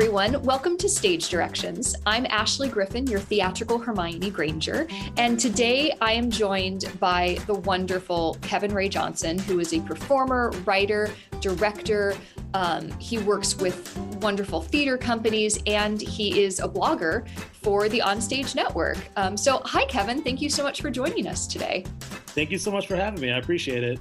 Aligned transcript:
everyone. 0.00 0.40
Welcome 0.44 0.76
to 0.76 0.88
Stage 0.88 1.28
Directions. 1.28 1.96
I'm 2.06 2.24
Ashley 2.26 2.68
Griffin, 2.68 3.04
your 3.08 3.18
theatrical 3.18 3.80
Hermione 3.80 4.30
Granger. 4.30 4.86
And 5.16 5.40
today 5.40 5.92
I 6.00 6.12
am 6.12 6.30
joined 6.30 6.88
by 7.00 7.36
the 7.48 7.54
wonderful 7.54 8.38
Kevin 8.40 8.72
Ray 8.72 8.88
Johnson, 8.88 9.40
who 9.40 9.58
is 9.58 9.74
a 9.74 9.80
performer, 9.80 10.52
writer, 10.64 11.10
director. 11.40 12.14
Um, 12.54 12.96
he 13.00 13.18
works 13.18 13.56
with 13.56 13.98
wonderful 14.22 14.62
theater 14.62 14.96
companies 14.96 15.58
and 15.66 16.00
he 16.00 16.42
is 16.42 16.60
a 16.60 16.68
blogger 16.68 17.26
for 17.50 17.88
the 17.88 17.98
Onstage 17.98 18.54
Network. 18.54 18.98
Um, 19.16 19.36
so, 19.36 19.60
hi, 19.64 19.84
Kevin. 19.86 20.22
Thank 20.22 20.40
you 20.40 20.48
so 20.48 20.62
much 20.62 20.80
for 20.80 20.92
joining 20.92 21.26
us 21.26 21.44
today. 21.44 21.84
Thank 22.28 22.52
you 22.52 22.58
so 22.58 22.70
much 22.70 22.86
for 22.86 22.94
having 22.94 23.20
me. 23.20 23.32
I 23.32 23.38
appreciate 23.38 23.82
it. 23.82 23.98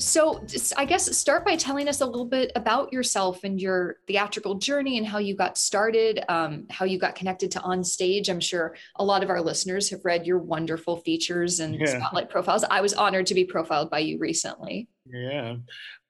So, 0.00 0.42
I 0.76 0.86
guess 0.86 1.14
start 1.16 1.44
by 1.44 1.56
telling 1.56 1.86
us 1.86 2.00
a 2.00 2.06
little 2.06 2.26
bit 2.26 2.52
about 2.56 2.92
yourself 2.92 3.44
and 3.44 3.60
your 3.60 3.96
theatrical 4.06 4.54
journey 4.54 4.96
and 4.96 5.06
how 5.06 5.18
you 5.18 5.36
got 5.36 5.58
started, 5.58 6.24
um, 6.28 6.66
how 6.70 6.86
you 6.86 6.98
got 6.98 7.14
connected 7.14 7.50
to 7.52 7.60
on 7.60 7.84
stage. 7.84 8.30
I'm 8.30 8.40
sure 8.40 8.74
a 8.96 9.04
lot 9.04 9.22
of 9.22 9.28
our 9.28 9.42
listeners 9.42 9.90
have 9.90 10.04
read 10.04 10.26
your 10.26 10.38
wonderful 10.38 10.96
features 10.96 11.60
and 11.60 11.74
yeah. 11.74 11.98
spotlight 11.98 12.30
profiles. 12.30 12.64
I 12.64 12.80
was 12.80 12.94
honored 12.94 13.26
to 13.26 13.34
be 13.34 13.44
profiled 13.44 13.90
by 13.90 13.98
you 13.98 14.18
recently. 14.18 14.88
Yeah. 15.06 15.56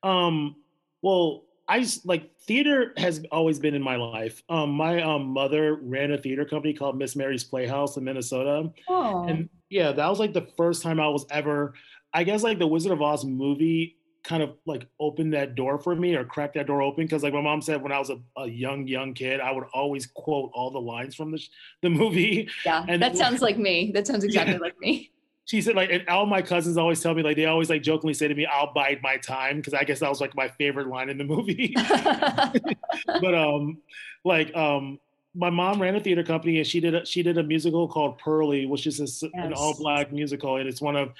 Um, 0.04 0.56
well, 1.02 1.44
I 1.68 1.80
just 1.80 2.06
like 2.06 2.36
theater 2.40 2.92
has 2.96 3.24
always 3.30 3.58
been 3.58 3.74
in 3.74 3.82
my 3.82 3.96
life. 3.96 4.42
Um, 4.48 4.70
my 4.70 5.02
um, 5.02 5.26
mother 5.26 5.76
ran 5.76 6.12
a 6.12 6.18
theater 6.18 6.44
company 6.44 6.74
called 6.74 6.98
Miss 6.98 7.14
Mary's 7.14 7.44
Playhouse 7.44 7.96
in 7.96 8.04
Minnesota. 8.04 8.70
Oh. 8.88 9.24
And 9.28 9.48
yeah, 9.68 9.92
that 9.92 10.08
was 10.08 10.18
like 10.18 10.32
the 10.32 10.48
first 10.56 10.82
time 10.82 10.98
I 10.98 11.08
was 11.08 11.26
ever 11.30 11.74
I 12.12 12.24
guess 12.24 12.42
like 12.42 12.58
the 12.58 12.66
Wizard 12.66 12.92
of 12.92 13.02
Oz 13.02 13.24
movie 13.24 13.96
kind 14.22 14.42
of 14.42 14.54
like 14.66 14.86
opened 14.98 15.32
that 15.32 15.54
door 15.54 15.78
for 15.78 15.94
me 15.96 16.14
or 16.14 16.24
cracked 16.24 16.54
that 16.54 16.66
door 16.66 16.82
open 16.82 17.04
because 17.04 17.22
like 17.22 17.32
my 17.32 17.40
mom 17.40 17.62
said 17.62 17.80
when 17.82 17.92
I 17.92 17.98
was 17.98 18.10
a, 18.10 18.18
a, 18.36 18.46
young 18.46 18.86
young 18.86 19.14
kid 19.14 19.40
I 19.40 19.50
would 19.50 19.64
always 19.72 20.06
quote 20.06 20.50
all 20.52 20.70
the 20.70 20.80
lines 20.80 21.14
from 21.14 21.30
the 21.30 21.42
the 21.82 21.90
movie. 21.90 22.48
Yeah, 22.64 22.84
and 22.86 23.02
that 23.02 23.16
sounds 23.16 23.40
like 23.40 23.58
me. 23.58 23.92
That 23.94 24.06
sounds 24.06 24.24
exactly 24.24 24.54
yeah. 24.54 24.60
like 24.60 24.78
me. 24.78 25.10
She 25.46 25.62
said 25.62 25.74
like 25.74 25.90
and 25.90 26.06
all 26.08 26.26
my 26.26 26.42
cousins 26.42 26.76
always 26.76 27.00
tell 27.00 27.14
me 27.14 27.22
like 27.22 27.36
they 27.36 27.46
always 27.46 27.70
like 27.70 27.82
jokingly 27.82 28.14
say 28.14 28.28
to 28.28 28.34
me 28.34 28.46
I'll 28.46 28.72
bide 28.72 29.00
my 29.02 29.16
time 29.16 29.56
because 29.56 29.74
I 29.74 29.84
guess 29.84 30.00
that 30.00 30.08
was 30.08 30.20
like 30.20 30.36
my 30.36 30.48
favorite 30.48 30.88
line 30.88 31.08
in 31.08 31.18
the 31.18 31.24
movie. 31.24 31.74
but 33.06 33.34
um 33.34 33.78
like 34.24 34.54
um 34.54 35.00
my 35.34 35.50
mom 35.50 35.80
ran 35.80 35.94
a 35.94 36.00
theater 36.00 36.24
company 36.24 36.58
and 36.58 36.66
she 36.66 36.80
did 36.80 36.94
a, 36.94 37.06
she 37.06 37.22
did 37.22 37.38
a 37.38 37.42
musical 37.42 37.86
called 37.86 38.18
Purlie, 38.18 38.66
which 38.66 38.86
is 38.86 38.98
a, 38.98 39.04
yes. 39.04 39.30
an 39.34 39.52
all 39.52 39.76
black 39.78 40.12
musical, 40.12 40.56
and 40.56 40.68
it's 40.68 40.80
one 40.80 40.96
of 40.96 41.12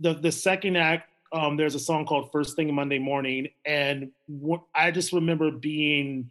the 0.00 0.14
the 0.14 0.32
second 0.32 0.76
act 0.76 1.10
um, 1.32 1.56
there's 1.56 1.74
a 1.74 1.80
song 1.80 2.06
called 2.06 2.32
First 2.32 2.56
Thing 2.56 2.74
Monday 2.74 2.98
Morning, 2.98 3.48
and 3.64 4.10
wh- 4.28 4.62
I 4.74 4.90
just 4.90 5.12
remember 5.12 5.50
being 5.50 6.30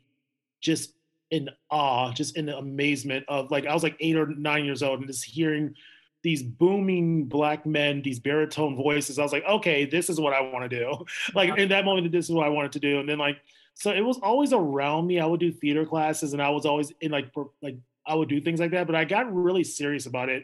just 0.61 0.93
in 1.31 1.49
awe, 1.69 2.11
just 2.11 2.35
in 2.35 2.49
amazement 2.49 3.23
of 3.27 3.49
like 3.49 3.65
I 3.65 3.73
was 3.73 3.83
like 3.83 3.95
eight 3.99 4.17
or 4.17 4.27
nine 4.27 4.65
years 4.65 4.83
old, 4.83 4.99
and 4.99 5.07
just 5.07 5.23
hearing 5.23 5.73
these 6.21 6.43
booming 6.43 7.25
black 7.25 7.65
men, 7.65 8.01
these 8.01 8.19
baritone 8.19 8.75
voices. 8.75 9.19
I 9.19 9.23
was 9.23 9.31
like, 9.31 9.45
okay, 9.45 9.85
this 9.85 10.09
is 10.09 10.19
what 10.19 10.33
I 10.33 10.41
want 10.41 10.69
to 10.69 10.79
do. 10.79 11.05
like 11.33 11.57
in 11.57 11.69
that 11.69 11.85
moment, 11.85 12.11
this 12.11 12.25
is 12.25 12.35
what 12.35 12.45
I 12.45 12.49
wanted 12.49 12.73
to 12.73 12.79
do, 12.79 12.99
and 12.99 13.07
then 13.07 13.17
like 13.17 13.37
so 13.75 13.91
it 13.91 14.01
was 14.01 14.19
always 14.21 14.51
around 14.51 15.07
me. 15.07 15.21
I 15.21 15.25
would 15.25 15.39
do 15.39 15.51
theater 15.51 15.85
classes, 15.85 16.33
and 16.33 16.41
I 16.41 16.49
was 16.49 16.65
always 16.65 16.91
in 16.99 17.11
like 17.11 17.31
like 17.61 17.77
I 18.05 18.15
would 18.15 18.27
do 18.27 18.41
things 18.41 18.59
like 18.59 18.71
that, 18.71 18.85
but 18.85 18.97
I 18.97 19.05
got 19.05 19.33
really 19.33 19.63
serious 19.63 20.07
about 20.07 20.27
it 20.27 20.43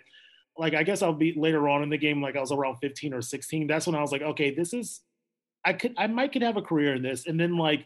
like 0.57 0.73
I 0.73 0.83
guess 0.83 1.01
I'll 1.01 1.13
be 1.13 1.33
later 1.35 1.67
on 1.67 1.83
in 1.83 1.89
the 1.89 1.97
game, 1.97 2.21
like 2.21 2.35
I 2.35 2.39
was 2.39 2.51
around 2.51 2.77
15 2.77 3.13
or 3.13 3.21
16. 3.21 3.67
That's 3.67 3.87
when 3.87 3.95
I 3.95 4.01
was 4.01 4.11
like, 4.11 4.21
okay, 4.21 4.53
this 4.53 4.73
is 4.73 5.01
I 5.63 5.73
could 5.73 5.93
I 5.97 6.07
might 6.07 6.31
could 6.31 6.43
have 6.43 6.57
a 6.57 6.61
career 6.61 6.95
in 6.95 7.01
this. 7.01 7.27
And 7.27 7.39
then 7.39 7.57
like 7.57 7.85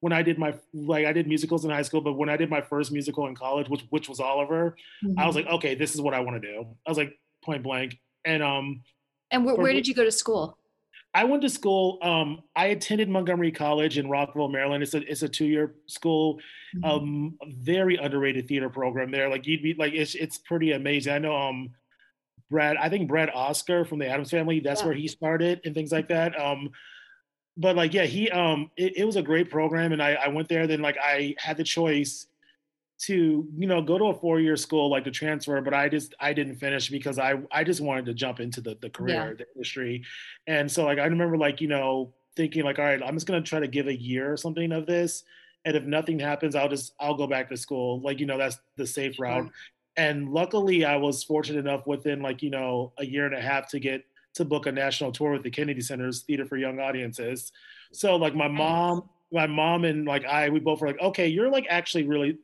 when 0.00 0.12
I 0.12 0.22
did 0.22 0.38
my 0.38 0.54
like 0.74 1.06
I 1.06 1.12
did 1.12 1.26
musicals 1.26 1.64
in 1.64 1.70
high 1.70 1.82
school, 1.82 2.00
but 2.00 2.14
when 2.14 2.28
I 2.28 2.36
did 2.36 2.50
my 2.50 2.60
first 2.60 2.92
musical 2.92 3.26
in 3.28 3.34
college, 3.34 3.68
which 3.68 3.82
which 3.90 4.08
was 4.08 4.20
Oliver, 4.20 4.76
mm-hmm. 5.04 5.18
I 5.18 5.26
was 5.26 5.36
mm-hmm. 5.36 5.46
like, 5.46 5.54
okay, 5.56 5.74
this 5.74 5.94
is 5.94 6.00
what 6.00 6.14
I 6.14 6.20
want 6.20 6.42
to 6.42 6.48
do. 6.48 6.66
I 6.86 6.90
was 6.90 6.98
like 6.98 7.18
point 7.44 7.62
blank. 7.62 7.98
And 8.24 8.42
um 8.42 8.82
And 9.30 9.48
wh- 9.48 9.58
where 9.58 9.72
did 9.72 9.86
you 9.86 9.94
go 9.94 10.04
to 10.04 10.12
school? 10.12 10.58
I 11.14 11.24
went 11.24 11.42
to 11.42 11.50
school. 11.50 11.98
Um, 12.00 12.42
I 12.56 12.66
attended 12.66 13.08
Montgomery 13.10 13.52
College 13.52 13.98
in 13.98 14.08
Rockville, 14.08 14.48
Maryland. 14.48 14.82
It's 14.82 14.94
a 14.94 15.10
it's 15.10 15.22
a 15.22 15.28
two 15.28 15.44
year 15.44 15.74
school, 15.86 16.40
mm-hmm. 16.74 16.84
um, 16.84 17.38
very 17.58 17.96
underrated 17.96 18.48
theater 18.48 18.70
program 18.70 19.10
there. 19.10 19.28
Like 19.28 19.46
you'd 19.46 19.62
be 19.62 19.74
like 19.74 19.92
it's 19.92 20.14
it's 20.14 20.38
pretty 20.38 20.72
amazing. 20.72 21.12
I 21.12 21.18
know 21.18 21.36
um 21.36 21.70
Brad, 22.52 22.76
I 22.76 22.88
think 22.88 23.08
Brad 23.08 23.30
Oscar 23.34 23.84
from 23.84 23.98
the 23.98 24.06
Addams 24.06 24.30
Family, 24.30 24.60
that's 24.60 24.82
yeah. 24.82 24.86
where 24.86 24.94
he 24.94 25.08
started 25.08 25.60
and 25.64 25.74
things 25.74 25.90
like 25.90 26.06
that. 26.08 26.40
Um, 26.40 26.70
but 27.56 27.74
like, 27.74 27.92
yeah, 27.92 28.04
he, 28.04 28.30
um, 28.30 28.70
it, 28.76 28.96
it 28.98 29.04
was 29.04 29.16
a 29.16 29.22
great 29.22 29.50
program, 29.50 29.92
and 29.92 30.00
I, 30.00 30.14
I 30.14 30.28
went 30.28 30.48
there. 30.48 30.68
Then 30.68 30.80
like, 30.80 30.96
I 31.02 31.34
had 31.38 31.56
the 31.56 31.64
choice 31.64 32.28
to, 33.00 33.48
you 33.56 33.66
know, 33.66 33.82
go 33.82 33.98
to 33.98 34.04
a 34.04 34.14
four 34.14 34.38
year 34.38 34.56
school 34.56 34.88
like 34.88 35.02
to 35.04 35.10
transfer, 35.10 35.60
but 35.60 35.74
I 35.74 35.88
just 35.88 36.14
I 36.20 36.32
didn't 36.32 36.54
finish 36.54 36.88
because 36.88 37.18
I 37.18 37.40
I 37.50 37.64
just 37.64 37.80
wanted 37.80 38.06
to 38.06 38.14
jump 38.14 38.38
into 38.38 38.60
the 38.60 38.78
the 38.80 38.90
career, 38.90 39.30
yeah. 39.30 39.34
the 39.38 39.46
industry, 39.56 40.04
and 40.46 40.70
so 40.70 40.84
like 40.84 41.00
I 41.00 41.06
remember 41.06 41.36
like 41.36 41.60
you 41.60 41.66
know 41.66 42.14
thinking 42.36 42.62
like, 42.62 42.78
all 42.78 42.84
right, 42.84 43.02
I'm 43.02 43.14
just 43.14 43.26
gonna 43.26 43.42
try 43.42 43.58
to 43.58 43.66
give 43.66 43.88
a 43.88 44.00
year 44.00 44.32
or 44.32 44.36
something 44.36 44.70
of 44.70 44.86
this 44.86 45.24
and 45.64 45.76
if 45.76 45.84
nothing 45.84 46.18
happens 46.18 46.54
i'll 46.54 46.68
just 46.68 46.94
i'll 47.00 47.14
go 47.14 47.26
back 47.26 47.48
to 47.48 47.56
school 47.56 48.00
like 48.00 48.20
you 48.20 48.26
know 48.26 48.38
that's 48.38 48.58
the 48.76 48.86
safe 48.86 49.18
route 49.18 49.48
and 49.96 50.30
luckily 50.30 50.84
i 50.84 50.96
was 50.96 51.22
fortunate 51.22 51.58
enough 51.58 51.86
within 51.86 52.22
like 52.22 52.42
you 52.42 52.50
know 52.50 52.92
a 52.98 53.04
year 53.04 53.26
and 53.26 53.34
a 53.34 53.40
half 53.40 53.68
to 53.68 53.78
get 53.78 54.04
to 54.34 54.44
book 54.44 54.66
a 54.66 54.72
national 54.72 55.12
tour 55.12 55.32
with 55.32 55.42
the 55.42 55.50
kennedy 55.50 55.80
center's 55.80 56.22
theater 56.22 56.46
for 56.46 56.56
young 56.56 56.80
audiences. 56.80 57.52
So 57.92 58.16
like 58.16 58.34
my 58.34 58.48
mom 58.48 59.08
my 59.30 59.46
mom 59.46 59.84
and 59.84 60.06
like 60.06 60.24
i 60.24 60.48
we 60.48 60.60
both 60.60 60.80
were 60.80 60.86
like 60.86 61.00
okay 61.00 61.28
you're 61.28 61.50
like 61.50 61.66
actually 61.68 62.04
really 62.04 62.38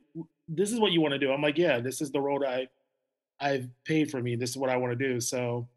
this 0.47 0.71
is 0.71 0.79
what 0.79 0.91
you 0.91 1.01
want 1.01 1.13
to 1.13 1.19
do. 1.19 1.31
I'm 1.31 1.41
like 1.41 1.57
yeah 1.57 1.79
this 1.79 2.01
is 2.01 2.11
the 2.11 2.21
road 2.21 2.43
i 2.43 2.67
i've 3.39 3.67
paid 3.85 4.11
for 4.11 4.21
me. 4.21 4.35
This 4.35 4.51
is 4.51 4.57
what 4.57 4.69
i 4.69 4.77
want 4.77 4.97
to 4.97 5.07
do. 5.07 5.19
So 5.19 5.67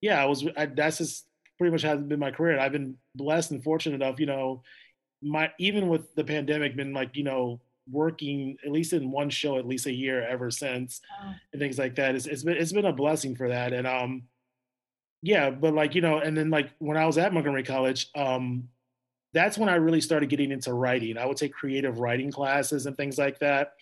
yeah 0.00 0.22
i 0.22 0.26
was 0.26 0.46
I, 0.56 0.66
that's 0.66 0.98
just 0.98 1.26
pretty 1.58 1.72
much 1.72 1.82
has 1.82 2.00
been 2.00 2.20
my 2.20 2.30
career. 2.30 2.58
I've 2.58 2.72
been 2.72 2.96
blessed 3.14 3.50
and 3.50 3.62
fortunate 3.62 3.96
enough 3.96 4.18
you 4.18 4.26
know 4.26 4.62
my 5.22 5.50
even 5.58 5.88
with 5.88 6.14
the 6.14 6.24
pandemic 6.24 6.76
been 6.76 6.94
like 6.94 7.14
you 7.16 7.24
know 7.24 7.60
working 7.90 8.56
at 8.64 8.72
least 8.72 8.92
in 8.92 9.10
one 9.10 9.30
show 9.30 9.58
at 9.58 9.66
least 9.66 9.86
a 9.86 9.92
year 9.92 10.26
ever 10.26 10.50
since 10.50 11.00
oh. 11.22 11.34
and 11.52 11.60
things 11.60 11.78
like 11.78 11.94
that. 11.96 12.14
It's, 12.14 12.26
it's 12.26 12.42
been 12.42 12.56
it's 12.56 12.72
been 12.72 12.86
a 12.86 12.92
blessing 12.92 13.36
for 13.36 13.48
that. 13.48 13.72
And 13.72 13.86
um 13.86 14.22
yeah, 15.22 15.50
but 15.50 15.74
like, 15.74 15.94
you 15.94 16.00
know, 16.00 16.18
and 16.18 16.36
then 16.36 16.50
like 16.50 16.70
when 16.78 16.96
I 16.96 17.06
was 17.06 17.18
at 17.18 17.32
Montgomery 17.32 17.62
College, 17.62 18.08
um, 18.14 18.68
that's 19.32 19.58
when 19.58 19.68
I 19.68 19.74
really 19.74 20.00
started 20.00 20.28
getting 20.28 20.50
into 20.50 20.72
writing. 20.72 21.18
I 21.18 21.26
would 21.26 21.36
take 21.36 21.52
creative 21.52 21.98
writing 21.98 22.32
classes 22.32 22.86
and 22.86 22.96
things 22.96 23.18
like 23.18 23.38
that. 23.40 23.74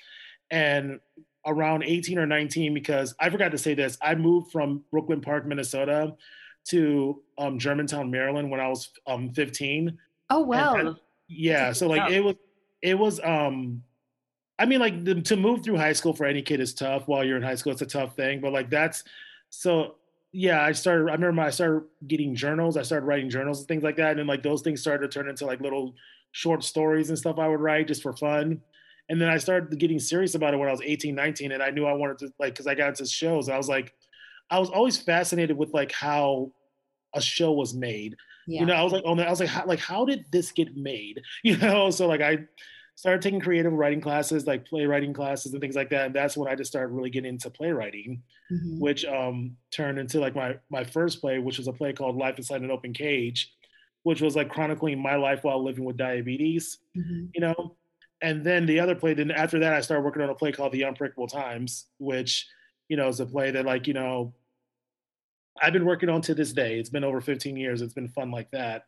And 0.51 1.01
around 1.47 1.85
18 1.85 2.19
or 2.19 2.27
19, 2.27 2.75
because 2.75 3.15
I 3.21 3.31
forgot 3.31 3.53
to 3.53 3.59
say 3.59 3.75
this, 3.75 3.97
I 4.03 4.15
moved 4.15 4.51
from 4.51 4.83
Brooklyn 4.91 5.21
Park, 5.21 5.47
Minnesota 5.47 6.15
to 6.69 7.23
um, 7.39 7.59
Germantown, 7.59 8.11
Maryland 8.11 8.51
when 8.51 8.61
I 8.61 8.69
was 8.69 8.91
um, 9.07 9.31
15. 9.31 9.97
Oh, 10.31 10.41
wow. 10.41 10.97
yeah. 11.29 11.73
So 11.73 11.87
like 11.87 12.11
it 12.11 12.21
was, 12.21 12.35
it 12.83 12.99
was, 12.99 13.21
um, 13.21 13.83
I 14.59 14.67
mean, 14.67 14.81
like 14.81 15.05
the, 15.05 15.21
to 15.23 15.37
move 15.37 15.63
through 15.63 15.77
high 15.77 15.93
school 15.93 16.13
for 16.13 16.27
any 16.27 16.43
kid 16.43 16.61
is 16.61 16.75
tough. 16.75 17.07
While 17.07 17.25
you're 17.25 17.37
in 17.37 17.43
high 17.43 17.55
school, 17.55 17.73
it's 17.73 17.83
a 17.83 17.87
tough 17.87 18.17
thing. 18.17 18.41
But 18.41 18.53
like 18.53 18.71
that's 18.71 19.05
so. 19.51 19.97
Yeah, 20.31 20.63
I 20.63 20.73
started. 20.73 21.09
I 21.09 21.13
remember 21.13 21.41
I 21.41 21.49
started 21.49 21.85
getting 22.07 22.35
journals. 22.35 22.77
I 22.77 22.83
started 22.83 23.07
writing 23.07 23.31
journals 23.31 23.61
and 23.61 23.69
things 23.69 23.83
like 23.83 23.97
that, 23.97 24.11
and 24.11 24.19
then 24.19 24.27
like 24.27 24.43
those 24.43 24.61
things 24.61 24.81
started 24.81 25.11
to 25.11 25.19
turn 25.19 25.29
into 25.29 25.47
like 25.47 25.61
little 25.61 25.95
short 26.33 26.63
stories 26.63 27.09
and 27.09 27.19
stuff 27.19 27.39
I 27.39 27.49
would 27.49 27.61
write 27.61 27.89
just 27.89 28.03
for 28.03 28.13
fun. 28.13 28.61
And 29.09 29.21
then 29.21 29.31
I 29.31 29.39
started 29.39 29.79
getting 29.79 29.99
serious 29.99 30.35
about 30.35 30.53
it 30.53 30.59
when 30.59 30.69
I 30.69 30.73
was 30.73 30.83
18, 30.83 31.15
19, 31.15 31.53
and 31.53 31.63
I 31.63 31.71
knew 31.71 31.87
I 31.87 31.95
wanted 31.95 32.19
to 32.19 32.33
like 32.39 32.53
because 32.53 32.67
I 32.67 32.75
got 32.75 32.89
into 32.89 33.07
shows. 33.07 33.49
I 33.49 33.57
was 33.57 33.69
like, 33.69 33.95
I 34.51 34.59
was 34.59 34.69
always 34.69 34.99
fascinated 34.99 35.57
with 35.57 35.73
like 35.73 35.93
how 35.93 36.53
a 37.15 37.21
show 37.21 37.53
was 37.53 37.75
made. 37.75 38.17
Yeah. 38.47 38.61
You 38.61 38.67
know, 38.67 38.75
I 38.75 38.83
was 38.83 38.93
like, 38.93 39.03
oh, 39.07 39.19
I 39.19 39.31
was 39.31 39.41
like, 39.41 39.49
how, 39.49 39.67
like 39.67 39.79
how 39.79 40.05
did 40.05 40.27
this 40.31 40.53
get 40.53 40.77
made? 40.77 41.23
You 41.43 41.57
know, 41.57 41.91
so 41.91 42.07
like 42.07 42.21
I 42.21 42.39
started 42.99 43.23
taking 43.23 43.39
creative 43.39 43.73
writing 43.73 44.01
classes, 44.01 44.45
like 44.45 44.67
playwriting 44.67 45.13
classes 45.13 45.53
and 45.53 45.61
things 45.61 45.77
like 45.77 45.89
that. 45.89 46.07
And 46.07 46.15
that's 46.15 46.37
when 46.37 46.51
I 46.51 46.57
just 46.57 46.73
started 46.73 46.93
really 46.93 47.11
getting 47.11 47.29
into 47.29 47.49
playwriting, 47.49 48.25
mm-hmm. 48.51 48.81
which 48.81 49.05
um, 49.05 49.57
turned 49.71 50.01
into 50.01 50.19
like 50.19 50.35
my 50.35 50.57
my 50.69 50.83
first 50.83 51.21
play, 51.21 51.39
which 51.39 51.59
was 51.59 51.69
a 51.69 51.73
play 51.73 51.93
called 51.93 52.17
Life 52.17 52.39
Inside 52.39 52.63
an 52.63 52.73
Open 52.73 52.93
Cage, 52.93 53.55
which 54.03 54.21
was 54.21 54.35
like 54.35 54.49
chronicling 54.49 55.01
my 55.01 55.15
life 55.15 55.45
while 55.45 55.63
living 55.63 55.85
with 55.85 55.97
diabetes, 55.97 56.79
mm-hmm. 56.97 57.27
you 57.35 57.41
know. 57.41 57.77
And 58.21 58.43
then 58.45 58.67
the 58.67 58.81
other 58.81 58.97
play, 58.97 59.15
then 59.15 59.31
after 59.31 59.61
that, 59.61 59.75
I 59.75 59.81
started 59.81 60.03
working 60.03 60.23
on 60.23 60.31
a 60.31 60.35
play 60.35 60.51
called 60.51 60.73
The 60.73 60.83
Unbreakable 60.83 61.29
Times, 61.29 61.87
which, 61.99 62.49
you 62.89 62.97
know, 62.97 63.07
is 63.07 63.21
a 63.21 63.27
play 63.27 63.53
that 63.53 63.65
like, 63.65 63.87
you 63.87 63.95
know, 63.95 64.35
I've 65.63 65.73
been 65.73 65.85
working 65.85 66.09
on 66.09 66.21
to 66.23 66.35
this 66.35 66.53
day. 66.53 66.81
It's 66.81 66.91
been 66.91 67.05
over 67.05 67.21
15 67.21 67.57
years. 67.57 67.81
It's 67.81 67.95
been 67.95 68.09
fun 68.09 68.33
like 68.33 68.51
that. 68.51 68.87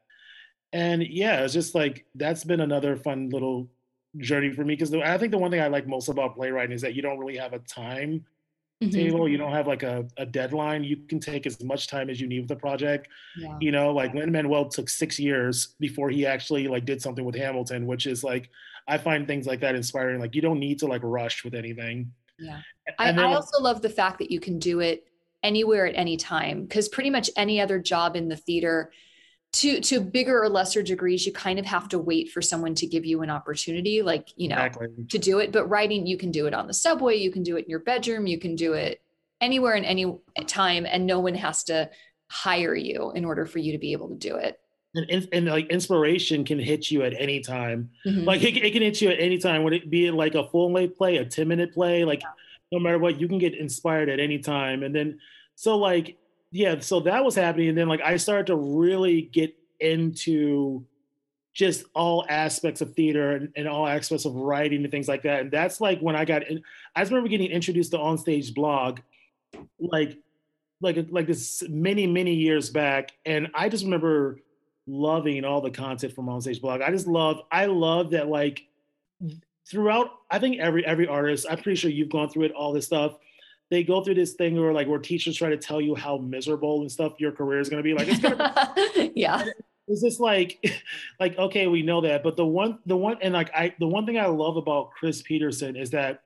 And 0.72 1.06
yeah, 1.06 1.44
it's 1.44 1.54
just 1.54 1.76
like 1.76 2.06
that's 2.16 2.42
been 2.42 2.60
another 2.60 2.96
fun 2.96 3.30
little 3.30 3.70
journey 4.18 4.50
for 4.50 4.64
me 4.64 4.74
because 4.74 4.92
I 4.94 5.16
think 5.18 5.30
the 5.30 5.38
one 5.38 5.50
thing 5.50 5.60
I 5.60 5.68
like 5.68 5.86
most 5.86 6.08
about 6.08 6.34
playwriting 6.34 6.74
is 6.74 6.82
that 6.82 6.94
you 6.94 7.02
don't 7.02 7.18
really 7.18 7.36
have 7.36 7.52
a 7.52 7.60
time 7.60 8.24
mm-hmm. 8.82 8.92
table. 8.92 9.28
You 9.28 9.36
don't 9.36 9.52
have 9.52 9.66
like 9.66 9.82
a, 9.82 10.06
a 10.16 10.26
deadline. 10.26 10.84
You 10.84 10.96
can 10.96 11.20
take 11.20 11.46
as 11.46 11.62
much 11.62 11.86
time 11.86 12.10
as 12.10 12.20
you 12.20 12.26
need 12.26 12.40
with 12.40 12.48
the 12.48 12.56
project. 12.56 13.08
Yeah. 13.38 13.56
You 13.60 13.72
know, 13.72 13.92
like 13.92 14.14
Lin 14.14 14.32
Manuel 14.32 14.68
took 14.68 14.88
six 14.88 15.18
years 15.18 15.74
before 15.78 16.10
he 16.10 16.26
actually 16.26 16.68
like 16.68 16.84
did 16.84 17.00
something 17.00 17.24
with 17.24 17.36
Hamilton, 17.36 17.86
which 17.86 18.06
is 18.06 18.24
like 18.24 18.50
I 18.88 18.98
find 18.98 19.26
things 19.26 19.46
like 19.46 19.60
that 19.60 19.74
inspiring. 19.74 20.20
Like 20.20 20.34
you 20.34 20.42
don't 20.42 20.58
need 20.58 20.78
to 20.80 20.86
like 20.86 21.02
rush 21.04 21.44
with 21.44 21.54
anything. 21.54 22.12
Yeah. 22.38 22.60
I, 22.98 23.12
then, 23.12 23.20
I 23.20 23.34
also 23.34 23.62
love 23.62 23.82
the 23.82 23.90
fact 23.90 24.18
that 24.18 24.30
you 24.30 24.40
can 24.40 24.58
do 24.58 24.80
it 24.80 25.04
anywhere 25.42 25.86
at 25.86 25.94
any 25.94 26.16
time 26.16 26.62
because 26.62 26.88
pretty 26.88 27.10
much 27.10 27.30
any 27.36 27.60
other 27.60 27.78
job 27.78 28.16
in 28.16 28.28
the 28.28 28.36
theater 28.36 28.90
to 29.52 29.80
to 29.80 30.00
bigger 30.00 30.42
or 30.42 30.48
lesser 30.48 30.82
degrees 30.82 31.26
you 31.26 31.32
kind 31.32 31.58
of 31.58 31.66
have 31.66 31.88
to 31.88 31.98
wait 31.98 32.30
for 32.30 32.40
someone 32.40 32.74
to 32.74 32.86
give 32.86 33.04
you 33.04 33.22
an 33.22 33.30
opportunity 33.30 34.02
like 34.02 34.28
you 34.36 34.48
know 34.48 34.56
exactly. 34.56 34.88
to 35.08 35.18
do 35.18 35.38
it 35.40 35.50
but 35.50 35.66
writing 35.66 36.06
you 36.06 36.16
can 36.16 36.30
do 36.30 36.46
it 36.46 36.54
on 36.54 36.66
the 36.66 36.74
subway 36.74 37.16
you 37.16 37.30
can 37.30 37.42
do 37.42 37.56
it 37.56 37.64
in 37.64 37.70
your 37.70 37.80
bedroom 37.80 38.26
you 38.26 38.38
can 38.38 38.54
do 38.54 38.74
it 38.74 39.00
anywhere 39.40 39.74
and 39.74 39.84
any 39.84 40.16
time 40.46 40.86
and 40.86 41.06
no 41.06 41.18
one 41.18 41.34
has 41.34 41.64
to 41.64 41.90
hire 42.28 42.76
you 42.76 43.10
in 43.14 43.24
order 43.24 43.44
for 43.44 43.58
you 43.58 43.72
to 43.72 43.78
be 43.78 43.92
able 43.92 44.08
to 44.08 44.14
do 44.14 44.36
it 44.36 44.60
and, 44.94 45.28
and 45.32 45.46
like 45.46 45.68
inspiration 45.68 46.44
can 46.44 46.58
hit 46.58 46.90
you 46.90 47.02
at 47.02 47.12
any 47.18 47.40
time 47.40 47.90
mm-hmm. 48.06 48.24
like 48.24 48.42
it, 48.42 48.56
it, 48.56 48.72
can 48.72 48.82
hit 48.82 49.00
you 49.00 49.08
at 49.08 49.18
any 49.18 49.38
time 49.38 49.64
would 49.64 49.72
it 49.72 49.90
be 49.90 50.10
like 50.10 50.36
a 50.36 50.46
full 50.48 50.72
length 50.72 50.96
play 50.96 51.16
a 51.16 51.24
10 51.24 51.48
minute 51.48 51.72
play 51.72 52.04
like 52.04 52.20
yeah. 52.20 52.28
no 52.70 52.78
matter 52.78 52.98
what 52.98 53.20
you 53.20 53.26
can 53.26 53.38
get 53.38 53.54
inspired 53.54 54.08
at 54.08 54.20
any 54.20 54.38
time 54.38 54.84
and 54.84 54.94
then 54.94 55.18
so 55.56 55.76
like 55.76 56.16
yeah 56.50 56.78
so 56.80 57.00
that 57.00 57.24
was 57.24 57.34
happening 57.34 57.68
and 57.68 57.78
then 57.78 57.88
like 57.88 58.00
i 58.02 58.16
started 58.16 58.46
to 58.46 58.56
really 58.56 59.22
get 59.22 59.54
into 59.80 60.84
just 61.52 61.84
all 61.94 62.24
aspects 62.28 62.80
of 62.80 62.94
theater 62.94 63.32
and, 63.32 63.52
and, 63.56 63.68
all 63.68 63.86
aspects 63.86 64.24
of 64.24 64.34
writing 64.34 64.82
and 64.82 64.90
things 64.90 65.08
like 65.08 65.22
that. 65.22 65.40
And 65.40 65.50
that's 65.50 65.80
like 65.80 66.00
when 66.00 66.14
I 66.14 66.24
got 66.24 66.46
in, 66.48 66.62
I 66.94 67.02
remember 67.02 67.28
getting 67.28 67.50
introduced 67.50 67.90
to 67.90 67.98
Onstage 67.98 68.54
Blog, 68.54 69.00
like, 69.78 70.16
like, 70.80 71.08
like 71.10 71.26
this 71.26 71.62
many, 71.68 72.06
many 72.06 72.34
years 72.34 72.70
back. 72.70 73.12
And 73.26 73.48
I 73.52 73.68
just 73.68 73.84
remember 73.84 74.38
loving 74.86 75.44
all 75.44 75.60
the 75.60 75.70
content 75.70 76.14
from 76.14 76.26
Onstage 76.26 76.60
Blog. 76.60 76.82
I 76.82 76.90
just 76.90 77.06
love, 77.06 77.40
I 77.50 77.66
love 77.66 78.10
that 78.12 78.28
like 78.28 78.62
throughout, 79.68 80.10
I 80.30 80.38
think 80.38 80.60
every, 80.60 80.86
every 80.86 81.08
artist, 81.08 81.46
I'm 81.50 81.58
pretty 81.58 81.76
sure 81.76 81.90
you've 81.90 82.10
gone 82.10 82.28
through 82.28 82.44
it, 82.44 82.52
all 82.52 82.72
this 82.72 82.86
stuff. 82.86 83.16
They 83.70 83.84
go 83.84 84.02
through 84.02 84.14
this 84.14 84.34
thing 84.34 84.60
where 84.60 84.72
like 84.72 84.88
where 84.88 84.98
teachers 84.98 85.36
try 85.36 85.50
to 85.50 85.56
tell 85.56 85.80
you 85.80 85.94
how 85.94 86.18
miserable 86.18 86.80
and 86.80 86.90
stuff 86.90 87.14
your 87.18 87.32
career 87.32 87.60
is 87.60 87.68
going 87.68 87.82
to 87.82 87.84
be. 87.84 87.94
Like 87.94 88.08
it's 88.08 88.20
gonna 88.20 88.74
be, 88.94 89.12
yeah 89.20 89.44
is 89.90 90.00
this 90.00 90.20
like 90.20 90.64
like 91.20 91.36
okay 91.36 91.66
we 91.66 91.82
know 91.82 92.00
that 92.00 92.22
but 92.22 92.36
the 92.36 92.46
one 92.46 92.78
the 92.86 92.96
one 92.96 93.18
and 93.20 93.34
like 93.34 93.50
i 93.54 93.74
the 93.80 93.86
one 93.86 94.06
thing 94.06 94.18
i 94.18 94.26
love 94.26 94.56
about 94.56 94.92
chris 94.92 95.20
peterson 95.20 95.76
is 95.76 95.90
that 95.90 96.22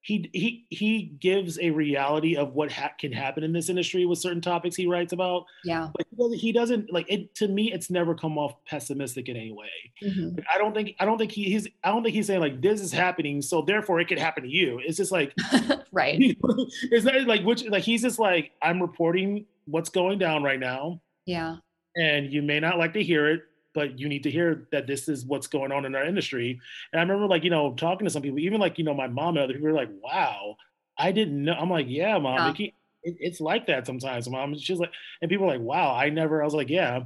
he 0.00 0.30
he 0.32 0.66
he 0.70 1.02
gives 1.20 1.58
a 1.58 1.70
reality 1.70 2.36
of 2.36 2.54
what 2.54 2.70
ha- 2.70 2.92
can 2.98 3.12
happen 3.12 3.42
in 3.42 3.52
this 3.52 3.68
industry 3.68 4.06
with 4.06 4.18
certain 4.18 4.40
topics 4.40 4.76
he 4.76 4.86
writes 4.86 5.12
about. 5.12 5.44
Yeah. 5.64 5.88
But 5.94 6.06
he 6.08 6.16
doesn't, 6.16 6.38
he 6.38 6.52
doesn't 6.52 6.92
like 6.92 7.06
it 7.08 7.34
to 7.36 7.48
me 7.48 7.72
it's 7.72 7.90
never 7.90 8.14
come 8.14 8.38
off 8.38 8.54
pessimistic 8.64 9.28
in 9.28 9.36
any 9.36 9.52
way. 9.52 9.66
Mm-hmm. 10.02 10.36
like, 10.36 10.46
i 10.54 10.58
don't 10.58 10.74
think 10.74 10.94
i 11.00 11.04
don't 11.04 11.18
think 11.18 11.32
he, 11.32 11.44
he's 11.44 11.66
i 11.82 11.90
don't 11.90 12.04
think 12.04 12.14
he's 12.14 12.28
saying 12.28 12.40
like 12.40 12.60
this 12.60 12.80
is 12.80 12.92
happening 12.92 13.42
so 13.42 13.62
therefore 13.62 13.98
it 14.00 14.08
could 14.08 14.18
happen 14.18 14.44
to 14.44 14.48
you. 14.48 14.80
It's 14.84 14.96
just 14.96 15.12
like 15.12 15.34
right. 15.92 16.18
it's 16.82 17.04
not 17.04 17.14
like 17.26 17.42
which 17.42 17.64
like 17.66 17.82
he's 17.82 18.02
just 18.02 18.18
like 18.18 18.52
i'm 18.62 18.80
reporting 18.80 19.46
what's 19.66 19.90
going 19.90 20.18
down 20.18 20.42
right 20.42 20.60
now. 20.60 21.00
Yeah. 21.26 21.56
And 21.96 22.32
you 22.32 22.42
may 22.42 22.60
not 22.60 22.78
like 22.78 22.92
to 22.94 23.02
hear 23.02 23.28
it 23.28 23.42
but 23.74 23.98
you 23.98 24.08
need 24.08 24.22
to 24.22 24.30
hear 24.30 24.68
that 24.72 24.86
this 24.86 25.08
is 25.08 25.24
what's 25.24 25.46
going 25.46 25.72
on 25.72 25.84
in 25.84 25.94
our 25.94 26.04
industry 26.04 26.60
and 26.92 27.00
i 27.00 27.02
remember 27.02 27.26
like 27.26 27.44
you 27.44 27.50
know 27.50 27.74
talking 27.74 28.06
to 28.06 28.10
some 28.10 28.22
people 28.22 28.38
even 28.38 28.60
like 28.60 28.78
you 28.78 28.84
know 28.84 28.94
my 28.94 29.08
mom 29.08 29.36
and 29.36 29.44
other 29.44 29.54
people 29.54 29.68
were 29.68 29.74
like 29.74 29.90
wow 30.02 30.56
i 30.96 31.12
didn't 31.12 31.44
know 31.44 31.54
i'm 31.54 31.70
like 31.70 31.86
yeah 31.88 32.18
mom 32.18 32.54
yeah. 32.58 32.66
It, 33.04 33.16
it's 33.20 33.40
like 33.40 33.66
that 33.66 33.86
sometimes 33.86 34.28
mom 34.28 34.56
she's 34.58 34.78
like 34.78 34.92
and 35.22 35.28
people 35.28 35.46
are 35.46 35.52
like 35.52 35.60
wow 35.60 35.94
i 35.94 36.08
never 36.10 36.42
i 36.42 36.44
was 36.44 36.54
like 36.54 36.68
yeah 36.68 37.00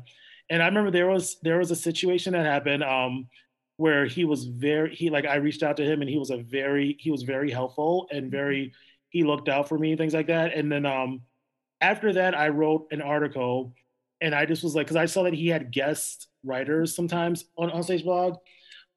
and 0.49 0.63
i 0.63 0.67
remember 0.67 0.91
there 0.91 1.09
was 1.09 1.39
there 1.43 1.59
was 1.59 1.71
a 1.71 1.77
situation 1.77 2.33
that 2.33 2.47
happened 2.47 2.83
um 2.83 3.29
where 3.77 4.07
he 4.07 4.25
was 4.25 4.45
very 4.45 4.95
he 4.95 5.11
like 5.11 5.27
i 5.27 5.37
reached 5.37 5.63
out 5.63 5.77
to 5.77 5.85
him 5.85 6.01
and 6.01 6.11
he 6.11 6.19
was 6.19 6.31
a 6.31 6.39
very 6.39 6.97
he 6.99 7.11
was 7.11 7.23
very 7.23 7.51
helpful 7.51 8.07
and 8.11 8.25
mm-hmm. 8.25 8.31
very 8.31 8.73
he 9.11 9.25
looked 9.25 9.49
out 9.49 9.69
for 9.69 9.79
me 9.79 9.97
things 9.97 10.15
like 10.15 10.29
that 10.29 10.55
and 10.55 10.73
then 10.73 10.87
um 10.87 11.21
after 11.81 12.13
that 12.13 12.35
i 12.35 12.49
wrote 12.49 12.87
an 12.91 13.03
article 13.03 13.75
and 14.23 14.35
I 14.35 14.47
just 14.47 14.63
was 14.63 14.75
like, 14.75 14.87
because 14.87 14.97
I 14.97 15.07
saw 15.07 15.25
that 15.25 15.35
he 15.35 15.49
had 15.49 15.73
guest 15.73 16.29
writers 16.45 16.95
sometimes 16.95 17.47
on 17.57 17.71
Onstage 17.71 18.05
Blog, 18.05 18.39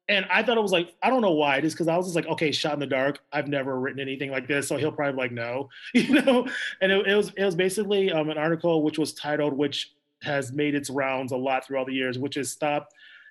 and 0.08 0.24
I 0.30 0.42
thought 0.42 0.56
it 0.56 0.62
was 0.62 0.72
like, 0.72 0.94
I 1.02 1.10
don't 1.10 1.20
know 1.20 1.32
why, 1.32 1.60
just 1.60 1.74
because 1.74 1.88
I 1.88 1.96
was 1.96 2.06
just 2.06 2.16
like, 2.16 2.26
okay, 2.26 2.52
shot 2.52 2.74
in 2.74 2.78
the 2.78 2.86
dark. 2.86 3.18
I've 3.32 3.48
never 3.48 3.78
written 3.78 4.00
anything 4.00 4.30
like 4.30 4.46
this, 4.46 4.68
so 4.68 4.76
he'll 4.76 4.92
probably 4.92 5.20
like 5.20 5.32
no, 5.32 5.68
you 5.94 6.22
know. 6.22 6.46
And 6.80 6.92
it, 6.92 7.06
it 7.06 7.16
was 7.16 7.32
it 7.36 7.44
was 7.44 7.56
basically 7.56 8.12
um, 8.12 8.30
an 8.30 8.38
article 8.38 8.82
which 8.82 8.98
was 8.98 9.14
titled, 9.14 9.52
which 9.52 9.92
has 10.22 10.52
made 10.52 10.74
its 10.74 10.90
rounds 10.90 11.32
a 11.32 11.36
lot 11.36 11.66
throughout 11.66 11.86
the 11.86 11.92
years, 11.92 12.18
which 12.18 12.36
is 12.36 12.50
stop 12.50 12.88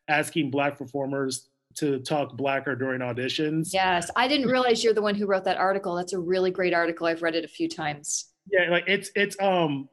asking 0.07 0.51
black 0.51 0.77
performers 0.77 1.47
to 1.75 1.99
talk 1.99 2.35
blacker 2.35 2.75
during 2.75 3.01
auditions. 3.01 3.69
Yes, 3.73 4.09
I 4.15 4.27
didn't 4.27 4.47
realize 4.47 4.83
you're 4.83 4.93
the 4.93 5.01
one 5.01 5.15
who 5.15 5.25
wrote 5.25 5.45
that 5.45 5.57
article. 5.57 5.95
That's 5.95 6.13
a 6.13 6.19
really 6.19 6.51
great 6.51 6.73
article. 6.73 7.07
I've 7.07 7.21
read 7.21 7.35
it 7.35 7.45
a 7.45 7.49
few 7.49 7.69
times. 7.69 8.25
Yeah, 8.51 8.69
like 8.69 8.83
it's 8.87 9.11
it's 9.15 9.39
um 9.41 9.87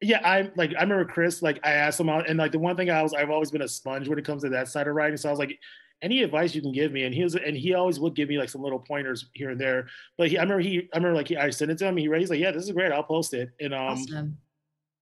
yeah, 0.00 0.20
I 0.24 0.50
like 0.56 0.70
I 0.76 0.82
remember 0.82 1.04
Chris, 1.04 1.42
like 1.42 1.60
I 1.64 1.72
asked 1.72 2.00
him 2.00 2.08
out, 2.08 2.28
and 2.28 2.38
like 2.38 2.52
the 2.52 2.58
one 2.58 2.76
thing 2.76 2.90
I 2.90 3.02
was 3.02 3.14
I've 3.14 3.30
always 3.30 3.50
been 3.50 3.62
a 3.62 3.68
sponge 3.68 4.08
when 4.08 4.18
it 4.18 4.24
comes 4.24 4.42
to 4.42 4.48
that 4.50 4.68
side 4.68 4.88
of 4.88 4.94
writing. 4.94 5.16
So 5.16 5.28
I 5.28 5.32
was 5.32 5.38
like, 5.38 5.58
any 6.02 6.22
advice 6.22 6.54
you 6.54 6.62
can 6.62 6.72
give 6.72 6.92
me? 6.92 7.04
And 7.04 7.14
he 7.14 7.22
was 7.22 7.34
and 7.34 7.56
he 7.56 7.74
always 7.74 7.98
would 7.98 8.14
give 8.14 8.28
me 8.28 8.38
like 8.38 8.48
some 8.48 8.62
little 8.62 8.78
pointers 8.78 9.26
here 9.32 9.50
and 9.50 9.60
there. 9.60 9.88
But 10.18 10.28
he 10.28 10.38
I 10.38 10.42
remember 10.42 10.62
he 10.62 10.88
I 10.92 10.98
remember 10.98 11.16
like 11.16 11.28
he, 11.28 11.36
I 11.36 11.50
sent 11.50 11.70
it 11.70 11.78
to 11.78 11.86
him, 11.86 11.96
he 11.96 12.08
read, 12.08 12.20
he's 12.20 12.30
like, 12.30 12.40
Yeah, 12.40 12.50
this 12.50 12.64
is 12.64 12.72
great, 12.72 12.92
I'll 12.92 13.02
post 13.02 13.34
it. 13.34 13.50
And 13.60 13.74
um 13.74 13.80
awesome. 13.80 14.38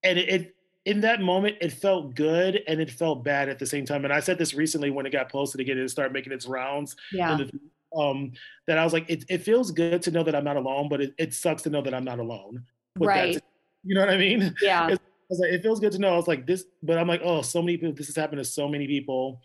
and 0.03 0.19
it, 0.19 0.29
it 0.29 0.55
in 0.85 1.01
that 1.01 1.21
moment 1.21 1.57
it 1.61 1.71
felt 1.73 2.15
good 2.15 2.61
and 2.67 2.79
it 2.79 2.89
felt 2.89 3.23
bad 3.23 3.49
at 3.49 3.59
the 3.59 3.65
same 3.65 3.85
time. 3.85 4.05
And 4.05 4.13
I 4.13 4.19
said 4.19 4.37
this 4.37 4.53
recently 4.53 4.91
when 4.91 5.05
it 5.05 5.11
got 5.11 5.31
posted 5.31 5.61
again 5.61 5.77
and 5.77 5.91
started 5.91 6.13
making 6.13 6.33
its 6.33 6.45
rounds. 6.45 6.95
Yeah. 7.11 7.37
The, 7.37 7.51
um, 7.95 8.31
that 8.65 8.77
I 8.79 8.83
was 8.83 8.91
like, 8.91 9.07
it, 9.07 9.23
it 9.29 9.43
feels 9.43 9.69
good 9.69 10.01
to 10.01 10.11
know 10.11 10.23
that 10.23 10.33
I'm 10.33 10.43
not 10.43 10.57
alone, 10.57 10.89
but 10.89 10.99
it, 10.99 11.13
it 11.19 11.33
sucks 11.33 11.61
to 11.63 11.69
know 11.69 11.81
that 11.83 11.93
I'm 11.93 12.03
not 12.03 12.17
alone. 12.17 12.63
Right. 12.97 13.39
You 13.83 13.95
know 13.95 14.01
what 14.01 14.09
I 14.09 14.17
mean? 14.17 14.55
Yeah. 14.61 14.89
It's, 14.89 15.01
was 15.33 15.39
like, 15.39 15.51
it 15.51 15.63
feels 15.63 15.79
good 15.79 15.91
to 15.93 15.99
know. 15.99 16.13
I 16.13 16.17
was 16.17 16.27
like, 16.27 16.45
this, 16.45 16.65
but 16.81 16.97
I'm 16.97 17.07
like, 17.07 17.21
oh, 17.23 17.41
so 17.41 17.61
many 17.61 17.77
people, 17.77 17.93
this 17.93 18.07
has 18.07 18.15
happened 18.15 18.39
to 18.39 18.45
so 18.45 18.67
many 18.67 18.87
people. 18.87 19.41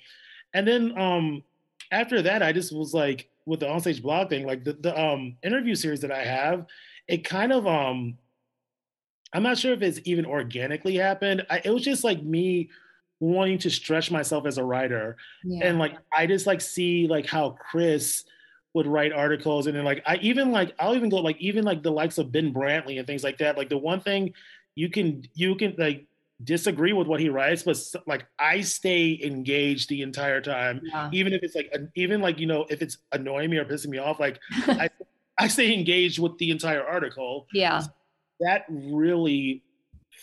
And 0.55 0.67
then 0.67 0.99
um 0.99 1.43
after 1.90 2.20
that, 2.23 2.43
I 2.43 2.52
just 2.52 2.75
was 2.75 2.93
like, 2.94 3.29
with 3.46 3.61
the 3.61 3.67
onstage 3.67 4.02
blog 4.02 4.29
thing, 4.29 4.46
like 4.46 4.64
the, 4.64 4.75
the 4.75 4.99
um 4.99 5.37
interview 5.43 5.75
series 5.75 6.00
that 6.00 6.12
I 6.12 6.25
have, 6.25 6.67
it 7.06 7.25
kind 7.25 7.52
of 7.52 7.67
um 7.67 8.19
I'm 9.32 9.43
not 9.43 9.58
sure 9.58 9.73
if 9.73 9.82
it's 9.82 10.00
even 10.05 10.25
organically 10.25 10.97
happened. 10.97 11.47
I, 11.50 11.61
it 11.64 11.71
was 11.71 11.83
just 11.83 12.04
like 12.04 12.23
me 12.23 12.71
wanting 13.21 13.59
to 13.59 13.71
stretch 13.71 14.11
myself 14.11 14.47
as 14.47 14.59
a 14.59 14.64
writer. 14.64 15.16
Yeah. 15.45 15.66
And 15.66 15.78
like 15.78 15.97
I 16.16 16.26
just 16.26 16.47
like 16.47 16.61
see 16.61 17.07
like 17.09 17.26
how 17.26 17.50
Chris 17.50 18.25
would 18.78 18.87
write 18.87 19.12
articles 19.12 19.66
and 19.66 19.76
then 19.76 19.85
like 19.85 20.02
I 20.06 20.16
even 20.16 20.52
like 20.52 20.73
I'll 20.78 20.94
even 20.94 21.11
go 21.11 21.16
like 21.16 21.37
even 21.40 21.64
like 21.64 21.82
the 21.82 21.90
likes 21.90 22.16
of 22.16 22.32
Ben 22.32 22.54
Brantley 22.54 22.99
and 22.99 23.06
things 23.06 23.25
like 23.25 23.38
that. 23.38 23.58
Like 23.58 23.68
the 23.68 23.76
one 23.76 24.00
thing 24.00 24.32
you 24.76 24.88
can 24.88 25.25
you 25.35 25.56
can 25.56 25.75
like 25.76 26.06
disagree 26.44 26.92
with 26.92 27.08
what 27.08 27.18
he 27.18 27.28
writes, 27.28 27.64
but 27.64 27.76
like 28.06 28.25
I 28.38 28.61
stay 28.61 29.20
engaged 29.23 29.88
the 29.88 30.02
entire 30.02 30.40
time, 30.40 30.80
yeah. 30.85 31.11
even 31.12 31.32
if 31.32 31.42
it's 31.42 31.56
like 31.56 31.75
even 31.97 32.20
like 32.20 32.38
you 32.38 32.47
know 32.47 32.64
if 32.70 32.80
it's 32.80 32.99
annoying 33.11 33.50
me 33.50 33.58
or 33.58 33.64
pissing 33.64 33.88
me 33.88 33.99
off, 33.99 34.20
like 34.20 34.38
I 34.68 34.88
I 35.37 35.49
stay 35.49 35.75
engaged 35.75 36.20
with 36.20 36.38
the 36.38 36.52
entire 36.52 36.85
article. 36.85 37.49
Yeah, 37.52 37.82
that 38.40 38.64
really 38.68 39.64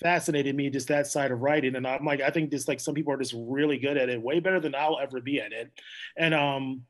fascinated 0.02 0.56
me 0.56 0.70
just 0.70 0.88
that 0.90 1.08
side 1.08 1.32
of 1.32 1.40
writing 1.40 1.76
and 1.76 1.88
i'm 1.88 2.04
like 2.04 2.20
i 2.20 2.30
think 2.30 2.52
just 2.52 2.68
like 2.68 2.82
some 2.82 2.94
people 2.94 3.14
are 3.14 3.18
just 3.18 3.34
really 3.38 3.78
good 3.78 3.96
at 3.96 4.10
it 4.10 4.22
way 4.22 4.42
better 4.42 4.60
than 4.60 4.76
i'll 4.76 5.00
ever 5.00 5.22
be 5.22 5.40
at 5.40 5.54
it 5.54 5.72
and 6.18 6.34
um 6.34 6.82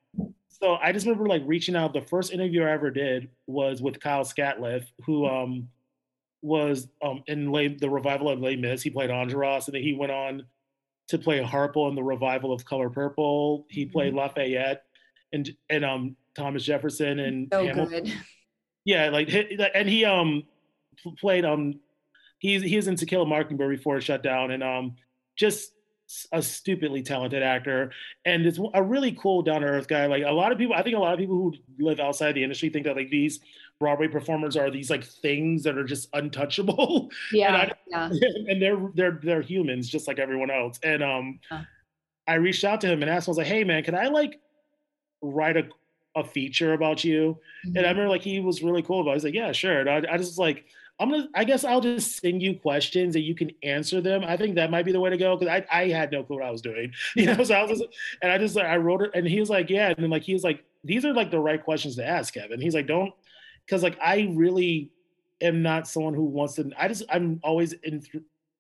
so 0.62 0.76
i 0.82 0.92
just 0.92 1.06
remember 1.06 1.28
like 1.28 1.44
reaching 1.46 1.76
out 1.76 1.94
the 1.94 2.02
first 2.02 2.32
interview 2.32 2.64
i 2.64 2.72
ever 2.72 2.90
did 2.90 3.30
was 3.48 3.82
with 3.82 4.00
kyle 4.00 4.24
scatliffe 4.24 4.86
who 5.06 5.26
um 5.26 5.68
was 6.46 6.88
um, 7.02 7.24
in 7.26 7.52
Les, 7.52 7.70
the 7.70 7.90
revival 7.90 8.30
of 8.30 8.40
Les 8.40 8.56
Mis. 8.56 8.84
He 8.84 8.92
played 8.92 9.10
Enjolras, 9.10 9.66
and 9.66 9.74
then 9.74 9.82
he 9.82 9.94
went 9.94 10.12
on 10.12 10.46
to 11.08 11.18
play 11.18 11.42
Harpo 11.42 11.90
in 11.90 11.96
the 11.96 12.04
revival 12.04 12.54
of 12.54 12.64
Color 12.66 12.92
Purple. 12.92 13.66
He 13.70 13.86
played 13.86 14.10
mm-hmm. 14.10 14.20
Lafayette 14.20 14.84
and 15.34 15.50
and 15.70 15.84
um 15.84 16.16
Thomas 16.36 16.64
Jefferson 16.64 17.20
and 17.20 17.48
so 17.52 17.66
Hamilton. 17.66 18.06
good. 18.06 18.14
Yeah, 18.86 19.10
like 19.10 19.30
and 19.74 19.90
he 19.90 20.06
um 20.06 20.44
played 21.20 21.46
um 21.46 21.80
he's 22.38 22.62
he 22.62 22.76
was 22.76 22.88
in 22.88 22.96
To 22.98 23.06
Kill 23.06 23.24
a 23.24 23.26
Mockingbird 23.26 23.76
before 23.76 23.98
it 23.98 24.04
shut 24.04 24.22
down, 24.22 24.52
and 24.52 24.64
um 24.64 24.96
just 25.36 25.72
a 26.32 26.42
stupidly 26.42 27.02
talented 27.02 27.42
actor 27.42 27.92
and 28.26 28.46
it's 28.46 28.60
a 28.74 28.84
really 28.84 29.12
cool 29.14 29.42
down 29.42 29.62
to 29.62 29.68
earth 29.68 29.88
guy. 29.88 30.06
Like 30.06 30.24
a 30.24 30.32
lot 30.32 30.52
of 30.52 30.58
people, 30.58 30.76
I 30.76 30.84
think 30.84 30.96
a 30.96 31.00
lot 31.00 31.14
of 31.14 31.20
people 31.20 31.36
who 31.36 31.54
live 31.80 32.00
outside 32.00 32.34
the 32.34 32.44
industry 32.44 32.70
think 32.70 32.86
that 32.86 32.96
like 32.96 33.10
these 33.10 33.40
Broadway 33.80 34.08
performers 34.08 34.56
are 34.56 34.72
these 34.72 34.90
like 34.90 35.04
things 35.04 35.64
that 35.64 35.78
are 35.78 35.84
just 35.84 36.10
untouchable. 36.14 37.10
Yeah, 37.32 37.48
and, 37.48 37.72
I, 37.72 37.76
yeah. 37.88 38.30
and 38.48 38.62
they're 38.62 38.92
they're 38.94 39.20
they're 39.22 39.42
humans 39.42 39.90
just 39.90 40.08
like 40.08 40.20
everyone 40.20 40.52
else. 40.52 40.80
And 40.84 41.04
um, 41.04 41.40
I 42.28 42.36
reached 42.36 42.64
out 42.64 42.82
to 42.82 42.88
him 42.88 43.02
and 43.02 43.12
asked 43.12 43.28
him, 43.28 43.32
I 43.32 43.34
was 43.34 43.38
like, 43.40 43.48
hey 43.48 43.64
man, 43.64 43.84
can 43.84 43.96
I 43.96 44.08
like 44.08 44.40
write 45.22 45.58
a 45.58 45.68
a 46.16 46.24
feature 46.24 46.74
about 46.74 47.04
you? 47.04 47.38
Mm-hmm. 47.66 47.78
And 47.78 47.78
I 47.78 47.90
mm-hmm. 47.90 47.90
remember 47.90 48.10
like 48.10 48.22
he 48.22 48.40
was 48.40 48.64
really 48.64 48.82
cool 48.82 49.02
about. 49.02 49.12
it. 49.12 49.16
He's 49.16 49.24
like, 49.26 49.34
yeah, 49.34 49.52
sure. 49.52 49.82
And 49.82 49.90
I, 49.90 50.14
I 50.14 50.18
just 50.18 50.38
like 50.38 50.66
I'm 51.00 51.10
gonna. 51.10 51.28
I 51.36 51.44
guess 51.44 51.64
I'll 51.64 51.82
just 51.82 52.22
send 52.22 52.42
you 52.42 52.58
questions 52.58 53.16
and 53.16 53.26
you 53.26 53.36
can 53.36 53.52
answer 53.64 54.00
them. 54.00 54.24
I 54.24 54.38
think 54.38 54.56
that 54.56 54.72
might 54.72 54.86
be 54.86 54.92
the 54.92 55.00
way 55.00 55.10
to 55.10 55.18
go 55.18 55.36
because 55.36 55.52
I, 55.52 55.82
I 55.82 55.90
had 55.90 56.12
no 56.12 56.24
clue 56.24 56.38
what 56.38 56.46
I 56.46 56.52
was 56.52 56.62
doing, 56.62 56.94
you 57.16 57.26
know. 57.26 57.44
So 57.44 57.54
I 57.54 57.64
was, 57.64 57.80
just, 57.80 57.92
and 58.22 58.32
I 58.32 58.38
just 58.38 58.56
like 58.56 58.66
I 58.66 58.78
wrote 58.78 59.02
it, 59.02 59.12
and 59.14 59.28
he 59.28 59.40
was 59.40 59.50
like, 59.50 59.70
yeah, 59.70 59.90
and 59.90 59.98
then 59.98 60.10
like 60.10 60.24
he 60.24 60.34
was 60.34 60.44
like, 60.44 60.64
these 60.84 61.04
are 61.04 61.14
like 61.14 61.32
the 61.32 61.40
right 61.40 61.62
questions 61.62 61.96
to 61.98 62.06
ask, 62.06 62.34
Kevin. 62.34 62.62
He's 62.62 62.74
like, 62.74 62.88
don't, 62.88 63.14
because 63.66 63.84
like 63.84 63.98
I 64.02 64.32
really 64.34 64.92
am 65.42 65.62
not 65.62 65.88
someone 65.88 66.14
who 66.14 66.24
wants 66.24 66.56
to. 66.56 66.72
I 66.78 66.88
just 66.88 67.04
I'm 67.10 67.42
always 67.44 67.74
in, 67.74 68.02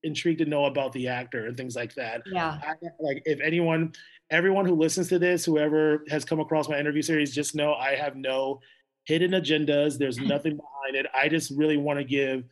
intrigued 0.04 0.40
to 0.40 0.46
know 0.46 0.66
about 0.66 0.92
the 0.92 1.08
actor 1.08 1.48
and 1.48 1.56
things 1.56 1.76
like 1.76 1.96
that. 1.96 2.22
Yeah. 2.26 2.60
I, 2.62 2.74
like 3.00 3.24
if 3.26 3.40
anyone, 3.42 3.94
everyone 4.30 4.66
who 4.66 4.76
listens 4.76 5.08
to 5.10 5.20
this, 5.20 5.46
whoever 5.46 6.04
has 6.10 6.26
come 6.26 6.40
across 6.40 6.68
my 6.68 6.80
interview 6.80 7.02
series, 7.02 7.34
just 7.34 7.56
know 7.56 7.74
I 7.74 7.96
have 7.96 8.16
no 8.16 8.60
hidden 9.06 9.32
agendas. 9.32 9.98
There's 9.98 10.18
nothing 10.18 10.58
behind 10.58 10.96
it. 10.96 11.06
I 11.16 11.30
just 11.30 11.52
really 11.52 11.78
want 11.78 12.00
to 12.00 12.06
give 12.06 12.44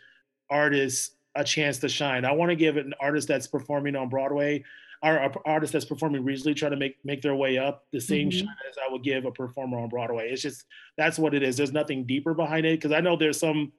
artists 0.49 1.15
a 1.35 1.43
chance 1.43 1.79
to 1.79 1.89
shine. 1.89 2.25
I 2.25 2.31
want 2.31 2.49
to 2.49 2.55
give 2.55 2.77
an 2.77 2.93
artist 2.99 3.27
that's 3.27 3.47
performing 3.47 3.95
on 3.95 4.09
Broadway 4.09 4.63
or 5.01 5.17
an 5.17 5.33
artist 5.45 5.73
that's 5.73 5.85
performing 5.85 6.23
regionally 6.23 6.55
try 6.55 6.69
to 6.69 6.77
make 6.77 6.97
make 7.03 7.21
their 7.21 7.35
way 7.35 7.57
up 7.57 7.85
the 7.91 7.99
same 7.99 8.29
mm-hmm. 8.29 8.39
shine 8.39 8.55
as 8.69 8.75
I 8.77 8.91
would 8.91 9.03
give 9.03 9.25
a 9.25 9.31
performer 9.31 9.79
on 9.79 9.89
Broadway. 9.89 10.29
It's 10.31 10.41
just 10.41 10.65
that's 10.97 11.19
what 11.19 11.33
it 11.33 11.43
is. 11.43 11.57
There's 11.57 11.73
nothing 11.73 12.05
deeper 12.05 12.33
behind 12.33 12.65
it 12.65 12.79
because 12.79 12.91
I 12.91 13.01
know 13.01 13.17
there's 13.17 13.39
some 13.39 13.73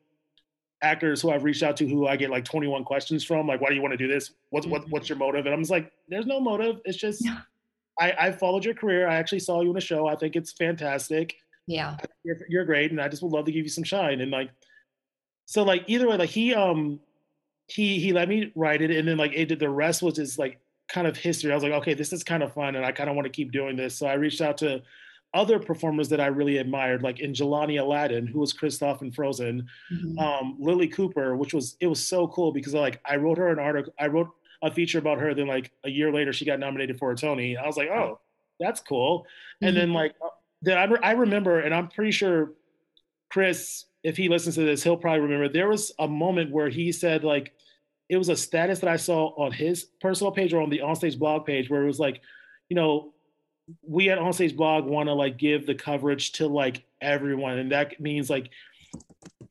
actors 0.82 1.22
who 1.22 1.30
I've 1.30 1.44
reached 1.44 1.62
out 1.62 1.76
to 1.78 1.88
who 1.88 2.06
I 2.06 2.16
get 2.16 2.30
like 2.30 2.44
21 2.44 2.84
questions 2.84 3.24
from, 3.24 3.46
like, 3.46 3.60
why 3.60 3.70
do 3.70 3.74
you 3.74 3.80
want 3.80 3.92
to 3.92 3.96
do 3.96 4.06
this? 4.06 4.32
What's 4.50 4.66
what, 4.66 4.82
mm-hmm. 4.82 4.90
what's 4.90 5.08
your 5.08 5.18
motive? 5.18 5.46
And 5.46 5.54
I'm 5.54 5.60
just 5.60 5.70
like, 5.70 5.90
there's 6.08 6.26
no 6.26 6.40
motive. 6.40 6.80
It's 6.84 6.98
just 6.98 7.24
yeah. 7.24 7.38
I, 7.98 8.12
I 8.18 8.32
followed 8.32 8.64
your 8.64 8.74
career. 8.74 9.08
I 9.08 9.16
actually 9.16 9.40
saw 9.40 9.62
you 9.62 9.70
in 9.70 9.76
a 9.76 9.80
show. 9.80 10.06
I 10.06 10.16
think 10.16 10.36
it's 10.36 10.52
fantastic. 10.52 11.34
Yeah. 11.66 11.97
You're, 12.25 12.38
you're 12.49 12.64
great. 12.64 12.90
And 12.90 13.00
I 13.00 13.09
just 13.09 13.23
would 13.23 13.33
love 13.33 13.47
to 13.47 13.52
give 13.52 13.64
you 13.64 13.71
some 13.71 13.85
shine. 13.85 14.21
And 14.21 14.30
like, 14.30 14.50
so 15.47 15.62
like 15.62 15.85
either 15.87 16.09
way, 16.09 16.16
like 16.16 16.30
he, 16.30 16.54
um, 16.54 17.00
he, 17.66 17.99
he 17.99 18.12
let 18.12 18.28
me 18.28 18.52
write 18.54 18.83
it. 18.83 18.90
And 18.90 19.09
then 19.09 19.16
like 19.16 19.33
it 19.35 19.47
did, 19.47 19.59
the 19.59 19.71
rest 19.71 20.02
was 20.02 20.14
just 20.14 20.38
like 20.38 20.61
kind 20.88 21.06
of 21.06 21.16
history. 21.16 21.50
I 21.50 21.54
was 21.54 21.64
like, 21.64 21.73
okay, 21.73 21.94
this 21.94 22.12
is 22.12 22.23
kind 22.23 22.42
of 22.42 22.52
fun. 22.52 22.76
And 22.76 22.85
I 22.85 22.92
kind 22.92 23.09
of 23.09 23.16
want 23.16 23.26
to 23.26 23.33
keep 23.33 23.52
doing 23.52 23.76
this. 23.76 23.97
So 23.97 24.06
I 24.06 24.14
reached 24.14 24.40
out 24.40 24.59
to 24.59 24.83
other 25.33 25.59
performers 25.59 26.09
that 26.11 26.21
I 26.21 26.26
really 26.26 26.59
admired, 26.59 27.02
like 27.02 27.21
in 27.21 27.33
Jelani 27.33 27.78
Alladin, 27.78 28.26
who 28.26 28.38
was 28.38 28.52
Kristoff 28.52 29.02
in 29.02 29.11
Frozen, 29.11 29.66
mm-hmm. 29.92 30.18
um, 30.18 30.59
Lilli 30.61 30.92
Cooper, 30.92 31.37
which 31.37 31.52
was, 31.52 31.76
it 31.80 31.87
was 31.87 32.06
so 32.06 32.28
cool 32.28 32.52
because 32.52 32.75
like 32.75 33.00
I 33.04 33.16
wrote 33.16 33.38
her 33.38 33.49
an 33.49 33.59
article, 33.59 33.92
I 33.99 34.06
wrote 34.06 34.28
a 34.62 34.71
feature 34.71 34.99
about 34.99 35.18
her. 35.18 35.35
Then 35.35 35.49
like 35.49 35.73
a 35.85 35.90
year 35.90 36.12
later, 36.12 36.33
she 36.33 36.44
got 36.44 36.61
nominated 36.61 36.99
for 36.99 37.11
a 37.11 37.16
Tony. 37.16 37.56
I 37.56 37.66
was 37.66 37.76
like, 37.76 37.88
oh, 37.88 38.21
that's 38.61 38.80
cool. 38.80 39.21
Mm-hmm. 39.21 39.66
And 39.66 39.76
then 39.76 39.92
like 39.92 40.14
that 40.64 40.78
I, 40.78 41.11
I 41.11 41.12
remember, 41.12 41.61
and 41.61 41.75
I'm 41.75 41.88
pretty 41.88 42.11
sure 42.11 42.52
Chris, 43.30 43.87
if 44.02 44.16
he 44.16 44.28
listens 44.28 44.56
to 44.56 44.62
this, 44.64 44.83
he'll 44.83 44.97
probably 44.97 45.21
remember. 45.21 45.49
There 45.49 45.68
was 45.68 45.92
a 45.99 46.09
moment 46.09 46.50
where 46.50 46.68
he 46.68 46.92
said 46.92 47.25
like 47.25 47.52
it 48.09 48.16
was 48.16 48.28
a 48.28 48.37
status 48.37 48.80
that 48.80 48.88
I 48.88 48.97
saw 48.97 49.28
on 49.37 49.52
his 49.52 49.85
personal 50.00 50.30
page 50.30 50.52
or 50.52 50.61
on 50.61 50.71
the 50.71 50.80
onstage 50.80 51.18
blog 51.18 51.47
page 51.47 51.71
where 51.71 51.83
it 51.83 51.87
was 51.87 51.99
like, 51.99 52.21
you 52.68 52.76
know, 52.76 53.14
we 53.83 54.11
at 54.11 54.18
onstage 54.18 54.54
blog 54.54 54.85
want 54.85 55.09
to 55.09 55.14
like 55.14 55.38
give 55.38 55.66
the 55.66 55.75
coverage 55.75 56.33
to 56.33 56.47
like 56.47 56.85
everyone, 57.00 57.59
and 57.59 57.73
that 57.73 57.99
means 58.00 58.28
like 58.28 58.50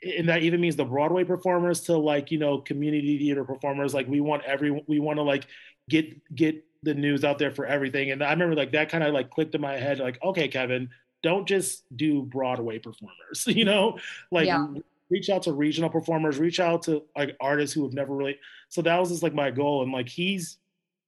and 0.04 0.30
that 0.30 0.44
even 0.44 0.62
means 0.62 0.76
the 0.76 0.86
Broadway 0.86 1.24
performers 1.24 1.82
to 1.82 1.98
like 1.98 2.32
you 2.32 2.38
know 2.38 2.60
community 2.60 3.18
theater 3.18 3.44
performers. 3.44 3.94
Like 3.94 4.08
we 4.08 4.22
want 4.22 4.44
every 4.44 4.84
we 4.88 5.00
want 5.00 5.18
to 5.18 5.24
like 5.24 5.48
get 5.90 6.36
get 6.36 6.64
the 6.84 6.94
news 6.94 7.24
out 7.24 7.40
there 7.40 7.52
for 7.52 7.66
everything. 7.66 8.12
And 8.12 8.24
I 8.24 8.32
remember 8.32 8.56
like 8.56 8.74
that 8.74 8.90
kind 8.90 9.04
of 9.04 9.14
like 9.14 9.32
clicked 9.32 9.56
in 9.56 9.62
my 9.62 9.74
head. 9.74 10.00
Like 10.00 10.20
okay, 10.24 10.48
Kevin, 10.48 10.90
don't 11.24 11.48
just 11.48 11.84
do 11.96 12.22
Broadway 12.22 12.78
performers. 12.80 13.46
You 13.48 13.66
know, 13.66 13.98
like 14.32 14.48
yeah. 14.48 14.68
reach 15.10 15.30
out 15.30 15.44
to 15.44 15.54
regional 15.54 15.90
performers, 15.90 16.38
reach 16.38 16.60
out 16.60 16.84
to 16.84 17.04
like 17.18 17.36
artists 17.40 17.74
who 17.74 17.84
have 17.84 17.94
never 17.94 18.14
really. 18.14 18.38
So 18.70 18.82
that 18.82 19.00
was 19.00 19.10
just 19.10 19.24
like 19.24 19.34
my 19.34 19.50
goal. 19.50 19.84
And 19.84 19.92
like 19.92 20.10
he's 20.10 20.58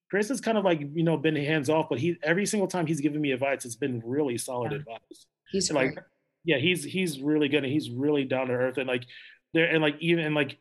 Chris 0.10 0.30
has 0.30 0.42
kind 0.42 0.58
of 0.58 0.64
like 0.64 0.80
you 0.80 1.04
know 1.04 1.18
been 1.18 1.36
hands 1.36 1.70
off, 1.70 1.90
but 1.90 2.00
he 2.00 2.18
every 2.24 2.46
single 2.46 2.68
time 2.68 2.88
he's 2.88 3.02
given 3.02 3.22
me 3.22 3.32
advice, 3.32 3.66
it's 3.66 3.76
been 3.76 4.02
really 4.06 4.38
solid 4.38 4.72
yeah. 4.72 4.80
advice. 4.80 5.28
He's 5.52 5.72
like 5.72 5.98
yeah, 6.46 6.58
he's 6.58 6.84
he's 6.84 7.20
really 7.20 7.50
good 7.50 7.64
and 7.64 7.74
he's 7.74 7.90
really 7.90 8.24
down 8.24 8.48
to 8.48 8.54
earth 8.54 8.78
and 8.78 8.88
like 8.88 9.06
there 9.54 9.66
and 9.66 9.82
like 9.82 9.98
even 10.00 10.24
and 10.24 10.36
like 10.36 10.58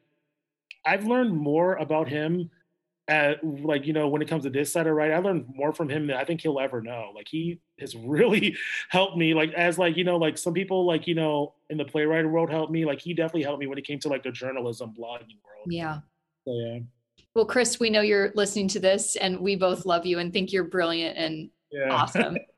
I've 0.84 1.06
learned 1.06 1.37
more 1.37 1.75
about 1.76 2.08
him 2.08 2.50
at 3.08 3.44
like 3.44 3.87
you 3.87 3.92
know 3.92 4.08
when 4.08 4.23
it 4.23 4.28
comes 4.28 4.44
to 4.44 4.50
this 4.50 4.73
side 4.73 4.87
of 4.87 4.94
right 4.94 5.12
i 5.12 5.18
learned 5.18 5.44
more 5.54 5.75
from 5.75 5.90
him 5.90 6.06
than 6.06 6.16
i 6.16 6.25
think 6.25 6.40
he'll 6.40 6.58
ever 6.58 6.80
know. 6.80 7.12
Like 7.14 7.28
he 7.28 7.61
has 7.80 7.94
really 7.94 8.56
helped 8.88 9.16
me 9.16 9.34
like 9.34 9.52
as 9.52 9.78
like 9.78 9.96
you 9.96 10.04
know 10.04 10.16
like 10.16 10.38
some 10.38 10.54
people 10.54 10.87
like 10.87 11.06
you 11.06 11.14
know 11.14 11.54
in 11.70 11.76
the 11.76 11.84
playwriting 11.84 12.32
world 12.32 12.50
helped 12.50 12.73
me 12.73 12.84
like 12.84 13.00
he 13.00 13.12
definitely 13.12 13.42
helped 13.42 13.61
me 13.61 13.66
when 13.66 13.78
it 13.78 13.87
came 13.87 13.99
to 14.00 14.08
like 14.08 14.23
the 14.23 14.30
journalism 14.30 14.90
blogging 14.99 15.38
world. 15.44 15.66
Yeah. 15.66 15.99
So, 16.46 16.54
yeah. 16.54 16.78
Well 17.34 17.46
chris 17.46 17.78
we 17.78 17.90
know 17.90 18.00
you're 18.00 18.32
listening 18.34 18.68
to 18.68 18.80
this 18.80 19.16
and 19.16 19.40
we 19.40 19.56
both 19.56 19.87
love 19.87 20.06
you 20.06 20.18
and 20.18 20.32
think 20.32 20.52
you're 20.52 20.64
brilliant 20.64 21.18
and 21.18 21.50
yeah. 21.70 21.90
awesome. 21.90 22.38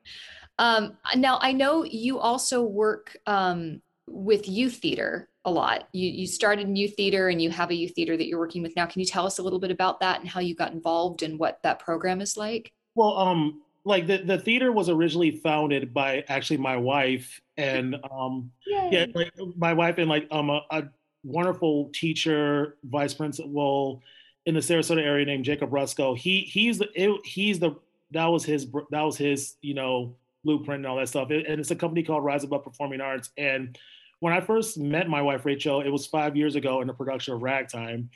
Um, 0.59 0.97
now, 1.15 1.37
I 1.41 1.51
know 1.51 1.83
you 1.83 2.19
also 2.19 2.63
work 2.63 3.15
um, 3.27 3.81
with 4.07 4.47
youth 4.47 4.77
theater 4.77 5.29
a 5.45 5.51
lot. 5.51 5.87
You, 5.91 6.09
you 6.09 6.27
started 6.27 6.75
youth 6.77 6.95
theater 6.95 7.29
and 7.29 7.41
you 7.41 7.49
have 7.51 7.71
a 7.71 7.75
youth 7.75 7.93
theater 7.93 8.17
that 8.17 8.27
you're 8.27 8.39
working 8.39 8.61
with 8.61 8.75
now. 8.75 8.85
Can 8.85 8.99
you 8.99 9.05
tell 9.05 9.25
us 9.25 9.39
a 9.39 9.43
little 9.43 9.59
bit 9.59 9.71
about 9.71 9.99
that 9.99 10.19
and 10.19 10.29
how 10.29 10.39
you 10.39 10.55
got 10.55 10.73
involved 10.73 11.23
and 11.23 11.39
what 11.39 11.59
that 11.63 11.79
program 11.79 12.21
is 12.21 12.37
like? 12.37 12.71
Well, 12.95 13.17
um, 13.17 13.61
like 13.85 14.07
the, 14.07 14.17
the 14.17 14.37
theater 14.37 14.71
was 14.71 14.89
originally 14.89 15.31
founded 15.31 15.93
by 15.93 16.23
actually 16.27 16.57
my 16.57 16.75
wife 16.75 17.39
and 17.55 17.95
um, 18.11 18.51
yeah, 18.65 19.05
like 19.13 19.31
my 19.55 19.73
wife 19.73 19.97
and 19.97 20.09
like 20.09 20.27
um, 20.31 20.49
a, 20.49 20.61
a 20.71 20.83
wonderful 21.23 21.89
teacher, 21.93 22.77
vice 22.83 23.13
principal 23.13 24.01
in 24.45 24.53
the 24.53 24.59
Sarasota 24.59 25.01
area 25.01 25.25
named 25.25 25.45
Jacob 25.45 25.71
Rusko. 25.71 26.17
He 26.17 26.41
he's 26.41 26.77
the 26.77 26.89
it, 26.95 27.25
he's 27.25 27.59
the 27.59 27.75
that 28.11 28.25
was 28.25 28.43
his 28.43 28.67
that 28.91 29.01
was 29.01 29.17
his 29.17 29.55
you 29.61 29.73
know 29.73 30.15
blueprint 30.43 30.79
and 30.79 30.87
all 30.87 30.97
that 30.97 31.09
stuff. 31.09 31.29
And 31.29 31.59
it's 31.59 31.71
a 31.71 31.75
company 31.75 32.03
called 32.03 32.23
Rise 32.23 32.43
Above 32.43 32.63
Performing 32.63 33.01
Arts. 33.01 33.29
And 33.37 33.77
when 34.19 34.33
I 34.33 34.41
first 34.41 34.77
met 34.77 35.09
my 35.09 35.21
wife 35.21 35.45
Rachel, 35.45 35.81
it 35.81 35.89
was 35.89 36.05
five 36.05 36.35
years 36.35 36.55
ago 36.55 36.81
in 36.81 36.87
the 36.87 36.93
production 36.93 37.33
of 37.33 37.41
Ragtime. 37.41 38.09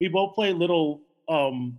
We 0.00 0.08
both 0.08 0.34
played 0.34 0.56
little 0.56 1.02
um 1.28 1.78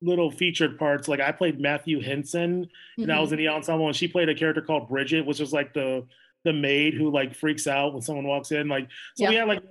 little 0.00 0.30
featured 0.30 0.78
parts. 0.78 1.08
Like 1.08 1.20
I 1.20 1.32
played 1.32 1.60
Matthew 1.60 2.00
Henson, 2.00 2.64
mm-hmm. 2.64 3.02
and 3.02 3.12
I 3.12 3.20
was 3.20 3.32
in 3.32 3.38
the 3.38 3.48
ensemble, 3.48 3.86
and 3.86 3.96
she 3.96 4.08
played 4.08 4.28
a 4.28 4.34
character 4.34 4.62
called 4.62 4.88
Bridget, 4.88 5.26
which 5.26 5.40
was 5.40 5.52
like 5.52 5.74
the 5.74 6.06
the 6.44 6.52
maid 6.52 6.94
who 6.94 7.10
like 7.10 7.34
freaks 7.34 7.66
out 7.66 7.92
when 7.92 8.02
someone 8.02 8.26
walks 8.26 8.52
in. 8.52 8.68
Like 8.68 8.88
so 9.16 9.24
yeah. 9.24 9.30
we 9.30 9.34
had 9.36 9.48
like 9.48 9.62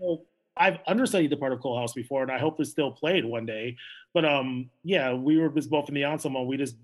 I've 0.59 0.79
understudied 0.87 1.31
the 1.31 1.37
part 1.37 1.53
of 1.53 1.59
Coalhouse 1.59 1.93
before, 1.93 2.23
and 2.23 2.31
I 2.31 2.39
hope 2.39 2.59
it's 2.59 2.71
still 2.71 2.91
played 2.91 3.23
one 3.23 3.45
day. 3.45 3.77
But 4.13 4.25
um, 4.25 4.69
yeah, 4.83 5.13
we 5.13 5.37
were 5.37 5.49
just 5.49 5.69
both 5.69 5.87
in 5.89 5.95
the 5.95 6.05
ensemble. 6.05 6.47
We 6.47 6.57
just 6.57 6.75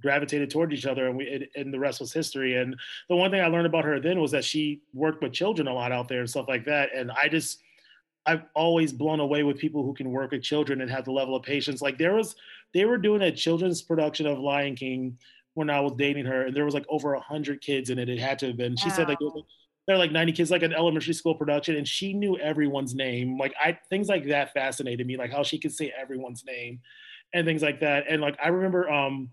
gravitated 0.00 0.50
toward 0.50 0.72
each 0.72 0.86
other 0.86 1.08
and 1.08 1.16
we 1.16 1.48
and 1.56 1.72
the 1.72 1.78
rest 1.78 2.00
was 2.00 2.12
history. 2.12 2.56
And 2.56 2.76
the 3.08 3.16
one 3.16 3.30
thing 3.30 3.40
i 3.40 3.46
learned 3.46 3.66
about 3.66 3.84
her 3.84 4.00
then 4.00 4.20
was 4.20 4.30
that 4.32 4.44
she 4.44 4.82
worked 4.92 5.22
with 5.22 5.32
children 5.32 5.68
a 5.68 5.74
lot 5.74 5.92
out 5.92 6.08
there 6.08 6.20
and 6.20 6.30
stuff 6.30 6.48
like 6.48 6.64
that. 6.66 6.90
And 6.94 7.10
i 7.10 7.28
just 7.28 7.60
i've 8.26 8.42
always 8.54 8.92
blown 8.92 9.20
away 9.20 9.42
with 9.42 9.58
people 9.58 9.82
who 9.82 9.94
can 9.94 10.10
work 10.10 10.30
with 10.30 10.42
children 10.42 10.80
and 10.80 10.90
have 10.90 11.04
the 11.04 11.12
level 11.12 11.34
of 11.34 11.42
patience. 11.42 11.82
Like 11.82 11.98
there 11.98 12.14
was 12.14 12.36
they 12.74 12.84
were 12.84 12.98
doing 12.98 13.22
a 13.22 13.32
children's 13.32 13.82
production 13.82 14.26
of 14.26 14.38
lion 14.38 14.76
king 14.76 15.18
when 15.54 15.70
i 15.70 15.80
was 15.80 15.92
dating 15.96 16.26
her 16.26 16.46
and 16.46 16.56
there 16.56 16.64
was 16.64 16.74
like 16.74 16.86
over 16.88 17.14
a 17.14 17.20
hundred 17.20 17.60
kids 17.60 17.90
in 17.90 17.98
it. 17.98 18.08
It 18.08 18.18
had 18.18 18.38
to 18.40 18.48
have 18.48 18.56
been 18.56 18.76
she 18.76 18.88
wow. 18.88 18.94
said 18.94 19.08
like 19.08 19.18
there 19.18 19.96
are 19.96 19.98
like 19.98 20.12
90 20.12 20.32
kids 20.32 20.50
like 20.50 20.62
an 20.62 20.74
elementary 20.74 21.14
school 21.14 21.34
production 21.34 21.74
and 21.74 21.88
she 21.88 22.12
knew 22.12 22.38
everyone's 22.38 22.94
name. 22.94 23.36
Like 23.36 23.54
i 23.60 23.76
things 23.90 24.08
like 24.08 24.28
that 24.28 24.52
fascinated 24.52 25.06
me 25.06 25.16
like 25.16 25.32
how 25.32 25.42
she 25.42 25.58
could 25.58 25.72
say 25.72 25.92
everyone's 26.00 26.44
name 26.44 26.80
and 27.34 27.44
things 27.44 27.62
like 27.62 27.80
that. 27.80 28.04
And 28.08 28.22
like 28.22 28.38
i 28.42 28.48
remember 28.48 28.88
um 28.88 29.30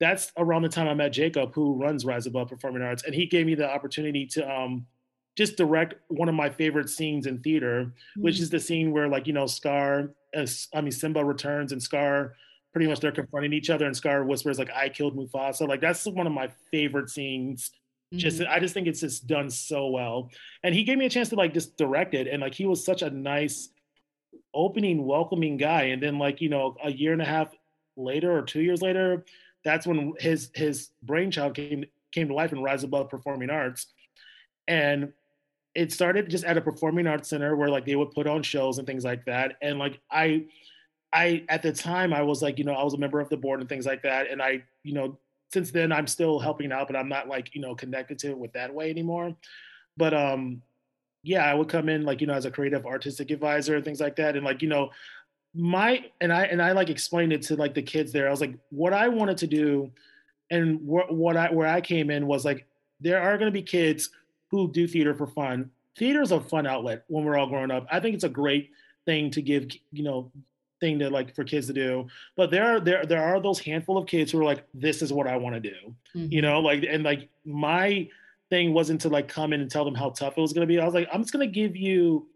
that's 0.00 0.32
around 0.38 0.62
the 0.62 0.68
time 0.68 0.88
I 0.88 0.94
met 0.94 1.12
Jacob, 1.12 1.54
who 1.54 1.74
runs 1.74 2.06
Rise 2.06 2.26
Above 2.26 2.48
Performing 2.48 2.82
Arts, 2.82 3.04
and 3.04 3.14
he 3.14 3.26
gave 3.26 3.46
me 3.46 3.54
the 3.54 3.70
opportunity 3.70 4.26
to 4.28 4.50
um, 4.50 4.86
just 5.36 5.56
direct 5.56 5.94
one 6.08 6.28
of 6.28 6.34
my 6.34 6.48
favorite 6.48 6.88
scenes 6.88 7.26
in 7.26 7.38
theater, 7.40 7.84
mm-hmm. 7.84 8.22
which 8.22 8.40
is 8.40 8.48
the 8.48 8.58
scene 8.58 8.92
where 8.92 9.08
like 9.08 9.26
you 9.26 9.34
know 9.34 9.46
Scar, 9.46 10.14
as, 10.34 10.68
I 10.74 10.80
mean 10.80 10.90
Simba 10.90 11.22
returns 11.22 11.72
and 11.72 11.82
Scar, 11.82 12.34
pretty 12.72 12.88
much 12.88 13.00
they're 13.00 13.12
confronting 13.12 13.52
each 13.52 13.68
other, 13.68 13.84
and 13.86 13.96
Scar 13.96 14.24
whispers 14.24 14.58
like 14.58 14.70
"I 14.74 14.88
killed 14.88 15.16
Mufasa." 15.16 15.68
Like 15.68 15.82
that's 15.82 16.06
one 16.06 16.26
of 16.26 16.32
my 16.32 16.48
favorite 16.70 17.10
scenes. 17.10 17.70
Mm-hmm. 18.12 18.18
Just 18.18 18.40
I 18.42 18.58
just 18.58 18.72
think 18.72 18.86
it's 18.86 19.00
just 19.00 19.26
done 19.26 19.50
so 19.50 19.88
well, 19.88 20.30
and 20.62 20.74
he 20.74 20.82
gave 20.82 20.96
me 20.96 21.04
a 21.04 21.10
chance 21.10 21.28
to 21.28 21.36
like 21.36 21.52
just 21.52 21.76
direct 21.76 22.14
it, 22.14 22.26
and 22.26 22.40
like 22.40 22.54
he 22.54 22.64
was 22.66 22.82
such 22.82 23.02
a 23.02 23.10
nice, 23.10 23.68
opening, 24.54 25.04
welcoming 25.04 25.58
guy, 25.58 25.84
and 25.84 26.02
then 26.02 26.18
like 26.18 26.40
you 26.40 26.48
know 26.48 26.74
a 26.82 26.90
year 26.90 27.12
and 27.12 27.20
a 27.20 27.26
half 27.26 27.54
later 27.96 28.32
or 28.34 28.40
two 28.40 28.62
years 28.62 28.80
later 28.80 29.24
that's 29.64 29.86
when 29.86 30.14
his 30.18 30.50
his 30.54 30.90
brainchild 31.02 31.54
came 31.54 31.84
came 32.12 32.28
to 32.28 32.34
life 32.34 32.52
in 32.52 32.62
Rise 32.62 32.84
Above 32.84 33.08
Performing 33.08 33.50
Arts, 33.50 33.86
and 34.68 35.12
it 35.74 35.92
started 35.92 36.28
just 36.28 36.44
at 36.44 36.56
a 36.56 36.60
performing 36.60 37.06
arts 37.06 37.28
center 37.28 37.54
where 37.54 37.68
like 37.68 37.86
they 37.86 37.94
would 37.94 38.10
put 38.10 38.26
on 38.26 38.42
shows 38.42 38.78
and 38.78 38.86
things 38.86 39.04
like 39.04 39.24
that. 39.26 39.56
And 39.62 39.78
like 39.78 40.00
I, 40.10 40.46
I 41.12 41.44
at 41.48 41.62
the 41.62 41.72
time 41.72 42.12
I 42.12 42.22
was 42.22 42.42
like 42.42 42.58
you 42.58 42.64
know 42.64 42.72
I 42.72 42.82
was 42.82 42.94
a 42.94 42.98
member 42.98 43.20
of 43.20 43.28
the 43.28 43.36
board 43.36 43.60
and 43.60 43.68
things 43.68 43.86
like 43.86 44.02
that, 44.02 44.30
and 44.30 44.42
I 44.42 44.62
you 44.82 44.94
know 44.94 45.18
since 45.52 45.70
then 45.70 45.92
I'm 45.92 46.06
still 46.06 46.38
helping 46.38 46.72
out, 46.72 46.86
but 46.86 46.96
I'm 46.96 47.08
not 47.08 47.28
like 47.28 47.54
you 47.54 47.60
know 47.60 47.74
connected 47.74 48.18
to 48.20 48.30
it 48.30 48.38
with 48.38 48.52
that 48.54 48.74
way 48.74 48.90
anymore. 48.90 49.34
But 49.96 50.14
um, 50.14 50.62
yeah, 51.22 51.44
I 51.44 51.54
would 51.54 51.68
come 51.68 51.88
in 51.88 52.04
like, 52.04 52.20
you 52.20 52.26
know, 52.26 52.34
as 52.34 52.46
a 52.46 52.50
creative 52.50 52.86
artistic 52.86 53.30
advisor 53.30 53.76
and 53.76 53.84
things 53.84 54.00
like 54.00 54.16
that. 54.16 54.36
And 54.36 54.44
like, 54.44 54.62
you 54.62 54.68
know, 54.68 54.90
my 55.54 56.04
and 56.20 56.32
I 56.32 56.44
and 56.44 56.62
I 56.62 56.72
like 56.72 56.90
explained 56.90 57.32
it 57.32 57.42
to 57.42 57.56
like 57.56 57.74
the 57.74 57.82
kids 57.82 58.12
there. 58.12 58.28
I 58.28 58.30
was 58.30 58.40
like, 58.40 58.54
what 58.70 58.92
I 58.92 59.08
wanted 59.08 59.36
to 59.38 59.46
do 59.46 59.90
and 60.50 60.78
wh- 60.80 61.10
what 61.10 61.36
I 61.36 61.50
where 61.50 61.68
I 61.68 61.80
came 61.80 62.10
in 62.10 62.26
was 62.26 62.44
like 62.44 62.66
there 63.00 63.20
are 63.20 63.36
going 63.38 63.50
to 63.50 63.52
be 63.52 63.62
kids 63.62 64.10
who 64.50 64.70
do 64.70 64.86
theater 64.86 65.14
for 65.14 65.26
fun. 65.26 65.70
Theater 65.98 66.22
is 66.22 66.32
a 66.32 66.40
fun 66.40 66.66
outlet 66.66 67.04
when 67.08 67.24
we're 67.24 67.36
all 67.36 67.48
growing 67.48 67.70
up. 67.70 67.86
I 67.90 68.00
think 68.00 68.14
it's 68.14 68.24
a 68.24 68.28
great 68.28 68.70
thing 69.06 69.30
to 69.32 69.42
give, 69.42 69.68
you 69.92 70.02
know, 70.02 70.30
thing 70.80 70.98
to 70.98 71.10
like 71.10 71.34
for 71.34 71.44
kids 71.44 71.66
to 71.66 71.72
do. 71.72 72.06
But 72.36 72.50
there 72.50 72.76
are 72.76 72.80
there 72.80 73.04
there 73.04 73.22
are 73.22 73.40
those 73.40 73.58
handful 73.58 73.98
of 73.98 74.06
kids 74.06 74.32
who 74.32 74.40
are 74.40 74.44
like, 74.44 74.66
this 74.74 75.02
is 75.02 75.12
what 75.12 75.26
I 75.26 75.36
want 75.36 75.54
to 75.56 75.60
do. 75.60 75.94
Mm-hmm. 76.14 76.32
You 76.32 76.42
know, 76.42 76.60
like 76.60 76.84
and 76.88 77.02
like 77.02 77.28
my 77.44 78.08
thing 78.50 78.72
wasn't 78.72 79.00
to 79.02 79.08
like 79.08 79.28
come 79.28 79.52
in 79.52 79.60
and 79.60 79.70
tell 79.70 79.84
them 79.84 79.94
how 79.94 80.10
tough 80.10 80.36
it 80.36 80.40
was 80.40 80.52
gonna 80.52 80.66
be. 80.66 80.78
I 80.80 80.84
was 80.84 80.94
like, 80.94 81.08
I'm 81.12 81.22
just 81.22 81.32
gonna 81.32 81.46
give 81.46 81.76
you 81.76 82.26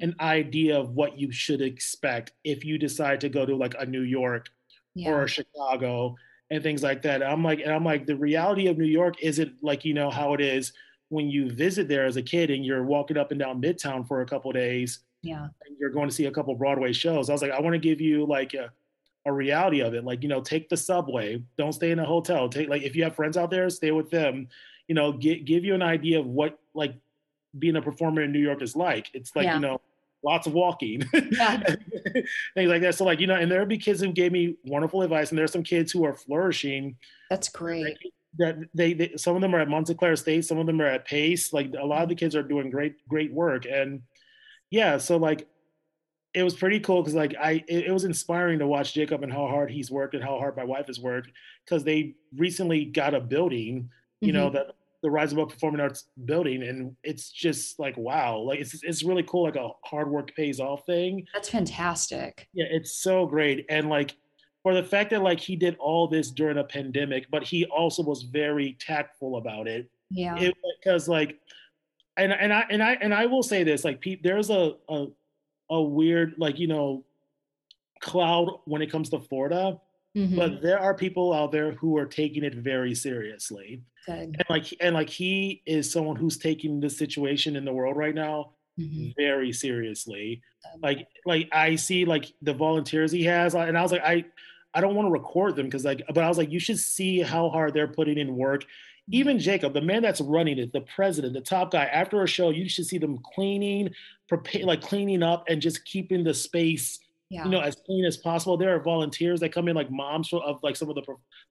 an 0.00 0.14
idea 0.20 0.78
of 0.78 0.90
what 0.90 1.18
you 1.18 1.30
should 1.30 1.60
expect 1.60 2.32
if 2.44 2.64
you 2.64 2.78
decide 2.78 3.20
to 3.20 3.28
go 3.28 3.44
to 3.44 3.54
like 3.54 3.74
a 3.78 3.86
New 3.86 4.02
York 4.02 4.48
yeah. 4.94 5.10
or 5.10 5.22
a 5.22 5.28
Chicago 5.28 6.16
and 6.50 6.62
things 6.62 6.82
like 6.82 7.02
that. 7.02 7.22
I'm 7.22 7.44
like, 7.44 7.60
and 7.60 7.72
I'm 7.72 7.84
like, 7.84 8.06
the 8.06 8.16
reality 8.16 8.66
of 8.66 8.78
New 8.78 8.84
York 8.84 9.22
isn't 9.22 9.52
like 9.62 9.84
you 9.84 9.94
know 9.94 10.10
how 10.10 10.34
it 10.34 10.40
is 10.40 10.72
when 11.08 11.28
you 11.28 11.50
visit 11.50 11.88
there 11.88 12.04
as 12.04 12.16
a 12.16 12.22
kid 12.22 12.50
and 12.50 12.64
you're 12.64 12.84
walking 12.84 13.16
up 13.16 13.30
and 13.30 13.40
down 13.40 13.60
Midtown 13.62 14.06
for 14.06 14.22
a 14.22 14.26
couple 14.26 14.50
days. 14.52 15.00
Yeah, 15.22 15.48
you're 15.78 15.90
going 15.90 16.08
to 16.08 16.14
see 16.14 16.26
a 16.26 16.30
couple 16.30 16.54
Broadway 16.54 16.92
shows. 16.92 17.28
I 17.28 17.32
was 17.32 17.42
like, 17.42 17.52
I 17.52 17.60
want 17.60 17.74
to 17.74 17.78
give 17.78 18.00
you 18.00 18.24
like 18.24 18.54
a, 18.54 18.70
a 19.26 19.32
reality 19.32 19.80
of 19.80 19.94
it. 19.94 20.04
Like, 20.04 20.22
you 20.22 20.28
know, 20.28 20.40
take 20.40 20.68
the 20.68 20.76
subway. 20.76 21.42
Don't 21.58 21.72
stay 21.72 21.90
in 21.90 21.98
a 21.98 22.06
hotel. 22.06 22.48
Take 22.48 22.68
like 22.68 22.82
if 22.82 22.96
you 22.96 23.04
have 23.04 23.14
friends 23.14 23.36
out 23.36 23.50
there, 23.50 23.68
stay 23.68 23.90
with 23.90 24.10
them. 24.10 24.48
You 24.88 24.94
know, 24.94 25.12
get, 25.12 25.44
give 25.44 25.64
you 25.64 25.74
an 25.74 25.82
idea 25.82 26.18
of 26.18 26.26
what 26.26 26.58
like 26.74 26.94
being 27.58 27.76
a 27.76 27.82
performer 27.82 28.22
in 28.22 28.32
New 28.32 28.40
York 28.40 28.62
is 28.62 28.74
like. 28.74 29.08
It's 29.12 29.36
like 29.36 29.44
yeah. 29.44 29.54
you 29.54 29.60
know 29.60 29.80
lots 30.22 30.46
of 30.46 30.52
walking, 30.52 31.08
yeah. 31.14 31.58
things 32.54 32.68
like 32.68 32.82
that. 32.82 32.94
So 32.94 33.04
like 33.04 33.20
you 33.20 33.26
know, 33.26 33.36
and 33.36 33.50
there'll 33.50 33.66
be 33.66 33.78
kids 33.78 34.00
who 34.00 34.12
gave 34.12 34.32
me 34.32 34.56
wonderful 34.64 35.02
advice, 35.02 35.30
and 35.30 35.38
there's 35.38 35.52
some 35.52 35.62
kids 35.62 35.92
who 35.92 36.04
are 36.04 36.14
flourishing. 36.14 36.96
That's 37.28 37.48
great. 37.48 37.96
That 38.38 38.58
they, 38.74 38.92
they 38.92 39.12
some 39.16 39.34
of 39.34 39.42
them 39.42 39.54
are 39.54 39.60
at 39.60 39.68
Montclair 39.68 40.16
State, 40.16 40.44
some 40.44 40.58
of 40.58 40.66
them 40.66 40.80
are 40.80 40.86
at 40.86 41.04
Pace. 41.04 41.52
Like 41.52 41.72
a 41.78 41.84
lot 41.84 42.02
of 42.02 42.08
the 42.08 42.14
kids 42.14 42.36
are 42.36 42.42
doing 42.42 42.70
great 42.70 43.06
great 43.08 43.32
work, 43.32 43.66
and 43.66 44.02
yeah, 44.70 44.98
so 44.98 45.16
like 45.16 45.48
it 46.32 46.42
was 46.42 46.54
pretty 46.54 46.78
cool 46.80 47.02
because 47.02 47.14
like 47.14 47.34
I 47.40 47.64
it, 47.66 47.86
it, 47.86 47.92
was 47.92 48.04
inspiring 48.04 48.60
to 48.60 48.66
watch 48.66 48.94
Jacob 48.94 49.22
and 49.22 49.32
how 49.32 49.48
hard 49.48 49.70
he's 49.70 49.90
worked 49.90 50.14
and 50.14 50.22
how 50.22 50.38
hard 50.38 50.56
my 50.56 50.64
wife 50.64 50.86
has 50.86 51.00
worked 51.00 51.30
because 51.64 51.82
they 51.82 52.14
recently 52.36 52.84
got 52.84 53.14
a 53.14 53.20
building, 53.20 53.90
you 54.20 54.28
mm-hmm. 54.28 54.36
know, 54.36 54.50
that 54.50 54.76
the 55.02 55.10
Rise 55.10 55.32
Above 55.32 55.48
Performing 55.50 55.80
Arts 55.80 56.06
building, 56.24 56.62
and 56.62 56.94
it's 57.02 57.30
just 57.30 57.78
like 57.78 57.96
wow, 57.96 58.38
like 58.38 58.60
it's 58.60 58.82
it's 58.82 59.02
really 59.02 59.22
cool, 59.22 59.44
like 59.44 59.56
a 59.56 59.70
hard 59.84 60.10
work 60.10 60.34
pays 60.34 60.60
off 60.60 60.84
thing. 60.86 61.26
That's 61.32 61.48
fantastic. 61.48 62.48
Yeah, 62.52 62.66
it's 62.70 62.92
so 62.92 63.26
great, 63.26 63.66
and 63.68 63.88
like 63.88 64.14
for 64.62 64.74
the 64.74 64.82
fact 64.82 65.10
that 65.10 65.22
like 65.22 65.40
he 65.40 65.56
did 65.56 65.76
all 65.78 66.06
this 66.06 66.30
during 66.30 66.58
a 66.58 66.64
pandemic, 66.64 67.26
but 67.30 67.42
he 67.42 67.64
also 67.66 68.02
was 68.02 68.22
very 68.24 68.76
tactful 68.80 69.36
about 69.36 69.66
it. 69.66 69.90
Yeah, 70.10 70.50
because 70.80 71.08
like, 71.08 71.38
and 72.16 72.32
and 72.32 72.52
I 72.52 72.64
and 72.70 72.82
I 72.82 72.92
and 73.00 73.14
I 73.14 73.26
will 73.26 73.42
say 73.42 73.64
this, 73.64 73.84
like, 73.84 74.04
there's 74.22 74.50
a 74.50 74.74
a 74.88 75.06
a 75.70 75.82
weird 75.82 76.34
like 76.36 76.58
you 76.58 76.66
know 76.66 77.04
cloud 78.00 78.60
when 78.64 78.82
it 78.82 78.90
comes 78.90 79.08
to 79.10 79.20
Florida. 79.20 79.80
Mm-hmm. 80.16 80.36
But 80.36 80.60
there 80.60 80.80
are 80.80 80.92
people 80.92 81.32
out 81.32 81.52
there 81.52 81.72
who 81.72 81.96
are 81.96 82.06
taking 82.06 82.42
it 82.42 82.56
very 82.56 82.94
seriously. 82.94 83.82
Good. 84.06 84.16
And 84.16 84.44
like 84.48 84.74
and 84.80 84.94
like 84.94 85.10
he 85.10 85.62
is 85.66 85.90
someone 85.90 86.16
who's 86.16 86.38
taking 86.38 86.80
the 86.80 86.90
situation 86.90 87.56
in 87.56 87.64
the 87.64 87.72
world 87.72 87.96
right 87.96 88.14
now 88.14 88.52
mm-hmm. 88.78 89.10
very 89.16 89.52
seriously. 89.52 90.42
Like 90.82 91.08
like 91.26 91.48
I 91.52 91.76
see 91.76 92.04
like 92.04 92.32
the 92.42 92.54
volunteers 92.54 93.12
he 93.12 93.24
has, 93.24 93.54
and 93.54 93.76
I 93.76 93.82
was 93.82 93.92
like 93.92 94.02
I 94.04 94.24
I 94.74 94.80
don't 94.80 94.94
want 94.94 95.06
to 95.06 95.12
record 95.12 95.56
them 95.56 95.66
because 95.66 95.84
like, 95.84 96.02
but 96.08 96.22
I 96.22 96.28
was 96.28 96.38
like 96.38 96.50
you 96.50 96.60
should 96.60 96.78
see 96.78 97.20
how 97.20 97.48
hard 97.50 97.74
they're 97.74 97.88
putting 97.88 98.18
in 98.18 98.36
work. 98.36 98.62
Mm-hmm. 98.62 99.14
Even 99.14 99.38
Jacob, 99.38 99.74
the 99.74 99.80
man 99.80 100.02
that's 100.02 100.20
running 100.20 100.58
it, 100.58 100.72
the 100.72 100.82
president, 100.82 101.34
the 101.34 101.40
top 101.40 101.72
guy. 101.72 101.84
After 101.86 102.22
a 102.22 102.26
show, 102.28 102.50
you 102.50 102.68
should 102.68 102.86
see 102.86 102.98
them 102.98 103.18
cleaning, 103.34 103.90
prepare 104.28 104.64
like 104.64 104.80
cleaning 104.80 105.22
up, 105.22 105.44
and 105.48 105.60
just 105.60 105.84
keeping 105.84 106.24
the 106.24 106.34
space 106.34 107.00
yeah. 107.30 107.44
you 107.44 107.50
know 107.50 107.60
as 107.60 107.76
clean 107.86 108.04
as 108.04 108.16
possible 108.16 108.56
there 108.56 108.74
are 108.74 108.80
volunteers 108.80 109.38
that 109.38 109.52
come 109.52 109.68
in 109.68 109.76
like 109.76 109.90
moms 109.90 110.32
of 110.32 110.58
like 110.64 110.74
some 110.74 110.88
of 110.88 110.96
the 110.96 111.02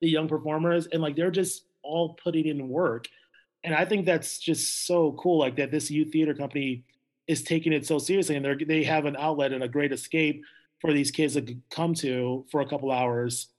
the 0.01 0.09
young 0.09 0.27
performers 0.27 0.87
and 0.87 1.01
like 1.01 1.15
they're 1.15 1.31
just 1.31 1.68
all 1.89 2.17
putting 2.23 2.45
in 2.45 2.69
work. 2.69 3.07
And 3.63 3.75
I 3.75 3.83
think 3.83 4.05
that's 4.05 4.39
just 4.39 4.85
so 4.85 5.13
cool, 5.13 5.39
like 5.39 5.57
that 5.57 5.71
this 5.71 5.91
youth 5.91 6.11
theater 6.13 6.33
company 6.33 6.83
is 7.27 7.43
taking 7.43 7.73
it 7.73 7.85
so 7.85 7.99
seriously 7.99 8.35
and 8.35 8.45
they 8.45 8.63
they 8.65 8.83
have 8.83 9.05
an 9.05 9.15
outlet 9.17 9.51
and 9.51 9.63
a 9.63 9.67
great 9.67 9.91
escape 9.91 10.43
for 10.81 10.93
these 10.93 11.11
kids 11.11 11.33
to 11.33 11.55
come 11.69 11.93
to 11.93 12.45
for 12.51 12.61
a 12.61 12.65
couple 12.65 12.91
hours 12.91 13.49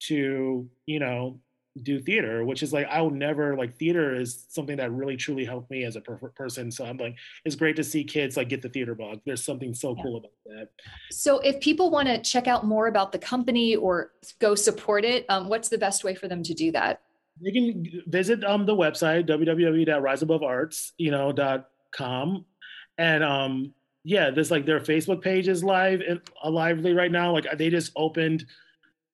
to, 0.00 0.68
you 0.86 0.98
know, 0.98 1.38
do 1.82 2.00
theater, 2.00 2.44
which 2.44 2.62
is 2.62 2.72
like 2.72 2.86
I 2.88 3.00
will 3.02 3.10
never 3.10 3.56
like 3.56 3.76
theater 3.78 4.14
is 4.14 4.46
something 4.48 4.76
that 4.76 4.92
really 4.92 5.16
truly 5.16 5.44
helped 5.44 5.70
me 5.70 5.84
as 5.84 5.96
a 5.96 6.00
per- 6.00 6.16
person. 6.36 6.70
So 6.70 6.84
I'm 6.84 6.96
like, 6.96 7.16
it's 7.44 7.56
great 7.56 7.76
to 7.76 7.84
see 7.84 8.04
kids 8.04 8.36
like 8.36 8.48
get 8.48 8.62
the 8.62 8.68
theater 8.68 8.94
bug. 8.94 9.20
There's 9.26 9.44
something 9.44 9.74
so 9.74 9.94
yeah. 9.96 10.02
cool 10.02 10.16
about 10.18 10.32
that. 10.46 10.68
So 11.10 11.40
if 11.40 11.60
people 11.60 11.90
want 11.90 12.08
to 12.08 12.22
check 12.22 12.46
out 12.46 12.64
more 12.64 12.86
about 12.86 13.10
the 13.12 13.18
company 13.18 13.74
or 13.74 14.12
go 14.40 14.54
support 14.54 15.04
it, 15.04 15.26
um, 15.28 15.48
what's 15.48 15.68
the 15.68 15.78
best 15.78 16.04
way 16.04 16.14
for 16.14 16.28
them 16.28 16.42
to 16.44 16.54
do 16.54 16.70
that? 16.72 17.02
They 17.42 17.50
can 17.50 18.02
visit 18.06 18.44
um 18.44 18.66
the 18.66 18.74
website 18.74 19.28
www.riseabovearts 19.28 20.92
you 20.98 21.10
know 21.10 21.32
dot 21.32 21.68
com. 21.94 22.44
And 22.98 23.24
um 23.24 23.74
yeah 24.04 24.30
this 24.30 24.50
like 24.50 24.66
their 24.66 24.80
facebook 24.80 25.22
page 25.22 25.48
is 25.48 25.64
live 25.64 26.00
and 26.00 26.20
uh, 26.44 26.50
lively 26.50 26.92
right 26.92 27.10
now. 27.10 27.32
Like 27.32 27.46
they 27.56 27.70
just 27.70 27.92
opened 27.96 28.44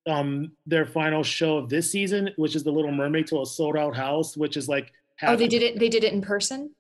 um 0.07 0.53
their 0.67 0.87
final 0.87 1.23
show 1.23 1.59
of 1.59 1.69
this 1.69 1.91
season 1.91 2.31
which 2.37 2.57
is 2.57 2.65
the 2.65 2.73
little 2.73 2.91
mermaid 2.91 3.27
to 3.29 3.43
a 3.43 3.47
sold 3.47 3.77
out 3.77 3.95
house 3.95 4.37
which 4.37 4.57
is 4.57 4.67
like 4.69 4.93
oh 5.23 5.37
they 5.37 5.47
did 5.47 5.63
it 5.63 5.79
they 5.79 5.89
did 5.89 6.05
it 6.05 6.13
in 6.13 6.23
person? 6.23 6.75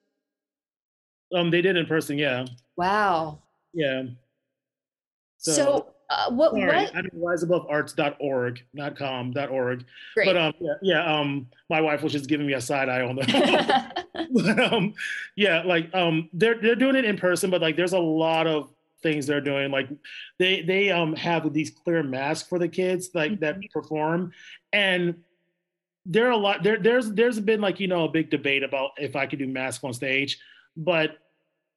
Um 1.35 1.51
they 1.51 1.63
did 1.63 1.77
in 1.77 1.87
person 1.87 2.19
yeah. 2.19 2.47
Wow. 2.77 3.43
Yeah. 3.73 4.05
So, 5.39 5.53
so 5.53 5.87
uh, 6.11 6.31
what, 6.31 6.51
Sorry, 6.51 6.67
what? 6.67 6.97
I 6.97 7.03
mean, 7.03 7.11
riseabovearts.org, 7.15 8.63
not 8.75 8.97
com, 8.97 9.33
.org. 9.51 9.85
Great. 10.15 10.27
But 10.27 10.37
um, 10.37 10.53
yeah, 10.61 10.73
yeah, 10.83 11.21
um, 11.21 11.47
my 11.69 11.81
wife 11.81 12.03
was 12.03 12.13
just 12.13 12.29
giving 12.29 12.47
me 12.47 12.55
a 12.55 12.61
side 12.61 12.89
eye 12.89 13.03
on 13.03 13.15
that. 13.17 14.07
but, 14.33 14.61
um, 14.73 14.95
yeah, 15.37 15.63
like 15.63 15.95
um, 15.95 16.29
they're 16.33 16.61
they're 16.61 16.75
doing 16.75 16.97
it 16.97 17.05
in 17.05 17.17
person, 17.17 17.49
but 17.49 17.61
like 17.61 17.77
there's 17.77 17.93
a 17.93 17.99
lot 17.99 18.49
of 18.49 18.71
things 19.03 19.27
they're 19.27 19.41
doing. 19.41 19.71
Like 19.71 19.89
they 20.39 20.63
they 20.63 20.91
um 20.91 21.15
have 21.15 21.53
these 21.53 21.71
clear 21.71 22.03
masks 22.03 22.49
for 22.49 22.59
the 22.59 22.69
kids 22.69 23.11
like 23.15 23.33
mm-hmm. 23.33 23.45
that 23.45 23.71
perform, 23.73 24.33
and 24.73 25.23
there 26.07 26.27
are 26.27 26.33
a 26.33 26.37
lot 26.37 26.65
there 26.65 26.79
there's 26.79 27.13
there's 27.13 27.39
been 27.39 27.61
like 27.61 27.79
you 27.79 27.87
know 27.87 28.05
a 28.05 28.09
big 28.09 28.31
debate 28.31 28.65
about 28.65 28.91
if 28.99 29.15
I 29.15 29.27
could 29.27 29.39
do 29.39 29.47
masks 29.47 29.85
on 29.85 29.93
stage, 29.93 30.41
but 30.77 31.19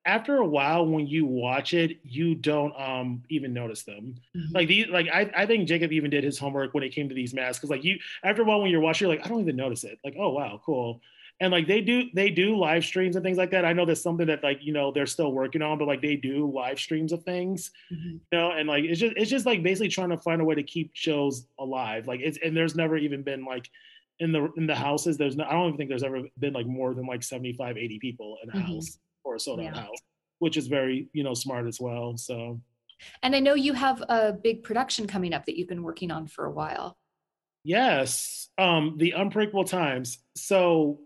after 0.05 0.37
a 0.37 0.45
while 0.45 0.85
when 0.85 1.07
you 1.07 1.25
watch 1.25 1.73
it 1.73 1.97
you 2.03 2.35
don't 2.35 2.73
um 2.79 3.23
even 3.29 3.53
notice 3.53 3.83
them 3.83 4.15
mm-hmm. 4.35 4.53
like 4.53 4.67
these 4.67 4.87
like 4.89 5.07
I, 5.13 5.31
I 5.35 5.45
think 5.45 5.67
jacob 5.67 5.91
even 5.91 6.09
did 6.09 6.23
his 6.23 6.37
homework 6.37 6.73
when 6.73 6.83
it 6.83 6.89
came 6.89 7.09
to 7.09 7.15
these 7.15 7.33
masks 7.33 7.59
because 7.59 7.69
like 7.69 7.83
you 7.83 7.97
after 8.23 8.41
a 8.41 8.45
while 8.45 8.61
when 8.61 8.69
you're 8.69 8.81
watching 8.81 9.07
you're 9.07 9.15
like 9.15 9.25
i 9.25 9.29
don't 9.29 9.41
even 9.41 9.55
notice 9.55 9.83
it 9.83 9.99
like 10.03 10.15
oh 10.19 10.29
wow 10.29 10.59
cool 10.65 11.01
and 11.39 11.51
like 11.51 11.67
they 11.67 11.81
do 11.81 12.05
they 12.13 12.29
do 12.29 12.57
live 12.57 12.85
streams 12.85 13.15
and 13.15 13.23
things 13.23 13.37
like 13.37 13.51
that 13.51 13.65
i 13.65 13.73
know 13.73 13.85
that's 13.85 14.01
something 14.01 14.27
that 14.27 14.43
like 14.43 14.59
you 14.61 14.73
know 14.73 14.91
they're 14.91 15.05
still 15.05 15.31
working 15.31 15.61
on 15.61 15.77
but 15.77 15.87
like 15.87 16.01
they 16.01 16.15
do 16.15 16.51
live 16.51 16.79
streams 16.79 17.11
of 17.11 17.23
things 17.23 17.71
mm-hmm. 17.91 18.11
you 18.11 18.21
know 18.31 18.51
and 18.51 18.67
like 18.67 18.83
it's 18.83 18.99
just 18.99 19.13
it's 19.17 19.31
just 19.31 19.45
like 19.45 19.63
basically 19.63 19.89
trying 19.89 20.09
to 20.09 20.17
find 20.17 20.41
a 20.41 20.45
way 20.45 20.55
to 20.55 20.63
keep 20.63 20.91
shows 20.93 21.47
alive 21.59 22.07
like 22.07 22.19
it's 22.21 22.37
and 22.43 22.55
there's 22.55 22.75
never 22.75 22.97
even 22.97 23.23
been 23.23 23.45
like 23.45 23.69
in 24.19 24.31
the 24.31 24.51
in 24.57 24.67
the 24.67 24.75
houses 24.75 25.17
there's 25.17 25.35
no 25.35 25.43
i 25.45 25.51
don't 25.51 25.67
even 25.67 25.77
think 25.77 25.89
there's 25.89 26.03
ever 26.03 26.21
been 26.39 26.53
like 26.53 26.67
more 26.67 26.93
than 26.93 27.05
like 27.05 27.23
75 27.23 27.77
80 27.77 27.99
people 27.99 28.37
in 28.43 28.49
a 28.49 28.53
mm-hmm. 28.53 28.73
house 28.73 28.97
or 29.23 29.35
a 29.35 29.39
sold 29.39 29.59
out 29.59 29.75
yeah. 29.75 29.81
house, 29.81 29.97
which 30.39 30.57
is 30.57 30.67
very, 30.67 31.07
you 31.13 31.23
know, 31.23 31.33
smart 31.33 31.67
as 31.67 31.79
well. 31.79 32.17
So 32.17 32.59
and 33.21 33.35
I 33.35 33.39
know 33.39 33.53
you 33.53 33.73
have 33.73 34.01
a 34.09 34.33
big 34.33 34.63
production 34.63 35.07
coming 35.07 35.33
up 35.33 35.45
that 35.45 35.57
you've 35.57 35.67
been 35.67 35.83
working 35.83 36.11
on 36.11 36.27
for 36.27 36.45
a 36.45 36.51
while. 36.51 36.97
Yes. 37.63 38.49
Um, 38.57 38.95
the 38.97 39.11
Unbreakable 39.11 39.63
Times. 39.63 40.19
So 40.35 40.99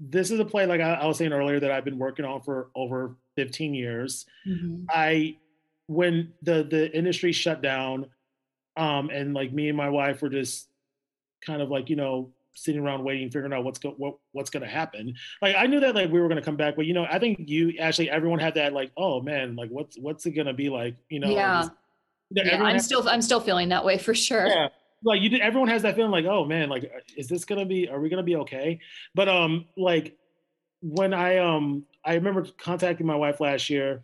this 0.00 0.30
is 0.30 0.40
a 0.40 0.44
play, 0.44 0.66
like 0.66 0.80
I, 0.80 0.94
I, 0.94 1.06
was 1.06 1.18
saying 1.18 1.32
earlier, 1.32 1.60
that 1.60 1.70
I've 1.70 1.84
been 1.84 1.98
working 1.98 2.24
on 2.24 2.40
for 2.40 2.70
over 2.74 3.16
15 3.36 3.74
years. 3.74 4.26
Mm-hmm. 4.46 4.84
I 4.90 5.36
when 5.86 6.32
the 6.42 6.62
the 6.62 6.96
industry 6.96 7.32
shut 7.32 7.62
down, 7.62 8.06
um, 8.76 9.10
and 9.10 9.34
like 9.34 9.52
me 9.52 9.68
and 9.68 9.76
my 9.76 9.88
wife 9.88 10.22
were 10.22 10.28
just 10.28 10.68
kind 11.44 11.60
of 11.62 11.70
like, 11.70 11.90
you 11.90 11.96
know, 11.96 12.30
sitting 12.54 12.80
around 12.80 13.04
waiting, 13.04 13.30
figuring 13.30 13.52
out 13.52 13.64
what's 13.64 13.78
go, 13.78 13.90
what, 13.96 14.16
what's 14.32 14.50
going 14.50 14.62
to 14.62 14.68
happen. 14.68 15.14
Like 15.40 15.56
I 15.56 15.66
knew 15.66 15.80
that 15.80 15.94
like 15.94 16.10
we 16.10 16.20
were 16.20 16.28
going 16.28 16.40
to 16.40 16.44
come 16.44 16.56
back, 16.56 16.76
but 16.76 16.86
you 16.86 16.94
know, 16.94 17.06
I 17.10 17.18
think 17.18 17.48
you 17.48 17.74
actually 17.80 18.10
everyone 18.10 18.38
had 18.38 18.54
that 18.54 18.72
like, 18.72 18.90
oh 18.96 19.20
man, 19.20 19.56
like 19.56 19.70
what's 19.70 19.96
what's 19.98 20.26
it 20.26 20.32
going 20.32 20.46
to 20.46 20.54
be 20.54 20.68
like? 20.68 20.96
You 21.08 21.20
know, 21.20 21.30
yeah. 21.30 21.68
yeah, 22.30 22.62
I'm 22.62 22.78
still 22.78 23.08
I'm 23.08 23.22
still 23.22 23.40
feeling 23.40 23.68
that 23.70 23.84
way 23.84 23.98
for 23.98 24.14
sure. 24.14 24.46
Yeah, 24.46 24.68
like 25.04 25.20
you 25.20 25.28
did. 25.28 25.40
Everyone 25.40 25.68
has 25.68 25.82
that 25.82 25.96
feeling 25.96 26.10
like, 26.10 26.26
oh 26.26 26.44
man, 26.44 26.68
like 26.68 26.90
is 27.16 27.28
this 27.28 27.44
gonna 27.44 27.64
be? 27.64 27.88
Are 27.88 28.00
we 28.00 28.08
gonna 28.08 28.22
be 28.22 28.36
okay? 28.36 28.80
But 29.14 29.28
um, 29.28 29.66
like 29.76 30.16
when 30.82 31.14
I 31.14 31.38
um 31.38 31.84
I 32.04 32.14
remember 32.14 32.46
contacting 32.58 33.06
my 33.06 33.16
wife 33.16 33.40
last 33.40 33.70
year, 33.70 34.02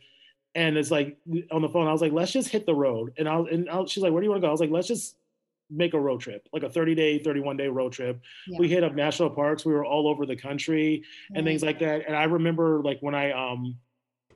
and 0.54 0.76
it's 0.76 0.90
like 0.90 1.16
on 1.50 1.62
the 1.62 1.68
phone 1.68 1.86
I 1.86 1.92
was 1.92 2.00
like, 2.00 2.12
let's 2.12 2.32
just 2.32 2.48
hit 2.48 2.66
the 2.66 2.74
road, 2.74 3.12
and 3.18 3.28
I 3.28 3.38
and 3.38 3.68
I, 3.68 3.84
she's 3.84 4.02
like, 4.02 4.12
where 4.12 4.20
do 4.20 4.24
you 4.24 4.30
want 4.30 4.42
to 4.42 4.46
go? 4.46 4.48
I 4.48 4.52
was 4.52 4.60
like, 4.60 4.70
let's 4.70 4.88
just 4.88 5.16
make 5.70 5.94
a 5.94 6.00
road 6.00 6.20
trip, 6.20 6.48
like 6.52 6.62
a 6.62 6.70
30 6.70 6.94
day, 6.94 7.18
31 7.18 7.56
day 7.56 7.68
road 7.68 7.92
trip. 7.92 8.20
Yeah. 8.46 8.58
We 8.58 8.68
hit 8.68 8.84
up 8.84 8.94
national 8.94 9.30
parks. 9.30 9.64
We 9.64 9.72
were 9.72 9.84
all 9.84 10.08
over 10.08 10.26
the 10.26 10.36
country 10.36 11.04
and 11.34 11.44
things 11.44 11.62
like 11.62 11.78
that. 11.80 12.06
And 12.06 12.16
I 12.16 12.24
remember 12.24 12.82
like 12.82 13.00
when 13.00 13.14
I 13.14 13.32
um 13.32 13.76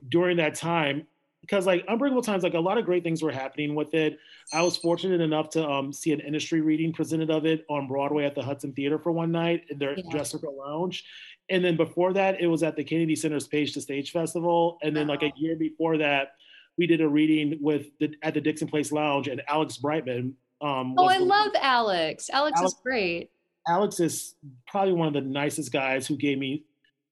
during 0.09 0.37
that 0.37 0.55
time, 0.55 1.07
because 1.41 1.65
like 1.65 1.83
Unbreakable 1.87 2.21
Times, 2.21 2.43
like 2.43 2.53
a 2.53 2.59
lot 2.59 2.77
of 2.77 2.85
great 2.85 3.03
things 3.03 3.21
were 3.21 3.31
happening 3.31 3.75
with 3.75 3.93
it. 3.93 4.19
I 4.53 4.61
was 4.61 4.77
fortunate 4.77 5.21
enough 5.21 5.49
to 5.51 5.67
um, 5.67 5.91
see 5.91 6.11
an 6.11 6.19
industry 6.19 6.61
reading 6.61 6.93
presented 6.93 7.31
of 7.31 7.45
it 7.45 7.65
on 7.69 7.87
Broadway 7.87 8.25
at 8.25 8.35
the 8.35 8.43
Hudson 8.43 8.73
Theater 8.73 8.99
for 8.99 9.11
one 9.11 9.31
night 9.31 9.65
in 9.69 9.79
their 9.79 9.97
yeah. 9.97 10.03
dress 10.11 10.31
circle 10.31 10.55
lounge. 10.57 11.03
And 11.49 11.65
then 11.65 11.75
before 11.75 12.13
that, 12.13 12.39
it 12.39 12.47
was 12.47 12.63
at 12.63 12.75
the 12.75 12.83
Kennedy 12.83 13.15
Center's 13.15 13.47
Page 13.47 13.73
to 13.73 13.81
Stage 13.81 14.11
Festival. 14.11 14.77
And 14.83 14.95
then 14.95 15.07
like 15.07 15.23
a 15.23 15.33
year 15.35 15.55
before 15.55 15.97
that, 15.97 16.33
we 16.77 16.87
did 16.87 17.01
a 17.01 17.07
reading 17.07 17.57
with 17.59 17.87
the 17.99 18.13
at 18.21 18.33
the 18.33 18.41
Dixon 18.41 18.67
Place 18.67 18.91
Lounge 18.91 19.27
and 19.27 19.41
Alex 19.47 19.77
Brightman. 19.77 20.35
Um, 20.61 20.95
oh, 20.97 21.05
I 21.05 21.17
the, 21.17 21.25
love 21.25 21.51
Alex. 21.59 22.29
Alex. 22.31 22.59
Alex 22.59 22.73
is 22.73 22.79
great. 22.83 23.31
Alex 23.67 23.99
is 23.99 24.35
probably 24.67 24.93
one 24.93 25.07
of 25.07 25.13
the 25.13 25.21
nicest 25.21 25.71
guys 25.71 26.07
who 26.07 26.15
gave 26.15 26.37
me 26.37 26.65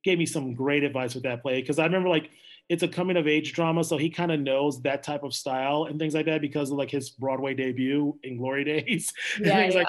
gave 0.04 0.18
me 0.18 0.26
some 0.26 0.54
great 0.54 0.84
advice 0.84 1.14
with 1.14 1.24
that 1.24 1.42
play 1.42 1.60
because 1.62 1.78
I 1.78 1.84
remember 1.84 2.10
like 2.10 2.30
it's 2.70 2.84
a 2.84 2.88
coming 2.88 3.18
of 3.18 3.28
age 3.28 3.54
drama, 3.54 3.84
so 3.84 3.98
he 3.98 4.10
kind 4.10 4.32
of 4.32 4.40
knows 4.40 4.82
that 4.84 5.02
type 5.02 5.24
of 5.24 5.34
style 5.34 5.88
and 5.90 6.00
things 6.00 6.14
like 6.14 6.28
that 6.28 6.40
because 6.40 6.70
of 6.70 6.78
like 6.78 6.92
his 6.92 7.10
Broadway 7.10 7.56
debut 7.56 8.18
in 8.24 8.38
Glory 8.38 8.64
Days. 8.86 9.12
Yeah, 9.42 9.58
and 9.58 9.74
yeah. 9.74 9.80
Like, 9.80 9.88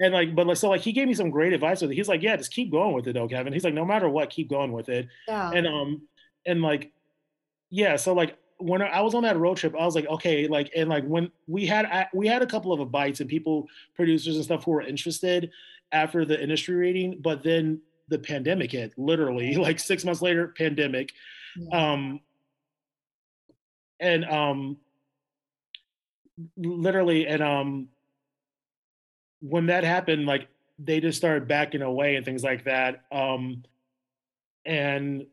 and 0.00 0.12
like, 0.12 0.34
but 0.34 0.46
like, 0.46 0.58
so 0.58 0.68
like 0.68 0.82
he 0.82 0.92
gave 0.92 1.08
me 1.08 1.14
some 1.14 1.30
great 1.30 1.54
advice 1.54 1.80
with 1.80 1.90
it. 1.90 1.94
He's 1.94 2.08
like, 2.08 2.22
yeah, 2.22 2.36
just 2.36 2.52
keep 2.52 2.70
going 2.70 2.94
with 2.94 3.06
it, 3.08 3.14
though, 3.14 3.28
Kevin. 3.28 3.52
He's 3.52 3.64
like, 3.64 3.72
no 3.72 3.84
matter 3.84 4.08
what, 4.08 4.28
keep 4.28 4.50
going 4.50 4.72
with 4.72 4.90
it. 4.90 5.08
Yeah. 5.26 5.52
And 5.52 5.66
um, 5.66 6.02
and 6.44 6.60
like, 6.60 6.92
yeah, 7.70 7.96
so 7.96 8.12
like 8.12 8.36
when 8.58 8.82
I 8.82 9.00
was 9.00 9.14
on 9.14 9.22
that 9.24 9.38
road 9.38 9.56
trip, 9.56 9.74
I 9.78 9.84
was 9.84 9.94
like, 9.94 10.06
okay, 10.06 10.46
like, 10.46 10.70
and 10.76 10.88
like 10.88 11.04
when 11.04 11.30
we 11.46 11.66
had 11.66 12.08
we 12.12 12.26
had 12.26 12.42
a 12.42 12.46
couple 12.46 12.72
of 12.72 12.90
bites 12.90 13.20
and 13.20 13.28
people, 13.28 13.68
producers 13.94 14.36
and 14.36 14.44
stuff 14.44 14.64
who 14.64 14.72
were 14.72 14.82
interested 14.82 15.50
after 15.92 16.24
the 16.24 16.40
industry 16.40 16.74
rating, 16.74 17.18
but 17.20 17.42
then 17.42 17.80
the 18.08 18.18
pandemic 18.18 18.72
hit. 18.72 18.92
Literally, 18.96 19.54
like 19.56 19.78
six 19.80 20.04
months 20.04 20.22
later, 20.22 20.48
pandemic. 20.48 21.12
Yeah. 21.56 21.92
Um, 21.92 22.20
and 24.00 24.24
um, 24.24 24.76
literally, 26.56 27.26
and 27.26 27.42
um, 27.42 27.88
when 29.40 29.66
that 29.66 29.84
happened, 29.84 30.26
like 30.26 30.48
they 30.78 31.00
just 31.00 31.18
started 31.18 31.46
backing 31.46 31.82
away 31.82 32.16
and 32.16 32.24
things 32.24 32.42
like 32.42 32.64
that. 32.64 33.04
Um, 33.12 33.64
and 34.64 35.26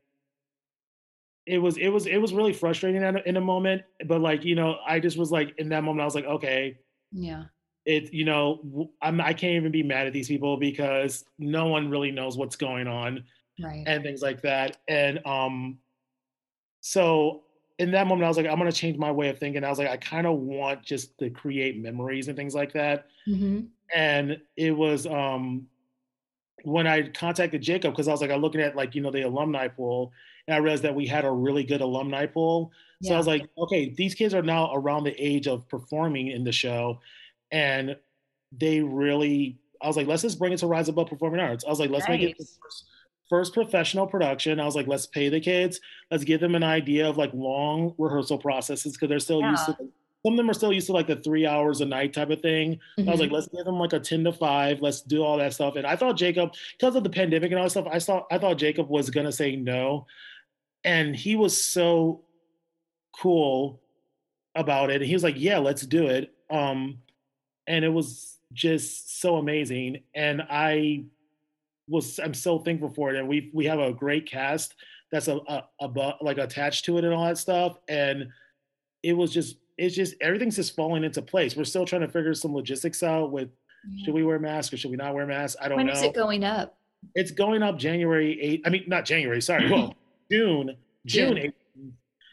it 1.50 1.58
was 1.58 1.78
it 1.78 1.90
was 1.90 2.06
it 2.06 2.18
was 2.18 2.32
really 2.32 2.54
frustrating 2.54 3.02
in 3.02 3.16
a, 3.16 3.20
in 3.26 3.38
a 3.38 3.42
moment. 3.42 3.82
But 4.06 4.22
like 4.22 4.46
you 4.46 4.56
know, 4.56 4.78
I 4.88 5.00
just 5.00 5.18
was 5.18 5.32
like 5.32 5.56
in 5.58 5.70
that 5.70 5.84
moment, 5.84 6.02
I 6.02 6.06
was 6.06 6.14
like, 6.14 6.26
okay, 6.26 6.78
yeah, 7.12 7.46
it 7.86 8.14
you 8.14 8.24
know 8.24 8.92
I'm 9.02 9.20
I 9.20 9.34
can't 9.34 9.56
even 9.56 9.72
be 9.72 9.82
mad 9.82 10.06
at 10.06 10.14
these 10.14 10.28
people 10.28 10.58
because 10.58 11.26
no 11.40 11.66
one 11.66 11.90
really 11.90 12.12
knows 12.12 12.38
what's 12.38 12.56
going 12.56 12.88
on, 12.88 13.24
right, 13.62 13.84
and 13.88 14.04
things 14.04 14.22
like 14.22 14.44
that. 14.44 14.78
And 14.88 15.26
um, 15.26 15.80
so 16.82 17.42
in 17.80 17.92
that 17.92 18.06
moment, 18.06 18.26
I 18.26 18.28
was 18.28 18.38
like, 18.38 18.46
I'm 18.46 18.60
gonna 18.60 18.72
change 18.72 19.00
my 19.00 19.12
way 19.12 19.30
of 19.30 19.40
thinking. 19.40 19.64
I 19.64 19.70
was 19.70 19.80
like, 19.80 19.90
I 19.90 19.98
kind 19.98 20.28
of 20.28 20.38
want 20.38 20.84
just 20.84 21.18
to 21.18 21.32
create 21.32 21.82
memories 21.82 22.28
and 22.28 22.38
things 22.38 22.54
like 22.54 22.74
that. 22.74 23.08
Mm-hmm. 23.28 23.62
And 23.96 24.40
it 24.56 24.72
was 24.72 25.08
um 25.08 25.66
when 26.64 26.86
I 26.86 27.10
contacted 27.10 27.62
Jacob 27.64 27.94
because 27.94 28.08
I 28.08 28.12
was 28.12 28.22
like, 28.22 28.30
I'm 28.30 28.42
looking 28.42 28.62
at 28.62 28.76
like 28.76 28.94
you 28.94 29.02
know 29.02 29.10
the 29.10 29.24
alumni 29.24 29.68
pool, 29.68 30.12
and 30.50 30.56
I 30.56 30.58
realized 30.58 30.82
that 30.82 30.96
we 30.96 31.06
had 31.06 31.26
a 31.26 31.32
really 31.32 31.64
good 31.64 31.82
alumni 31.82 32.26
pool. 32.26 32.72
So 33.04 33.10
yeah. 33.10 33.14
I 33.14 33.18
was 33.20 33.28
like, 33.28 33.48
okay, 33.56 33.94
these 33.96 34.16
kids 34.16 34.34
are 34.34 34.42
now 34.42 34.74
around 34.74 35.04
the 35.04 35.14
age 35.16 35.48
of 35.48 35.70
performing 35.70 36.30
in 36.30 36.44
the 36.44 36.52
show, 36.52 37.00
and 37.52 37.96
they 38.52 38.82
really. 38.82 39.60
I 39.80 39.88
was 39.88 39.96
like, 39.96 40.08
let's 40.08 40.24
just 40.24 40.40
bring 40.40 40.52
it 40.52 40.58
to 40.58 40.68
Rise 40.68 40.90
Above 40.90 41.08
Performing 41.08 41.40
Arts. 41.40 41.64
I 41.64 41.70
was 41.70 41.80
like, 41.80 41.92
let's 41.92 42.10
nice. 42.10 42.20
make 42.20 42.32
it 42.32 42.38
the 42.40 42.46
first 42.62 42.86
first 43.30 43.54
professional 43.54 44.08
production. 44.08 44.60
I 44.60 44.66
was 44.66 44.76
like, 44.76 44.88
let's 44.88 45.06
pay 45.06 45.30
the 45.30 45.40
kids. 45.40 45.80
Let's 46.10 46.24
give 46.24 46.42
them 46.42 46.56
an 46.56 46.64
idea 46.64 47.08
of 47.08 47.16
like 47.16 47.32
long 47.36 47.94
rehearsal 48.00 48.40
processes 48.40 48.94
because 48.94 49.08
they're 49.08 49.20
still 49.20 49.42
yeah. 49.42 49.52
used 49.52 49.66
to 49.68 49.78
some 50.26 50.34
of 50.34 50.38
them 50.38 50.50
are 50.50 50.54
still 50.54 50.74
used 50.74 50.88
to 50.88 50.94
like 50.94 51.08
the 51.08 51.16
three 51.16 51.48
hours 51.48 51.82
a 51.82 51.86
night 51.86 52.14
type 52.14 52.30
of 52.30 52.42
thing. 52.42 52.80
Mm-hmm. 52.98 53.08
I 53.08 53.12
was 53.12 53.20
like, 53.22 53.28
mm-hmm. 53.28 53.36
let's 53.36 53.48
give 53.48 53.66
them 53.66 53.80
like 53.80 53.94
a 53.94 54.00
10 54.00 54.26
to 54.26 54.34
5. 54.34 54.82
Let's 54.82 55.02
do 55.02 55.24
all 55.24 55.38
that 55.38 55.54
stuff. 55.54 55.76
And 55.76 55.88
I 55.88 55.96
thought 55.96 56.18
Jacob, 56.18 56.54
because 56.78 56.96
of 56.96 57.04
the 57.04 57.10
pandemic 57.10 57.52
and 57.52 57.60
all 57.60 57.66
that 57.66 57.72
stuff, 57.72 57.88
I 57.90 58.00
saw 58.00 58.26
I 58.30 58.38
thought 58.38 58.58
Jacob 58.58 58.90
was 58.90 59.10
gonna 59.10 59.32
say 59.32 59.56
no. 59.56 60.06
And 60.84 61.16
he 61.16 61.36
was 61.36 61.62
so 61.62 62.22
cool 63.20 63.82
about 64.56 64.90
it. 64.90 64.98
And 64.98 65.06
he 65.06 65.14
was 65.14 65.24
like, 65.24 65.36
Yeah, 65.38 65.60
let's 65.60 65.82
do 65.82 66.08
it. 66.08 66.34
Um, 66.50 67.00
and 67.68 67.86
it 67.86 67.90
was 67.90 68.38
just 68.54 69.22
so 69.22 69.38
amazing. 69.38 70.04
And 70.16 70.42
I 70.50 71.06
was 71.88 72.20
I'm 72.20 72.34
so 72.34 72.60
thankful 72.60 72.90
for 72.90 73.14
it. 73.14 73.18
And 73.18 73.28
we 73.28 73.52
we 73.54 73.66
have 73.66 73.80
a 73.80 73.94
great 73.94 74.30
cast 74.30 74.76
that's 75.12 75.28
a, 75.28 75.38
a, 75.48 75.64
a 75.82 76.14
like 76.22 76.38
attached 76.38 76.86
to 76.86 76.98
it 76.98 77.04
and 77.04 77.14
all 77.14 77.26
that 77.26 77.38
stuff. 77.38 77.78
And 77.88 78.30
it 79.04 79.14
was 79.14 79.32
just 79.32 79.58
it's 79.78 79.96
just 79.96 80.16
everything's 80.22 80.56
just 80.56 80.76
falling 80.76 81.04
into 81.04 81.22
place. 81.22 81.56
We're 81.56 81.64
still 81.64 81.86
trying 81.86 82.02
to 82.02 82.08
figure 82.08 82.34
some 82.34 82.54
logistics 82.54 83.02
out 83.02 83.32
with 83.32 83.50
yeah. 83.90 84.06
should 84.06 84.14
we 84.14 84.24
wear 84.24 84.40
masks 84.40 84.74
or 84.74 84.78
should 84.78 84.92
we 84.92 84.98
not 84.98 85.14
wear 85.14 85.26
masks? 85.26 85.60
I 85.62 85.68
don't 85.68 85.78
when 85.78 85.88
know. 85.88 85.94
When 85.94 86.04
is 86.04 86.10
it 86.10 86.14
going 86.14 86.44
up? 86.44 86.78
It's 87.16 87.32
going 87.32 87.64
up 87.64 87.78
January 87.78 88.62
8th. 88.62 88.68
I 88.68 88.70
mean, 88.70 88.84
not 88.88 89.06
January, 89.06 89.42
sorry. 89.42 89.72
Well, 89.72 89.96
June, 90.32 90.76
June, 91.06 91.36
June 91.36 91.38
18th. 91.38 91.54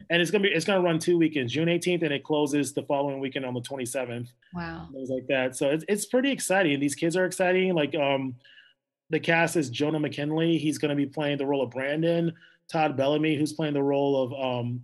And 0.08 0.22
it's 0.22 0.30
gonna 0.30 0.42
be 0.42 0.50
it's 0.50 0.64
gonna 0.64 0.82
run 0.82 0.98
two 0.98 1.18
weekends, 1.18 1.52
June 1.52 1.68
18th, 1.68 2.02
and 2.02 2.12
it 2.12 2.22
closes 2.22 2.72
the 2.72 2.82
following 2.82 3.18
weekend 3.18 3.44
on 3.44 3.54
the 3.54 3.60
27th. 3.60 4.28
Wow. 4.54 4.88
Things 4.92 5.10
like 5.10 5.26
that. 5.26 5.56
So 5.56 5.70
it's 5.70 5.84
it's 5.88 6.06
pretty 6.06 6.30
exciting. 6.30 6.78
These 6.78 6.94
kids 6.94 7.16
are 7.16 7.24
exciting. 7.24 7.74
Like 7.74 7.94
um 7.94 8.36
the 9.10 9.20
cast 9.20 9.56
is 9.56 9.70
Jonah 9.70 9.98
McKinley. 9.98 10.58
He's 10.58 10.78
gonna 10.78 10.94
be 10.94 11.06
playing 11.06 11.38
the 11.38 11.46
role 11.46 11.62
of 11.62 11.70
Brandon. 11.70 12.32
Todd 12.68 12.96
Bellamy, 12.96 13.36
who's 13.36 13.52
playing 13.52 13.74
the 13.74 13.82
role 13.82 14.22
of 14.22 14.32
um 14.62 14.82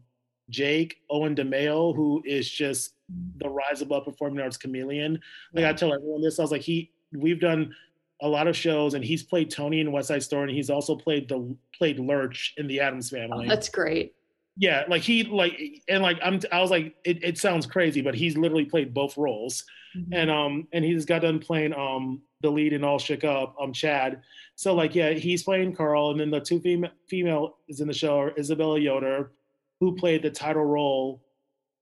Jake 0.50 0.98
Owen 1.08 1.34
DeMeo, 1.34 1.94
who 1.94 2.22
is 2.24 2.50
just 2.50 2.94
the 3.36 3.48
rise 3.48 3.80
above 3.80 4.04
performing 4.04 4.40
arts 4.40 4.56
chameleon. 4.56 5.20
Like 5.52 5.64
I 5.64 5.72
tell 5.72 5.92
everyone 5.92 6.22
this, 6.22 6.38
I 6.38 6.42
was 6.42 6.50
like, 6.50 6.62
he 6.62 6.90
we've 7.12 7.40
done 7.40 7.74
a 8.22 8.28
lot 8.28 8.46
of 8.46 8.56
shows 8.56 8.94
and 8.94 9.04
he's 9.04 9.22
played 9.22 9.50
Tony 9.50 9.80
in 9.80 9.92
West 9.92 10.08
Side 10.08 10.22
Story 10.22 10.44
and 10.44 10.56
he's 10.56 10.70
also 10.70 10.96
played 10.96 11.28
the 11.28 11.54
played 11.76 11.98
Lurch 11.98 12.54
in 12.56 12.66
the 12.66 12.80
Addams 12.80 13.10
family. 13.10 13.46
Oh, 13.46 13.48
that's 13.48 13.68
great. 13.68 14.14
Yeah, 14.56 14.84
like 14.88 15.02
he 15.02 15.24
like 15.24 15.58
and 15.88 16.02
like 16.02 16.18
I'm 16.22 16.40
I 16.50 16.60
was 16.60 16.70
like 16.70 16.94
it, 17.04 17.22
it 17.22 17.38
sounds 17.38 17.66
crazy, 17.66 18.00
but 18.00 18.14
he's 18.14 18.36
literally 18.36 18.64
played 18.64 18.94
both 18.94 19.16
roles. 19.16 19.64
Mm-hmm. 19.96 20.12
And 20.12 20.30
um 20.30 20.68
and 20.72 20.84
he 20.84 20.94
just 20.94 21.08
got 21.08 21.22
done 21.22 21.38
playing 21.38 21.74
um 21.74 22.22
the 22.40 22.50
lead 22.50 22.72
in 22.72 22.84
All 22.84 22.98
Shook 22.98 23.24
Up, 23.24 23.56
um 23.60 23.72
Chad. 23.72 24.22
So 24.54 24.74
like 24.74 24.94
yeah, 24.94 25.10
he's 25.10 25.42
playing 25.42 25.74
Carl 25.74 26.10
and 26.10 26.20
then 26.20 26.30
the 26.30 26.40
two 26.40 26.60
female 26.60 26.92
female 27.08 27.56
is 27.68 27.80
in 27.80 27.88
the 27.88 27.94
show 27.94 28.18
are 28.18 28.32
Isabella 28.38 28.78
Yoder 28.78 29.32
who 29.80 29.96
played 29.96 30.22
the 30.22 30.30
title 30.30 30.64
role 30.64 31.20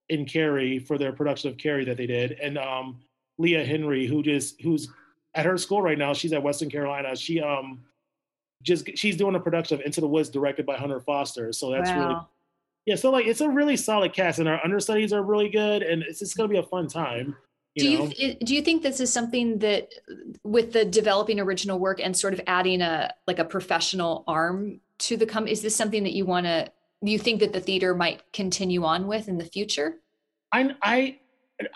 in 0.09 0.25
Carrie 0.25 0.79
for 0.79 0.97
their 0.97 1.13
production 1.13 1.51
of 1.51 1.57
Carrie 1.57 1.85
that 1.85 1.97
they 1.97 2.07
did, 2.07 2.31
and 2.33 2.57
um, 2.57 2.99
Leah 3.37 3.63
Henry, 3.63 4.07
who 4.07 4.23
just 4.23 4.59
who's 4.61 4.89
at 5.35 5.45
her 5.45 5.57
school 5.57 5.81
right 5.81 5.97
now. 5.97 6.13
She's 6.13 6.33
at 6.33 6.43
Western 6.43 6.69
Carolina. 6.69 7.15
She 7.15 7.41
um 7.41 7.81
just 8.63 8.89
she's 8.95 9.17
doing 9.17 9.35
a 9.35 9.39
production 9.39 9.79
of 9.79 9.85
Into 9.85 10.01
the 10.01 10.07
Woods 10.07 10.29
directed 10.29 10.65
by 10.65 10.77
Hunter 10.77 10.99
Foster. 10.99 11.51
So 11.51 11.71
that's 11.71 11.89
wow. 11.89 12.07
really 12.07 12.21
yeah. 12.85 12.95
So 12.95 13.11
like 13.11 13.25
it's 13.25 13.41
a 13.41 13.49
really 13.49 13.77
solid 13.77 14.13
cast, 14.13 14.39
and 14.39 14.47
our 14.47 14.63
understudies 14.63 15.13
are 15.13 15.23
really 15.23 15.49
good, 15.49 15.83
and 15.83 16.03
it's 16.03 16.19
just 16.19 16.35
gonna 16.35 16.49
be 16.49 16.57
a 16.57 16.63
fun 16.63 16.87
time. 16.87 17.35
You 17.75 17.83
do 17.83 17.97
know? 17.97 18.11
you 18.17 18.33
do 18.35 18.55
you 18.55 18.61
think 18.61 18.83
this 18.83 18.99
is 18.99 19.13
something 19.13 19.59
that 19.59 19.93
with 20.43 20.73
the 20.73 20.83
developing 20.83 21.39
original 21.39 21.79
work 21.79 21.99
and 22.03 22.15
sort 22.15 22.33
of 22.33 22.41
adding 22.47 22.81
a 22.81 23.13
like 23.27 23.39
a 23.39 23.45
professional 23.45 24.23
arm 24.27 24.81
to 24.99 25.15
the 25.15 25.25
come 25.25 25.47
is 25.47 25.61
this 25.61 25.75
something 25.75 26.03
that 26.03 26.13
you 26.13 26.25
want 26.25 26.45
to 26.45 26.71
you 27.01 27.17
think 27.17 27.39
that 27.39 27.53
the 27.53 27.61
theater 27.61 27.95
might 27.95 28.21
continue 28.33 28.83
on 28.83 29.07
with 29.07 29.27
in 29.27 29.37
the 29.37 29.45
future? 29.45 29.99
I 30.51 30.75
I 30.81 31.19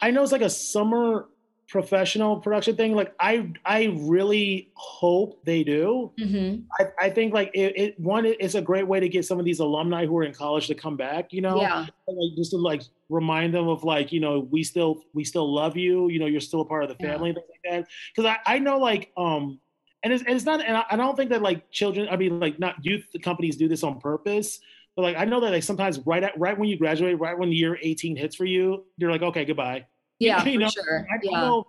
I 0.01 0.11
know 0.11 0.23
it's 0.23 0.31
like 0.31 0.41
a 0.41 0.49
summer 0.49 1.27
professional 1.67 2.37
production 2.37 2.75
thing. 2.75 2.93
Like 2.93 3.13
I 3.19 3.51
I 3.65 3.95
really 3.99 4.71
hope 4.75 5.43
they 5.45 5.63
do. 5.63 6.11
Mm-hmm. 6.19 6.61
I, 6.79 7.07
I 7.07 7.09
think 7.09 7.33
like 7.33 7.51
it, 7.53 7.77
it 7.77 7.99
one 7.99 8.25
it's 8.25 8.55
a 8.55 8.61
great 8.61 8.87
way 8.87 8.99
to 8.99 9.09
get 9.09 9.25
some 9.25 9.39
of 9.39 9.45
these 9.45 9.59
alumni 9.59 10.05
who 10.05 10.17
are 10.17 10.23
in 10.23 10.33
college 10.33 10.67
to 10.67 10.75
come 10.75 10.95
back. 10.95 11.33
You 11.33 11.41
know, 11.41 11.61
yeah, 11.61 11.87
like 12.07 12.37
just 12.37 12.51
to 12.51 12.57
like 12.57 12.83
remind 13.09 13.53
them 13.53 13.67
of 13.67 13.83
like 13.83 14.11
you 14.11 14.19
know 14.19 14.47
we 14.51 14.63
still 14.63 15.03
we 15.13 15.23
still 15.23 15.51
love 15.51 15.75
you. 15.75 16.09
You 16.09 16.19
know, 16.19 16.27
you're 16.27 16.41
still 16.41 16.61
a 16.61 16.65
part 16.65 16.83
of 16.83 16.89
the 16.89 16.95
family. 16.95 17.29
Yeah. 17.29 17.35
Things 17.35 17.47
like 17.49 17.71
that. 17.71 17.87
Because 18.15 18.37
I 18.47 18.55
I 18.55 18.59
know 18.59 18.77
like 18.77 19.11
um 19.17 19.59
and 20.03 20.13
it's, 20.13 20.23
and 20.23 20.35
it's 20.35 20.45
not 20.45 20.63
and 20.63 20.77
I, 20.77 20.85
I 20.91 20.95
don't 20.95 21.15
think 21.15 21.31
that 21.31 21.41
like 21.41 21.71
children 21.71 22.07
I 22.09 22.15
mean 22.17 22.39
like 22.39 22.59
not 22.59 22.75
youth 22.83 23.07
companies 23.23 23.57
do 23.57 23.67
this 23.67 23.83
on 23.83 23.99
purpose 23.99 24.59
but 24.95 25.01
like 25.01 25.17
I 25.17 25.25
know 25.25 25.41
that 25.41 25.51
like 25.51 25.63
sometimes 25.63 25.99
right 26.05 26.23
at 26.23 26.39
right 26.39 26.57
when 26.57 26.69
you 26.69 26.77
graduate, 26.77 27.19
right 27.19 27.37
when 27.37 27.49
the 27.49 27.55
year 27.55 27.77
18 27.81 28.15
hits 28.15 28.35
for 28.35 28.45
you, 28.45 28.85
you're 28.97 29.11
like, 29.11 29.21
okay, 29.21 29.43
goodbye. 29.43 29.85
Yeah, 30.19 30.43
you 30.45 30.59
know? 30.59 30.69
sure. 30.69 31.07
I, 31.11 31.19
yeah. 31.21 31.39
Know 31.39 31.67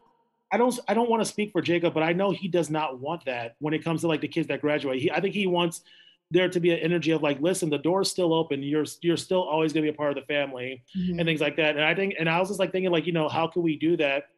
I 0.53 0.57
don't 0.57 0.79
I 0.89 0.95
don't 0.95 1.11
want 1.11 1.23
to 1.23 1.29
speak 1.29 1.53
for 1.53 1.61
Jacob, 1.61 1.95
but 1.95 2.03
I 2.03 2.13
know 2.13 2.31
he 2.31 2.49
does 2.49 2.71
not 2.71 3.01
want 3.01 3.25
that 3.25 3.57
when 3.59 3.75
it 3.75 3.83
comes 3.83 4.03
to 4.03 4.09
like 4.09 4.21
the 4.21 4.29
kids 4.29 4.49
that 4.49 4.61
graduate. 4.61 5.01
He 5.01 5.11
I 5.11 5.21
think 5.21 5.35
he 5.35 5.47
wants 5.47 5.83
there 6.31 6.49
to 6.49 6.61
be 6.61 6.71
an 6.73 6.79
energy 6.79 7.13
of 7.13 7.23
like, 7.23 7.41
listen, 7.41 7.71
the 7.71 7.79
door's 7.79 8.11
still 8.11 8.33
open. 8.33 8.63
You're 8.63 8.85
you're 9.01 9.17
still 9.17 9.43
always 9.43 9.73
gonna 9.73 9.85
be 9.85 9.91
a 9.91 9.95
part 9.95 10.11
of 10.11 10.17
the 10.17 10.27
family 10.33 10.83
mm-hmm. 10.97 11.19
and 11.19 11.27
things 11.27 11.41
like 11.41 11.57
that. 11.57 11.77
And 11.77 11.85
I 11.85 11.95
think, 11.95 12.15
and 12.19 12.29
I 12.29 12.39
was 12.39 12.49
just 12.49 12.61
like 12.61 12.73
thinking, 12.73 12.91
like, 12.91 13.07
you 13.07 13.13
know, 13.13 13.29
how 13.29 13.47
can 13.47 13.63
we 13.63 13.77
do 13.77 13.97
that? 13.97 14.29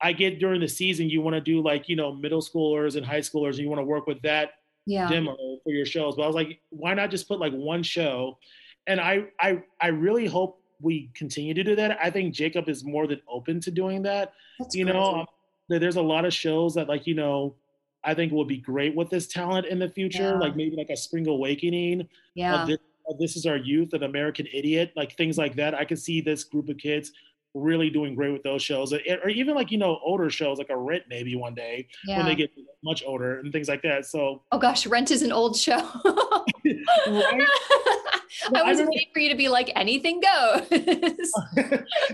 I 0.00 0.12
get 0.12 0.38
during 0.38 0.60
the 0.60 0.68
season, 0.68 1.08
you 1.08 1.22
want 1.22 1.34
to 1.34 1.40
do 1.40 1.62
like, 1.62 1.88
you 1.88 1.96
know, 1.96 2.12
middle 2.12 2.42
schoolers 2.42 2.96
and 2.96 3.06
high 3.06 3.20
schoolers, 3.20 3.50
and 3.50 3.60
you 3.60 3.68
want 3.68 3.80
to 3.80 3.84
work 3.84 4.06
with 4.06 4.20
that 4.22 4.54
yeah. 4.86 5.08
demo 5.08 5.36
for 5.64 5.70
your 5.70 5.86
shows. 5.86 6.16
But 6.16 6.22
I 6.22 6.26
was 6.26 6.34
like, 6.34 6.60
why 6.70 6.92
not 6.94 7.10
just 7.10 7.26
put 7.28 7.40
like 7.40 7.52
one 7.52 7.82
show? 7.82 8.38
And 8.86 9.00
I 9.00 9.24
I 9.40 9.62
I 9.80 9.88
really 9.88 10.26
hope 10.26 10.60
we 10.80 11.10
continue 11.14 11.54
to 11.54 11.64
do 11.64 11.76
that. 11.76 11.98
I 12.00 12.10
think 12.10 12.34
Jacob 12.34 12.68
is 12.68 12.84
more 12.84 13.06
than 13.06 13.20
open 13.28 13.60
to 13.60 13.70
doing 13.70 14.02
that. 14.02 14.32
That's 14.58 14.74
you 14.74 14.84
crazy. 14.84 14.98
know, 14.98 15.14
um, 15.14 15.26
there's 15.68 15.96
a 15.96 16.02
lot 16.02 16.24
of 16.24 16.32
shows 16.32 16.74
that 16.74 16.88
like, 16.88 17.06
you 17.06 17.14
know, 17.14 17.54
I 18.04 18.14
think 18.14 18.32
will 18.32 18.44
be 18.44 18.58
great 18.58 18.94
with 18.94 19.10
this 19.10 19.26
talent 19.26 19.66
in 19.66 19.78
the 19.78 19.88
future, 19.88 20.22
yeah. 20.22 20.38
like 20.38 20.56
maybe 20.56 20.76
like 20.76 20.90
a 20.90 20.96
Spring 20.96 21.26
Awakening. 21.26 22.06
Yeah. 22.34 22.66
This, 22.66 22.78
this, 23.18 23.36
is 23.36 23.46
our 23.46 23.56
youth, 23.56 23.94
an 23.94 24.02
American 24.02 24.46
Idiot, 24.52 24.92
like 24.94 25.16
things 25.16 25.38
like 25.38 25.56
that. 25.56 25.74
I 25.74 25.84
could 25.84 25.98
see 25.98 26.20
this 26.20 26.44
group 26.44 26.68
of 26.68 26.76
kids 26.76 27.12
really 27.54 27.88
doing 27.88 28.14
great 28.14 28.32
with 28.32 28.42
those 28.42 28.62
shows, 28.62 28.92
or 28.92 29.28
even 29.28 29.54
like 29.54 29.70
you 29.70 29.78
know 29.78 30.00
older 30.04 30.28
shows 30.28 30.58
like 30.58 30.70
a 30.70 30.76
Rent 30.76 31.04
maybe 31.08 31.36
one 31.36 31.54
day 31.54 31.86
yeah. 32.04 32.18
when 32.18 32.26
they 32.26 32.34
get 32.34 32.50
much 32.82 33.04
older 33.06 33.38
and 33.40 33.52
things 33.52 33.68
like 33.68 33.82
that. 33.82 34.06
So. 34.06 34.42
Oh 34.52 34.58
gosh, 34.58 34.86
Rent 34.86 35.10
is 35.10 35.22
an 35.22 35.32
old 35.32 35.56
show. 35.56 35.88
right? 36.64 37.42
I 38.54 38.62
wasn't 38.62 38.90
waiting 38.90 39.08
for 39.12 39.20
you 39.20 39.30
to 39.30 39.36
be 39.36 39.48
like 39.48 39.70
anything 39.76 40.20
goes. 40.20 40.66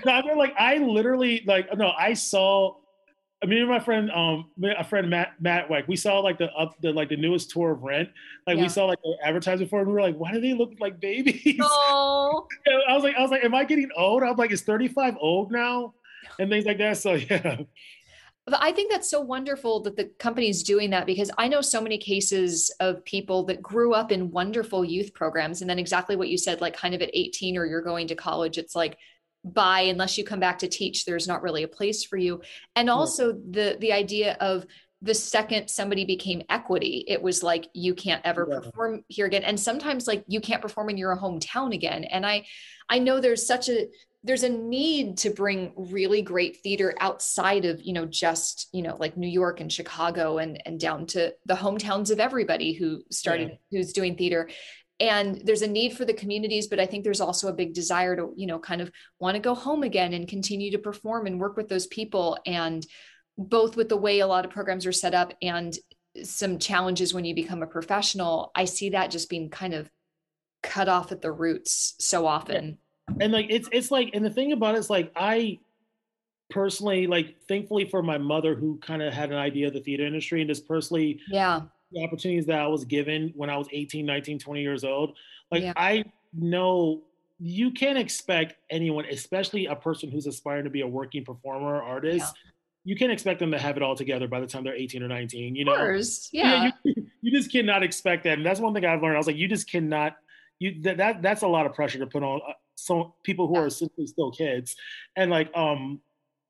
no, 0.04 0.12
I 0.12 0.22
mean 0.22 0.36
like 0.36 0.54
I 0.58 0.78
literally 0.78 1.42
like 1.46 1.76
no, 1.76 1.92
I 1.96 2.14
saw 2.14 2.74
I 3.42 3.46
mean, 3.46 3.66
my 3.68 3.78
friend, 3.78 4.10
um, 4.10 4.50
a 4.62 4.84
friend 4.84 5.08
Matt, 5.08 5.32
Matt, 5.40 5.70
like 5.70 5.88
we 5.88 5.96
saw 5.96 6.18
like 6.18 6.36
the 6.36 6.52
up 6.52 6.76
the 6.82 6.92
like 6.92 7.08
the 7.08 7.16
newest 7.16 7.50
tour 7.50 7.70
of 7.70 7.82
Rent. 7.82 8.10
Like 8.46 8.56
yeah. 8.56 8.64
we 8.64 8.68
saw 8.68 8.84
like 8.84 9.00
the 9.02 9.16
advertisement 9.24 9.70
for 9.70 9.78
it, 9.78 9.82
and 9.82 9.88
we 9.88 9.94
were 9.94 10.02
like, 10.02 10.16
why 10.16 10.32
do 10.32 10.40
they 10.40 10.52
look 10.52 10.72
like 10.78 11.00
babies? 11.00 11.58
Oh. 11.62 12.46
I 12.88 12.94
was 12.94 13.02
like, 13.02 13.16
I 13.16 13.22
was 13.22 13.30
like, 13.30 13.44
am 13.44 13.54
I 13.54 13.64
getting 13.64 13.88
old? 13.96 14.22
I'm 14.22 14.36
like, 14.36 14.50
is 14.50 14.62
35 14.62 15.16
old 15.20 15.50
now? 15.50 15.94
And 16.38 16.50
things 16.50 16.66
like 16.66 16.78
that. 16.78 16.98
So 16.98 17.14
yeah. 17.14 17.56
But 18.50 18.62
I 18.62 18.72
think 18.72 18.90
that's 18.90 19.08
so 19.08 19.20
wonderful 19.20 19.80
that 19.82 19.96
the 19.96 20.10
company's 20.18 20.62
doing 20.62 20.90
that 20.90 21.06
because 21.06 21.30
I 21.38 21.46
know 21.46 21.60
so 21.60 21.80
many 21.80 21.98
cases 21.98 22.74
of 22.80 23.04
people 23.04 23.44
that 23.44 23.62
grew 23.62 23.94
up 23.94 24.10
in 24.10 24.30
wonderful 24.30 24.84
youth 24.84 25.14
programs. 25.14 25.60
And 25.60 25.70
then 25.70 25.78
exactly 25.78 26.16
what 26.16 26.28
you 26.28 26.36
said, 26.36 26.60
like 26.60 26.76
kind 26.76 26.94
of 26.94 27.00
at 27.00 27.10
18 27.12 27.56
or 27.56 27.64
you're 27.64 27.80
going 27.80 28.08
to 28.08 28.16
college, 28.16 28.58
it's 28.58 28.74
like 28.74 28.98
by 29.44 29.80
unless 29.80 30.18
you 30.18 30.24
come 30.24 30.40
back 30.40 30.58
to 30.58 30.68
teach 30.68 31.04
there's 31.04 31.26
not 31.26 31.42
really 31.42 31.62
a 31.62 31.68
place 31.68 32.04
for 32.04 32.18
you 32.18 32.42
and 32.76 32.88
hmm. 32.88 32.94
also 32.94 33.32
the 33.32 33.76
the 33.80 33.92
idea 33.92 34.36
of 34.40 34.66
the 35.02 35.14
second 35.14 35.68
somebody 35.68 36.04
became 36.04 36.42
equity 36.50 37.04
it 37.08 37.22
was 37.22 37.42
like 37.42 37.68
you 37.72 37.94
can't 37.94 38.20
ever 38.24 38.46
yeah. 38.50 38.60
perform 38.60 39.02
here 39.08 39.24
again 39.24 39.42
and 39.42 39.58
sometimes 39.58 40.06
like 40.06 40.22
you 40.26 40.42
can't 40.42 40.60
perform 40.60 40.90
in 40.90 40.98
your 40.98 41.16
hometown 41.16 41.74
again 41.74 42.04
and 42.04 42.26
i 42.26 42.44
i 42.90 42.98
know 42.98 43.18
there's 43.18 43.46
such 43.46 43.70
a 43.70 43.86
there's 44.22 44.42
a 44.42 44.48
need 44.48 45.16
to 45.18 45.30
bring 45.30 45.72
really 45.76 46.20
great 46.20 46.58
theater 46.58 46.94
outside 47.00 47.64
of 47.64 47.82
you 47.82 47.92
know 47.92 48.04
just 48.04 48.68
you 48.72 48.82
know 48.82 48.96
like 48.98 49.16
new 49.16 49.28
york 49.28 49.60
and 49.60 49.72
chicago 49.72 50.38
and 50.38 50.62
and 50.66 50.78
down 50.78 51.06
to 51.06 51.32
the 51.46 51.54
hometowns 51.54 52.10
of 52.10 52.20
everybody 52.20 52.72
who 52.72 53.02
started 53.10 53.48
yeah. 53.48 53.56
who's 53.78 53.92
doing 53.92 54.16
theater. 54.16 54.48
And 54.98 55.40
there's 55.46 55.62
a 55.62 55.66
need 55.66 55.96
for 55.96 56.04
the 56.04 56.12
communities 56.12 56.66
but 56.66 56.78
i 56.78 56.84
think 56.84 57.04
there's 57.04 57.22
also 57.22 57.48
a 57.48 57.54
big 57.54 57.72
desire 57.72 58.14
to 58.16 58.34
you 58.36 58.46
know 58.46 58.58
kind 58.58 58.82
of 58.82 58.90
want 59.18 59.34
to 59.34 59.40
go 59.40 59.54
home 59.54 59.82
again 59.82 60.12
and 60.12 60.28
continue 60.28 60.70
to 60.72 60.78
perform 60.78 61.26
and 61.26 61.40
work 61.40 61.56
with 61.56 61.68
those 61.68 61.86
people. 61.86 62.38
And 62.44 62.86
both 63.38 63.76
with 63.76 63.88
the 63.88 63.96
way 63.96 64.20
a 64.20 64.26
lot 64.26 64.44
of 64.44 64.50
programs 64.50 64.84
are 64.84 64.92
set 64.92 65.14
up 65.14 65.32
and 65.40 65.74
some 66.22 66.58
challenges 66.58 67.14
when 67.14 67.24
you 67.24 67.34
become 67.34 67.62
a 67.62 67.66
professional 67.66 68.50
i 68.54 68.64
see 68.64 68.90
that 68.90 69.10
just 69.10 69.30
being 69.30 69.48
kind 69.48 69.72
of 69.72 69.88
cut 70.62 70.88
off 70.88 71.12
at 71.12 71.22
the 71.22 71.30
roots 71.30 71.94
so 72.00 72.26
often 72.26 72.78
and 73.20 73.32
like 73.32 73.46
it's 73.50 73.68
it's 73.72 73.90
like 73.90 74.10
and 74.14 74.24
the 74.24 74.30
thing 74.30 74.52
about 74.52 74.74
it 74.74 74.78
is 74.78 74.90
like 74.90 75.10
i 75.16 75.58
personally 76.50 77.06
like 77.06 77.36
thankfully 77.48 77.84
for 77.84 78.02
my 78.02 78.18
mother 78.18 78.54
who 78.54 78.76
kind 78.78 79.02
of 79.02 79.12
had 79.12 79.30
an 79.30 79.38
idea 79.38 79.68
of 79.68 79.72
the 79.72 79.80
theater 79.80 80.04
industry 80.04 80.40
and 80.40 80.48
just 80.48 80.66
personally 80.66 81.20
yeah 81.30 81.60
the 81.92 82.04
opportunities 82.04 82.46
that 82.46 82.60
I 82.60 82.66
was 82.66 82.84
given 82.84 83.32
when 83.34 83.50
I 83.50 83.56
was 83.56 83.66
18, 83.72 84.06
19, 84.06 84.38
20 84.38 84.62
years 84.62 84.84
old. 84.84 85.16
Like 85.50 85.62
yeah. 85.62 85.72
I 85.76 86.04
know 86.32 87.02
you 87.38 87.70
can't 87.70 87.98
expect 87.98 88.56
anyone, 88.70 89.06
especially 89.06 89.66
a 89.66 89.74
person 89.74 90.10
who's 90.10 90.26
aspiring 90.26 90.64
to 90.64 90.70
be 90.70 90.82
a 90.82 90.86
working 90.86 91.24
performer 91.24 91.76
or 91.76 91.82
artist, 91.82 92.34
yeah. 92.36 92.50
you 92.84 92.96
can't 92.96 93.10
expect 93.10 93.40
them 93.40 93.50
to 93.50 93.58
have 93.58 93.76
it 93.76 93.82
all 93.82 93.96
together 93.96 94.28
by 94.28 94.40
the 94.40 94.46
time 94.46 94.62
they're 94.62 94.74
18 94.74 95.02
or 95.02 95.08
19. 95.08 95.56
You 95.56 95.64
know, 95.64 95.74
course, 95.74 96.28
yeah. 96.32 96.64
yeah 96.64 96.70
you, 96.84 97.06
you, 97.22 97.30
just 97.30 97.50
cannot 97.50 97.82
expect 97.82 98.24
that. 98.24 98.38
And 98.38 98.46
that's 98.46 98.60
one 98.60 98.74
thing 98.74 98.84
I've 98.84 99.02
learned. 99.02 99.16
I 99.16 99.18
was 99.18 99.26
like, 99.26 99.36
you 99.36 99.48
just 99.48 99.70
cannot. 99.70 100.16
You 100.58 100.78
that, 100.82 100.98
that 100.98 101.22
that's 101.22 101.40
a 101.40 101.48
lot 101.48 101.64
of 101.64 101.72
pressure 101.72 101.98
to 101.98 102.06
put 102.06 102.22
on 102.22 102.42
uh, 102.46 102.52
some 102.84 103.12
people 103.22 103.46
who 103.46 103.56
are 103.56 103.70
simply 103.70 104.06
still 104.06 104.30
kids, 104.30 104.76
and 105.16 105.30
like 105.30 105.50
um, 105.56 106.00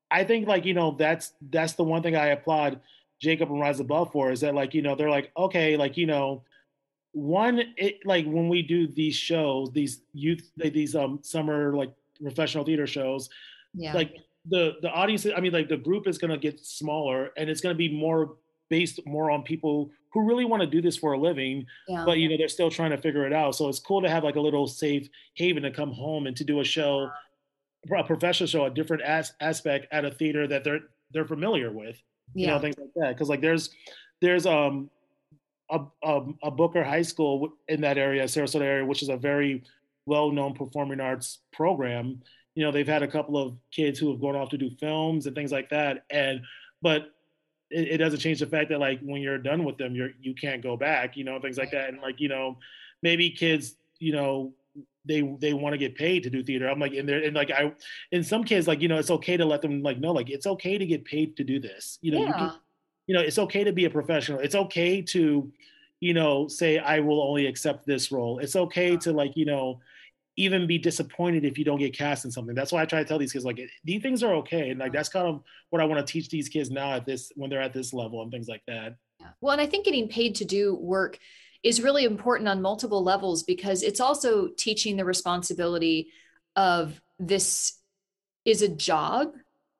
I 0.09 0.23
think 0.23 0.47
like 0.47 0.65
you 0.65 0.73
know 0.73 0.91
that's 0.91 1.33
that's 1.49 1.73
the 1.73 1.83
one 1.83 2.03
thing 2.03 2.15
I 2.15 2.27
applaud 2.27 2.79
Jacob 3.19 3.51
and 3.51 3.59
Rise 3.59 3.79
Above 3.79 4.11
for 4.11 4.31
is 4.31 4.41
that 4.41 4.55
like 4.55 4.73
you 4.73 4.81
know 4.81 4.95
they're 4.95 5.09
like 5.09 5.31
okay 5.37 5.77
like 5.77 5.95
you 5.97 6.05
know 6.05 6.43
one 7.13 7.61
it 7.77 7.99
like 8.05 8.25
when 8.25 8.49
we 8.49 8.61
do 8.61 8.87
these 8.87 9.15
shows 9.15 9.71
these 9.71 10.01
youth 10.13 10.49
these 10.57 10.95
um 10.95 11.19
summer 11.21 11.75
like 11.75 11.91
professional 12.21 12.63
theater 12.63 12.87
shows 12.87 13.29
yeah. 13.73 13.93
like 13.93 14.15
the 14.49 14.75
the 14.81 14.89
audience 14.89 15.25
I 15.25 15.39
mean 15.39 15.51
like 15.51 15.69
the 15.69 15.77
group 15.77 16.07
is 16.07 16.17
gonna 16.17 16.37
get 16.37 16.59
smaller 16.65 17.31
and 17.37 17.49
it's 17.49 17.61
gonna 17.61 17.75
be 17.75 17.93
more 17.93 18.35
based 18.69 19.05
more 19.05 19.29
on 19.29 19.43
people 19.43 19.91
who 20.13 20.25
really 20.25 20.45
want 20.45 20.61
to 20.61 20.67
do 20.67 20.81
this 20.81 20.97
for 20.97 21.13
a 21.13 21.17
living 21.17 21.65
yeah. 21.87 22.03
but 22.05 22.17
you 22.17 22.29
know 22.29 22.37
they're 22.37 22.47
still 22.47 22.69
trying 22.69 22.91
to 22.91 22.97
figure 22.97 23.25
it 23.25 23.33
out 23.33 23.55
so 23.55 23.67
it's 23.69 23.79
cool 23.79 24.01
to 24.01 24.09
have 24.09 24.23
like 24.23 24.35
a 24.35 24.41
little 24.41 24.67
safe 24.67 25.07
haven 25.35 25.63
to 25.63 25.71
come 25.71 25.91
home 25.91 26.27
and 26.27 26.35
to 26.35 26.43
do 26.43 26.59
a 26.59 26.63
show 26.63 27.09
a 27.97 28.03
professional 28.03 28.47
show 28.47 28.65
a 28.65 28.69
different 28.69 29.01
as- 29.03 29.33
aspect 29.39 29.87
at 29.91 30.05
a 30.05 30.11
theater 30.11 30.47
that 30.47 30.63
they're 30.63 30.81
they're 31.11 31.25
familiar 31.25 31.71
with 31.71 32.01
you 32.33 32.47
know 32.47 32.59
things 32.59 32.75
like 32.77 32.93
that 32.95 33.09
because 33.09 33.29
like 33.29 33.41
there's 33.41 33.71
there's 34.21 34.45
um 34.45 34.89
a, 35.71 35.79
a, 36.03 36.21
a 36.43 36.51
Booker 36.51 36.83
High 36.83 37.01
School 37.01 37.53
in 37.67 37.81
that 37.81 37.97
area, 37.97 38.25
Sarasota 38.25 38.61
area, 38.61 38.85
which 38.85 39.01
is 39.01 39.09
a 39.09 39.17
very 39.17 39.63
well-known 40.05 40.53
performing 40.53 40.99
arts 40.99 41.39
program. 41.53 42.21
You 42.55 42.65
know, 42.65 42.71
they've 42.71 42.87
had 42.87 43.03
a 43.03 43.07
couple 43.07 43.37
of 43.37 43.55
kids 43.71 43.97
who 43.97 44.11
have 44.11 44.19
gone 44.19 44.35
off 44.35 44.49
to 44.49 44.57
do 44.57 44.69
films 44.69 45.25
and 45.25 45.35
things 45.35 45.51
like 45.51 45.69
that. 45.69 46.03
And 46.09 46.41
but 46.81 47.11
it, 47.71 47.93
it 47.93 47.97
doesn't 47.97 48.19
change 48.19 48.39
the 48.39 48.45
fact 48.45 48.69
that 48.69 48.79
like 48.79 48.99
when 49.01 49.21
you're 49.21 49.37
done 49.37 49.63
with 49.63 49.77
them, 49.77 49.95
you're 49.95 50.11
you 50.21 50.33
can't 50.33 50.61
go 50.61 50.77
back. 50.77 51.17
You 51.17 51.23
know, 51.23 51.39
things 51.39 51.57
like 51.57 51.71
that. 51.71 51.89
And 51.89 52.01
like 52.01 52.19
you 52.19 52.29
know, 52.29 52.57
maybe 53.01 53.29
kids, 53.29 53.75
you 53.99 54.13
know, 54.13 54.53
they 55.05 55.21
they 55.39 55.53
want 55.53 55.73
to 55.73 55.77
get 55.77 55.95
paid 55.95 56.23
to 56.23 56.29
do 56.29 56.43
theater. 56.43 56.67
I'm 56.67 56.79
like, 56.79 56.93
in 56.93 57.05
there, 57.05 57.23
and 57.23 57.35
like 57.35 57.51
I, 57.51 57.73
in 58.11 58.23
some 58.23 58.43
kids, 58.43 58.67
like 58.67 58.81
you 58.81 58.87
know, 58.87 58.97
it's 58.97 59.11
okay 59.11 59.37
to 59.37 59.45
let 59.45 59.61
them 59.61 59.81
like 59.81 59.99
know, 59.99 60.11
like 60.11 60.29
it's 60.29 60.45
okay 60.45 60.77
to 60.77 60.85
get 60.85 61.05
paid 61.05 61.35
to 61.37 61.43
do 61.43 61.59
this. 61.59 61.97
You 62.01 62.11
know, 62.11 62.21
yeah. 62.21 62.27
you, 62.27 62.33
can, 62.33 62.51
you 63.07 63.15
know, 63.15 63.21
it's 63.21 63.39
okay 63.39 63.63
to 63.63 63.71
be 63.71 63.85
a 63.85 63.89
professional. 63.89 64.39
It's 64.39 64.55
okay 64.55 65.01
to, 65.01 65.51
you 65.99 66.13
know, 66.13 66.47
say 66.47 66.77
I 66.77 66.99
will 66.99 67.21
only 67.21 67.47
accept 67.47 67.85
this 67.85 68.11
role. 68.11 68.39
It's 68.39 68.55
okay 68.55 68.97
to 68.97 69.11
like 69.11 69.35
you 69.35 69.45
know, 69.45 69.79
even 70.41 70.67
be 70.67 70.77
disappointed 70.77 71.45
if 71.45 71.57
you 71.57 71.65
don't 71.65 71.79
get 71.79 71.97
cast 71.97 72.25
in 72.25 72.31
something. 72.31 72.55
That's 72.55 72.71
why 72.71 72.81
I 72.81 72.85
try 72.85 72.99
to 72.99 73.05
tell 73.05 73.19
these 73.19 73.31
kids 73.31 73.45
like 73.45 73.59
these 73.83 74.01
things 74.01 74.23
are 74.23 74.33
okay, 74.35 74.71
and 74.71 74.79
like 74.79 74.93
that's 74.93 75.09
kind 75.09 75.27
of 75.27 75.41
what 75.69 75.81
I 75.81 75.85
want 75.85 76.05
to 76.05 76.11
teach 76.11 76.29
these 76.29 76.49
kids 76.49 76.69
now 76.69 76.93
at 76.93 77.05
this 77.05 77.31
when 77.35 77.49
they're 77.49 77.61
at 77.61 77.73
this 77.73 77.93
level 77.93 78.21
and 78.21 78.31
things 78.31 78.47
like 78.47 78.63
that. 78.67 78.95
Well, 79.39 79.53
and 79.53 79.61
I 79.61 79.65
think 79.65 79.85
getting 79.85 80.07
paid 80.07 80.35
to 80.35 80.45
do 80.45 80.75
work 80.75 81.19
is 81.63 81.81
really 81.81 82.05
important 82.05 82.49
on 82.49 82.61
multiple 82.61 83.03
levels 83.03 83.43
because 83.43 83.83
it's 83.83 83.99
also 83.99 84.49
teaching 84.57 84.97
the 84.97 85.05
responsibility 85.05 86.09
of 86.55 86.99
this 87.19 87.77
is 88.45 88.63
a 88.63 88.67
job 88.67 89.33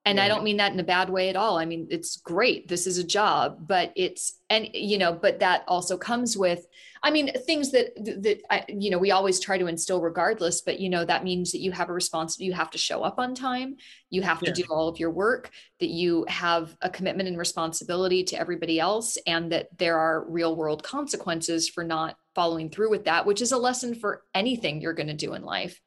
and 0.05 0.19
i 0.19 0.27
don't 0.27 0.43
mean 0.43 0.57
that 0.57 0.73
in 0.73 0.79
a 0.79 0.83
bad 0.83 1.09
way 1.09 1.29
at 1.29 1.35
all. 1.35 1.57
I 1.57 1.65
mean 1.65 1.87
it's 1.89 2.17
great. 2.17 2.67
This 2.67 2.87
is 2.87 2.97
a 2.97 3.03
job 3.03 3.67
but 3.67 3.91
it's 3.95 4.39
and 4.49 4.67
you 4.73 4.97
know 4.97 5.13
but 5.13 5.39
that 5.39 5.63
also 5.67 5.97
comes 5.97 6.35
with 6.35 6.65
i 7.03 7.11
mean 7.11 7.31
things 7.45 7.71
that 7.71 7.95
that 7.95 8.41
I, 8.49 8.65
you 8.67 8.89
know 8.89 8.97
we 8.97 9.11
always 9.11 9.39
try 9.39 9.57
to 9.57 9.67
instill 9.67 10.01
regardless 10.01 10.61
but 10.61 10.79
you 10.79 10.89
know 10.89 11.05
that 11.05 11.23
means 11.23 11.51
that 11.51 11.61
you 11.61 11.71
have 11.71 11.89
a 11.89 11.93
responsibility 11.93 12.45
you 12.45 12.53
have 12.53 12.71
to 12.71 12.77
show 12.77 13.03
up 13.03 13.19
on 13.19 13.35
time. 13.35 13.77
You 14.09 14.21
have 14.23 14.39
to 14.41 14.51
do 14.51 14.63
all 14.69 14.87
of 14.87 14.99
your 14.99 15.11
work 15.11 15.51
that 15.79 15.89
you 15.89 16.25
have 16.27 16.75
a 16.81 16.89
commitment 16.89 17.29
and 17.29 17.37
responsibility 17.37 18.23
to 18.25 18.39
everybody 18.39 18.79
else 18.79 19.17
and 19.27 19.51
that 19.51 19.67
there 19.77 19.97
are 19.97 20.25
real 20.29 20.55
world 20.55 20.83
consequences 20.83 21.69
for 21.69 21.83
not 21.83 22.15
following 22.33 22.69
through 22.69 22.89
with 22.89 23.05
that 23.05 23.25
which 23.25 23.41
is 23.41 23.51
a 23.51 23.57
lesson 23.57 23.93
for 23.93 24.23
anything 24.33 24.81
you're 24.81 24.93
going 24.93 25.07
to 25.07 25.13
do 25.13 25.33
in 25.33 25.43
life. 25.43 25.79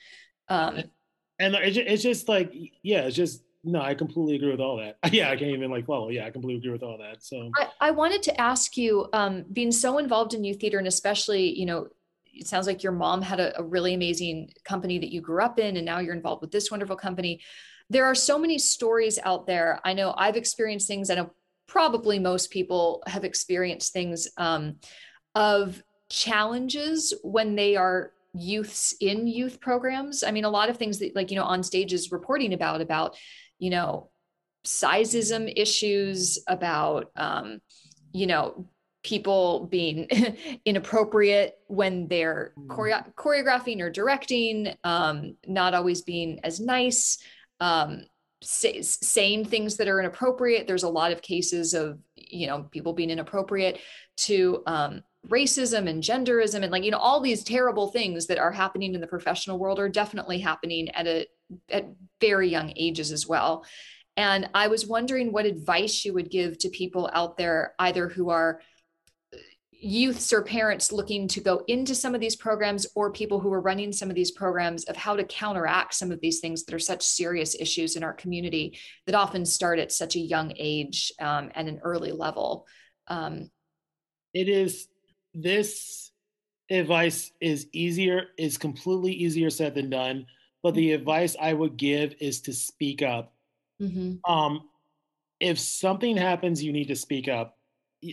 Um 0.49 0.85
and 1.41 1.57
it's 1.57 2.03
just 2.03 2.29
like 2.29 2.53
yeah 2.83 3.03
it's 3.03 3.17
just 3.17 3.43
no, 3.65 3.81
I 3.81 3.95
completely 3.95 4.37
agree 4.37 4.51
with 4.51 4.61
all 4.61 4.77
that. 4.77 4.99
Yeah, 5.13 5.31
I 5.31 5.37
can't 5.37 5.51
even 5.51 5.71
like 5.71 5.87
follow. 5.87 6.09
Yeah, 6.09 6.27
I 6.27 6.31
completely 6.31 6.59
agree 6.59 6.73
with 6.73 6.83
all 6.83 6.99
that. 6.99 7.25
So 7.25 7.51
I, 7.57 7.69
I 7.81 7.91
wanted 7.91 8.23
to 8.25 8.41
ask 8.41 8.77
you, 8.77 9.09
um, 9.13 9.45
being 9.53 9.73
so 9.73 9.99
involved 9.99 10.35
in 10.35 10.45
youth 10.45 10.61
theater 10.61 10.79
and 10.79 10.87
especially, 10.87 11.59
you 11.59 11.67
know, 11.67 11.89
it 12.27 12.47
sounds 12.47 12.67
like 12.67 12.83
your 12.83 12.93
mom 12.93 13.23
had 13.23 13.41
a, 13.41 13.59
a 13.59 13.63
really 13.63 13.95
amazing 13.95 14.51
company 14.65 14.99
that 14.99 15.13
you 15.13 15.21
grew 15.21 15.43
up 15.43 15.59
in, 15.59 15.77
and 15.77 15.87
now 15.87 16.01
you're 16.01 16.15
involved 16.15 16.43
with 16.43 16.51
this 16.51 16.71
wonderful 16.71 16.97
company. 16.97 17.41
There 17.91 18.07
are 18.07 18.15
so 18.15 18.39
many 18.39 18.59
stories 18.59 19.19
out 19.23 19.47
there. 19.47 19.81
I 19.85 19.93
know 19.93 20.15
I've 20.17 20.37
experienced 20.37 20.89
things. 20.89 21.11
I 21.11 21.15
know 21.15 21.31
probably 21.67 22.19
most 22.19 22.51
people 22.51 23.03
have 23.07 23.25
experienced 23.25 23.93
things 23.93 24.29
um, 24.37 24.77
of 25.35 25.83
challenges 26.11 27.15
when 27.23 27.55
they 27.55 27.77
are 27.77 28.13
youths 28.37 28.95
in 29.01 29.29
youth 29.29 29.61
programs 29.61 30.25
i 30.25 30.31
mean 30.33 30.45
a 30.45 30.51
lot 30.51 30.69
of 30.69 30.77
things 30.77 30.99
that 30.99 31.15
like 31.15 31.31
you 31.31 31.37
know 31.37 31.45
on 31.45 31.63
stage 31.63 31.93
is 31.93 32.11
reporting 32.11 32.53
about 32.53 32.81
about 32.81 33.17
you 33.59 33.71
know 33.71 34.11
sizeism 34.67 35.53
issues 35.57 36.39
about 36.49 37.11
um 37.17 37.61
you 38.13 38.27
know 38.27 38.67
people 39.03 39.67
being 39.67 40.09
inappropriate 40.65 41.55
when 41.67 42.09
they're 42.09 42.55
choreo- 42.67 43.15
choreographing 43.15 43.81
or 43.81 43.91
directing 43.91 44.75
um 44.85 45.37
not 45.47 45.75
always 45.75 46.03
being 46.03 46.41
as 46.43 46.61
nice 46.61 47.19
um 47.61 48.03
say, 48.45 48.83
saying 48.83 49.47
things 49.47 49.77
that 49.77 49.89
are 49.89 49.99
inappropriate. 49.99 50.67
There's 50.67 50.83
a 50.83 50.89
lot 50.89 51.13
of 51.13 51.23
cases 51.23 51.75
of 51.75 51.99
you 52.15 52.47
know 52.47 52.65
people 52.71 52.93
being 52.93 53.11
inappropriate 53.11 53.81
to 54.17 54.63
um 54.67 55.03
racism 55.29 55.89
and 55.89 56.03
genderism 56.03 56.63
and 56.63 56.71
like 56.71 56.85
you 56.85 56.91
know 56.91 56.99
all 56.99 57.21
these 57.21 57.43
terrible 57.43 57.91
things 57.91 58.27
that 58.27 58.39
are 58.39 58.53
happening 58.53 58.95
in 58.95 59.01
the 59.01 59.07
professional 59.07 59.59
world 59.59 59.79
are 59.79 59.89
definitely 59.89 60.39
happening 60.39 60.91
at 60.91 61.07
a 61.07 61.27
at 61.71 61.87
very 62.21 62.49
young 62.49 62.73
ages 62.77 63.13
as 63.13 63.27
well 63.27 63.65
and 64.17 64.49
i 64.55 64.69
was 64.69 64.87
wondering 64.87 65.33
what 65.33 65.47
advice 65.47 66.05
you 66.05 66.13
would 66.13 66.31
give 66.31 66.59
to 66.59 66.69
people 66.69 67.11
out 67.13 67.37
there 67.37 67.75
either 67.81 68.09
who 68.09 68.31
are 68.31 68.61
youths 69.71 70.33
or 70.33 70.41
parents 70.41 70.91
looking 70.91 71.29
to 71.29 71.41
go 71.41 71.63
into 71.69 71.95
some 71.95 72.15
of 72.15 72.21
these 72.21 72.37
programs 72.37 72.87
or 72.95 73.13
people 73.13 73.39
who 73.39 73.53
are 73.53 73.61
running 73.61 73.93
some 73.93 74.09
of 74.09 74.17
these 74.17 74.31
programs 74.31 74.85
of 74.85 74.97
how 74.97 75.15
to 75.15 75.25
counteract 75.25 75.93
some 75.93 76.11
of 76.11 76.21
these 76.23 76.41
things 76.41 76.65
that 76.65 76.75
are 76.75 76.79
such 76.79 77.03
serious 77.03 77.55
issues 77.61 77.95
in 77.95 78.03
our 78.03 78.15
community 78.15 78.79
that 79.05 79.15
often 79.15 79.45
start 79.45 79.79
at 79.79 79.93
such 79.93 80.17
a 80.17 80.21
young 80.21 80.55
age 80.57 81.13
um, 81.21 81.51
and 81.55 81.69
an 81.69 81.81
early 81.83 82.13
level 82.13 82.67
um, 83.09 83.51
it 84.33 84.49
is 84.49 84.89
this 85.33 86.13
advice 86.71 87.33
is 87.41 87.69
easier, 87.73 88.27
is 88.37 88.59
completely 88.59 89.13
easier 89.13 89.51
said 89.51 89.75
than 89.75 89.91
done. 89.91 90.27
But 90.65 90.75
the 90.75 90.93
advice 90.93 91.37
I 91.41 91.53
would 91.53 91.77
give 91.77 92.15
is 92.21 92.41
to 92.41 92.53
speak 92.55 93.03
up. 93.03 93.35
Mm-hmm. 93.81 94.29
Um, 94.29 94.63
if 95.39 95.59
something 95.59 96.17
happens, 96.17 96.65
you 96.65 96.73
need 96.73 96.89
to 96.89 96.97
speak 96.97 97.29
up. 97.29 97.59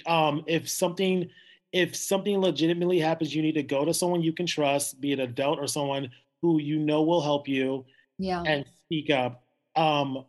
Um, 0.06 0.44
if 0.48 0.70
something 0.70 1.30
if 1.72 1.96
something 1.96 2.38
legitimately 2.40 3.00
happens, 3.00 3.34
you 3.34 3.42
need 3.42 3.54
to 3.54 3.64
go 3.64 3.86
to 3.86 3.94
someone 3.94 4.22
you 4.22 4.34
can 4.34 4.46
trust, 4.46 5.00
be 5.00 5.14
it 5.14 5.20
adult 5.20 5.60
or 5.60 5.68
someone 5.68 6.12
who 6.42 6.60
you 6.60 6.78
know 6.78 7.04
will 7.04 7.22
help 7.22 7.48
you. 7.48 7.86
Yeah. 8.20 8.44
And 8.46 8.66
speak 8.86 9.10
up. 9.10 9.44
Um, 9.78 10.26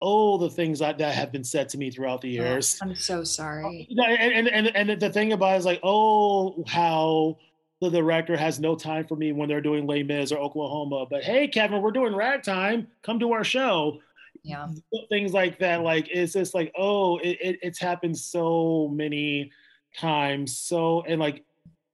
all 0.00 0.38
the 0.38 0.48
things 0.48 0.78
that, 0.78 0.96
that 0.98 1.14
have 1.14 1.32
been 1.32 1.44
said 1.44 1.68
to 1.68 1.78
me 1.78 1.90
throughout 1.90 2.22
the 2.22 2.38
oh, 2.38 2.42
years. 2.42 2.78
Oh, 2.80 2.86
I'm 2.86 2.94
so 2.94 3.24
sorry. 3.24 3.86
And, 3.90 4.48
and, 4.48 4.48
and, 4.48 4.90
and 4.90 5.00
the 5.00 5.10
thing 5.10 5.32
about 5.32 5.56
it 5.56 5.58
is 5.58 5.64
like, 5.66 5.80
oh, 5.82 6.64
how 6.66 7.36
the 7.80 7.90
director 7.90 8.36
has 8.36 8.58
no 8.58 8.74
time 8.74 9.06
for 9.06 9.16
me 9.16 9.32
when 9.32 9.48
they're 9.48 9.60
doing 9.60 9.86
Les 9.86 10.02
Mis 10.02 10.32
or 10.32 10.38
Oklahoma. 10.38 11.06
But 11.08 11.22
hey, 11.22 11.48
Kevin, 11.48 11.80
we're 11.80 11.92
doing 11.92 12.14
ragtime. 12.14 12.88
Come 13.02 13.20
to 13.20 13.32
our 13.32 13.44
show. 13.44 14.00
Yeah. 14.42 14.68
Things 15.08 15.32
like 15.32 15.58
that. 15.60 15.82
Like, 15.82 16.08
it's 16.10 16.32
just 16.32 16.54
like, 16.54 16.72
oh, 16.76 17.18
it, 17.18 17.38
it 17.40 17.58
it's 17.62 17.78
happened 17.78 18.16
so 18.18 18.88
many 18.92 19.52
times. 19.96 20.56
So, 20.56 21.02
and 21.02 21.20
like, 21.20 21.44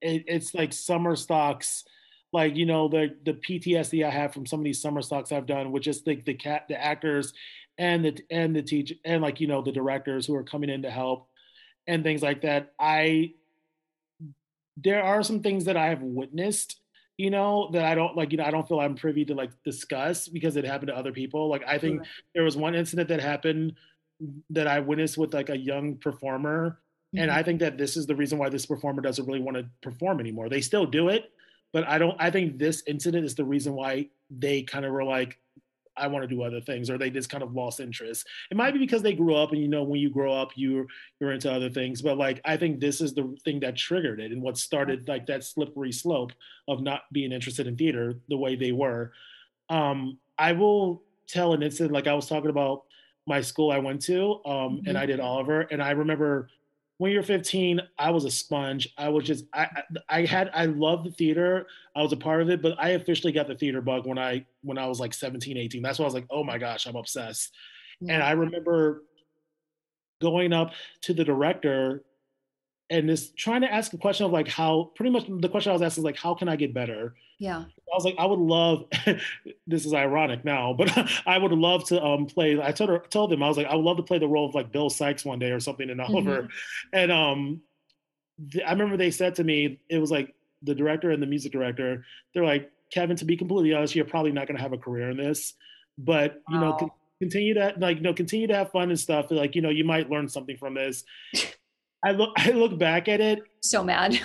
it, 0.00 0.24
it's 0.26 0.54
like 0.54 0.72
summer 0.72 1.16
stocks 1.16 1.84
like 2.32 2.56
you 2.56 2.66
know 2.66 2.88
the 2.88 3.14
the 3.24 3.34
PTSD 3.34 4.04
I 4.04 4.10
have 4.10 4.34
from 4.34 4.44
some 4.44 4.58
of 4.58 4.64
these 4.64 4.82
summer 4.82 5.02
stocks 5.02 5.30
I've 5.30 5.46
done, 5.46 5.70
which 5.70 5.86
is 5.86 6.02
like 6.04 6.24
the, 6.24 6.32
the 6.32 6.38
cat 6.38 6.64
the 6.68 6.82
actors 6.82 7.32
and 7.78 8.04
the 8.04 8.18
and 8.30 8.54
the 8.54 8.62
teacher 8.62 8.94
and 9.04 9.22
like 9.22 9.40
you 9.40 9.46
know 9.46 9.62
the 9.62 9.72
directors 9.72 10.26
who 10.26 10.34
are 10.34 10.44
coming 10.44 10.70
in 10.70 10.82
to 10.82 10.90
help 10.90 11.28
and 11.86 12.02
things 12.02 12.22
like 12.22 12.42
that 12.42 12.72
i 12.78 13.32
there 14.76 15.02
are 15.02 15.22
some 15.22 15.40
things 15.40 15.64
that 15.64 15.76
i 15.76 15.86
have 15.86 16.02
witnessed 16.02 16.80
you 17.16 17.30
know 17.30 17.70
that 17.72 17.84
i 17.84 17.94
don't 17.94 18.16
like 18.16 18.32
you 18.32 18.38
know 18.38 18.44
i 18.44 18.50
don't 18.50 18.66
feel 18.66 18.80
i'm 18.80 18.94
privy 18.94 19.24
to 19.24 19.34
like 19.34 19.50
discuss 19.64 20.28
because 20.28 20.56
it 20.56 20.64
happened 20.64 20.88
to 20.88 20.96
other 20.96 21.12
people. 21.12 21.48
Like 21.48 21.62
i 21.66 21.78
think 21.78 22.02
there 22.34 22.44
was 22.44 22.56
one 22.56 22.74
incident 22.74 23.08
that 23.08 23.20
happened 23.20 23.74
that 24.50 24.66
i 24.66 24.80
witnessed 24.80 25.18
with 25.18 25.34
like 25.34 25.50
a 25.50 25.56
young 25.56 25.96
performer 25.96 26.80
mm-hmm. 27.14 27.22
and 27.22 27.30
i 27.30 27.42
think 27.42 27.60
that 27.60 27.78
this 27.78 27.96
is 27.96 28.06
the 28.06 28.16
reason 28.16 28.38
why 28.38 28.48
this 28.48 28.66
performer 28.66 29.02
doesn't 29.02 29.26
really 29.26 29.40
want 29.40 29.56
to 29.56 29.66
perform 29.80 30.20
anymore. 30.20 30.48
They 30.48 30.60
still 30.60 30.86
do 30.86 31.08
it 31.08 31.30
but 31.74 31.86
i 31.86 31.98
don't 31.98 32.16
i 32.18 32.30
think 32.30 32.58
this 32.58 32.82
incident 32.86 33.26
is 33.26 33.34
the 33.34 33.44
reason 33.44 33.74
why 33.74 34.08
they 34.30 34.62
kind 34.62 34.86
of 34.86 34.92
were 34.92 35.04
like 35.04 35.38
I 35.96 36.06
want 36.06 36.22
to 36.22 36.28
do 36.28 36.42
other 36.42 36.60
things, 36.60 36.90
or 36.90 36.98
they 36.98 37.10
just 37.10 37.30
kind 37.30 37.42
of 37.42 37.54
lost 37.54 37.80
interest. 37.80 38.26
It 38.50 38.56
might 38.56 38.72
be 38.72 38.78
because 38.78 39.02
they 39.02 39.12
grew 39.12 39.34
up, 39.34 39.52
and 39.52 39.60
you 39.60 39.68
know, 39.68 39.82
when 39.82 40.00
you 40.00 40.10
grow 40.10 40.32
up, 40.32 40.52
you're 40.54 40.86
you're 41.20 41.32
into 41.32 41.52
other 41.52 41.70
things. 41.70 42.02
But 42.02 42.18
like, 42.18 42.40
I 42.44 42.56
think 42.56 42.80
this 42.80 43.00
is 43.00 43.14
the 43.14 43.36
thing 43.44 43.60
that 43.60 43.76
triggered 43.76 44.20
it, 44.20 44.32
and 44.32 44.42
what 44.42 44.58
started 44.58 45.08
like 45.08 45.26
that 45.26 45.44
slippery 45.44 45.92
slope 45.92 46.32
of 46.68 46.82
not 46.82 47.02
being 47.12 47.32
interested 47.32 47.66
in 47.66 47.76
theater 47.76 48.18
the 48.28 48.36
way 48.36 48.56
they 48.56 48.72
were. 48.72 49.12
Um, 49.68 50.18
I 50.38 50.52
will 50.52 51.02
tell 51.26 51.54
an 51.54 51.62
incident 51.62 51.92
like 51.92 52.06
I 52.06 52.14
was 52.14 52.28
talking 52.28 52.50
about 52.50 52.82
my 53.26 53.40
school 53.40 53.70
I 53.70 53.78
went 53.78 54.02
to, 54.02 54.34
um, 54.44 54.50
mm-hmm. 54.50 54.88
and 54.88 54.98
I 54.98 55.06
did 55.06 55.20
Oliver, 55.20 55.62
and 55.62 55.82
I 55.82 55.92
remember 55.92 56.48
when 56.98 57.10
you're 57.10 57.22
15, 57.22 57.80
I 57.98 58.10
was 58.10 58.24
a 58.24 58.30
sponge. 58.30 58.88
I 58.96 59.08
was 59.08 59.24
just 59.24 59.44
I 59.52 59.68
I 60.08 60.24
had 60.24 60.50
I 60.54 60.66
loved 60.66 61.06
the 61.06 61.10
theater. 61.10 61.66
I 61.96 62.02
was 62.02 62.12
a 62.12 62.16
part 62.16 62.40
of 62.40 62.50
it, 62.50 62.62
but 62.62 62.76
I 62.78 62.90
officially 62.90 63.32
got 63.32 63.48
the 63.48 63.56
theater 63.56 63.80
bug 63.80 64.06
when 64.06 64.18
I 64.18 64.46
when 64.62 64.78
I 64.78 64.86
was 64.86 65.00
like 65.00 65.12
17, 65.12 65.56
18. 65.56 65.82
That's 65.82 65.98
why 65.98 66.04
I 66.04 66.06
was 66.06 66.14
like, 66.14 66.26
oh 66.30 66.44
my 66.44 66.58
gosh, 66.58 66.86
I'm 66.86 66.96
obsessed. 66.96 67.52
Yeah. 68.00 68.14
And 68.14 68.22
I 68.22 68.32
remember 68.32 69.02
going 70.20 70.52
up 70.52 70.72
to 71.02 71.14
the 71.14 71.24
director 71.24 72.04
and 72.90 73.08
just 73.08 73.36
trying 73.36 73.62
to 73.62 73.72
ask 73.72 73.92
a 73.92 73.98
question 73.98 74.26
of 74.26 74.32
like 74.32 74.48
how 74.48 74.92
pretty 74.94 75.10
much 75.10 75.24
the 75.28 75.48
question 75.48 75.70
I 75.70 75.72
was 75.72 75.82
asking 75.82 76.02
is 76.02 76.04
like 76.04 76.16
how 76.16 76.34
can 76.34 76.48
I 76.48 76.56
get 76.56 76.72
better? 76.72 77.14
Yeah. 77.38 77.60
I 77.60 77.96
was 77.96 78.04
like 78.04 78.16
I 78.18 78.26
would 78.26 78.38
love 78.38 78.84
this 79.66 79.84
is 79.84 79.92
ironic 79.92 80.44
now, 80.44 80.72
but 80.72 80.96
I 81.26 81.38
would 81.38 81.52
love 81.52 81.84
to 81.88 82.02
um 82.02 82.26
play 82.26 82.60
I 82.60 82.72
told 82.72 82.90
her 82.90 82.98
told 82.98 83.30
them 83.30 83.42
I 83.42 83.48
was 83.48 83.56
like 83.56 83.66
I 83.66 83.74
would 83.74 83.84
love 83.84 83.96
to 83.98 84.02
play 84.02 84.18
the 84.18 84.28
role 84.28 84.48
of 84.48 84.54
like 84.54 84.72
Bill 84.72 84.90
Sikes 84.90 85.24
one 85.24 85.38
day 85.38 85.50
or 85.50 85.60
something 85.60 85.90
in 85.90 86.00
Oliver. 86.00 86.42
Mm-hmm. 86.42 86.88
And 86.92 87.12
um 87.12 87.60
I 88.66 88.72
remember 88.72 88.96
they 88.96 89.10
said 89.10 89.34
to 89.36 89.44
me 89.44 89.80
it 89.88 89.98
was 89.98 90.10
like 90.10 90.34
the 90.62 90.74
director 90.74 91.10
and 91.10 91.22
the 91.22 91.26
music 91.26 91.52
director 91.52 92.04
they're 92.32 92.44
like 92.44 92.70
Kevin 92.92 93.16
to 93.16 93.24
be 93.24 93.36
completely 93.36 93.74
honest 93.74 93.94
you're 93.94 94.04
probably 94.04 94.32
not 94.32 94.46
going 94.46 94.56
to 94.56 94.62
have 94.62 94.72
a 94.72 94.78
career 94.78 95.10
in 95.10 95.16
this 95.16 95.54
but 95.98 96.40
you 96.48 96.60
wow. 96.60 96.76
know 96.78 96.90
continue 97.20 97.54
to 97.54 97.74
like 97.78 97.98
you 97.98 98.02
know 98.02 98.14
continue 98.14 98.46
to 98.46 98.54
have 98.54 98.70
fun 98.70 98.90
and 98.90 98.98
stuff 98.98 99.30
like 99.30 99.54
you 99.54 99.62
know 99.62 99.70
you 99.70 99.84
might 99.84 100.10
learn 100.10 100.28
something 100.28 100.56
from 100.56 100.74
this 100.74 101.04
I 102.04 102.10
look 102.10 102.30
I 102.36 102.50
look 102.50 102.78
back 102.78 103.08
at 103.08 103.20
it. 103.20 103.42
So 103.62 103.82
mad. 103.82 104.20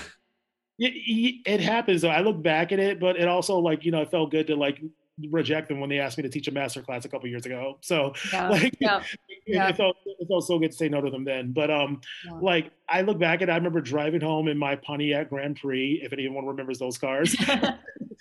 It, 0.80 1.42
it, 1.46 1.60
happens 1.60 2.02
though. 2.02 2.10
I 2.10 2.22
look 2.22 2.42
back 2.42 2.72
at 2.72 2.80
it, 2.80 3.00
but 3.00 3.18
it 3.18 3.28
also 3.28 3.60
like 3.60 3.84
you 3.84 3.92
know 3.92 4.02
it 4.02 4.12
felt 4.12 4.32
good 4.32 4.48
to 4.48 4.56
like 4.56 4.82
reject 5.30 5.68
them 5.68 5.82
when 5.82 5.90
they 5.90 6.00
asked 6.00 6.18
me 6.18 6.22
to 6.22 6.30
teach 6.30 6.48
a 6.48 6.52
master 6.52 6.82
class 6.82 7.04
a 7.04 7.10
couple 7.10 7.28
years 7.28 7.46
ago. 7.46 7.78
So 7.82 8.14
yeah, 8.32 8.50
like 8.50 8.78
yeah, 8.80 9.02
it, 9.28 9.40
yeah. 9.46 9.68
it, 9.68 9.76
felt 9.76 9.98
it 10.06 10.28
felt 10.28 10.46
so 10.48 10.58
good 10.58 10.72
to 10.72 10.78
say 10.78 10.88
no 10.88 11.02
to 11.02 11.10
them 11.10 11.26
then. 11.26 11.52
But 11.52 11.70
um 11.70 12.00
like 12.42 12.72
I 12.88 13.02
look 13.02 13.20
back 13.20 13.42
at 13.42 13.50
it, 13.50 13.52
I 13.52 13.56
remember 13.56 13.82
driving 13.82 14.22
home 14.22 14.48
in 14.48 14.58
my 14.58 14.76
Pontiac 14.78 15.30
Grand 15.30 15.58
Prix, 15.58 16.00
if 16.02 16.14
anyone 16.14 16.46
remembers 16.46 16.80
those 16.80 16.98
cars. 16.98 17.36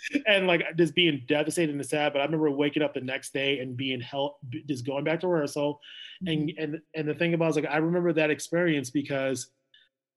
and 0.27 0.47
like 0.47 0.65
just 0.77 0.95
being 0.95 1.23
devastated 1.27 1.75
and 1.75 1.85
sad. 1.85 2.13
But 2.13 2.21
I 2.21 2.25
remember 2.25 2.51
waking 2.51 2.83
up 2.83 2.95
the 2.95 3.01
next 3.01 3.33
day 3.33 3.59
and 3.61 3.77
being 3.77 4.01
hell 4.01 4.39
just 4.67 4.87
going 4.87 5.05
back 5.05 5.21
to 5.21 5.29
rehearsal 5.29 5.81
and 6.27 6.49
mm-hmm. 6.49 6.63
and 6.63 6.75
and 6.75 6.83
and 6.95 7.09
the 7.09 7.15
thing 7.15 7.35
about 7.35 7.45
it 7.45 7.49
was 7.49 7.57
like 7.57 7.67
I 7.67 7.79
remember 7.79 8.13
that 8.15 8.31
experience 8.31 8.91
because 8.91 9.51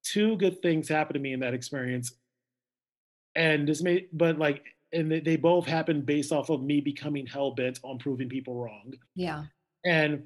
two 0.04 0.36
good 0.38 0.62
things 0.62 0.88
happened 0.88 1.16
to 1.16 1.20
me 1.20 1.34
in 1.34 1.40
that 1.42 1.54
experience, 1.54 2.14
and 3.36 3.68
this 3.68 3.82
made 3.82 4.08
but 4.14 4.38
like 4.38 4.64
and 4.94 5.12
they, 5.12 5.20
they 5.22 5.38
both 5.38 5.66
happened 5.66 6.06
based 6.06 6.32
off 6.32 6.50
of 6.50 6.62
me 6.62 6.82
becoming 6.82 7.26
hell 7.26 7.52
bent 7.52 7.80
on 7.84 7.98
proving 7.98 8.30
people 8.30 8.56
wrong. 8.56 8.94
Yeah, 9.16 9.46
and 9.86 10.24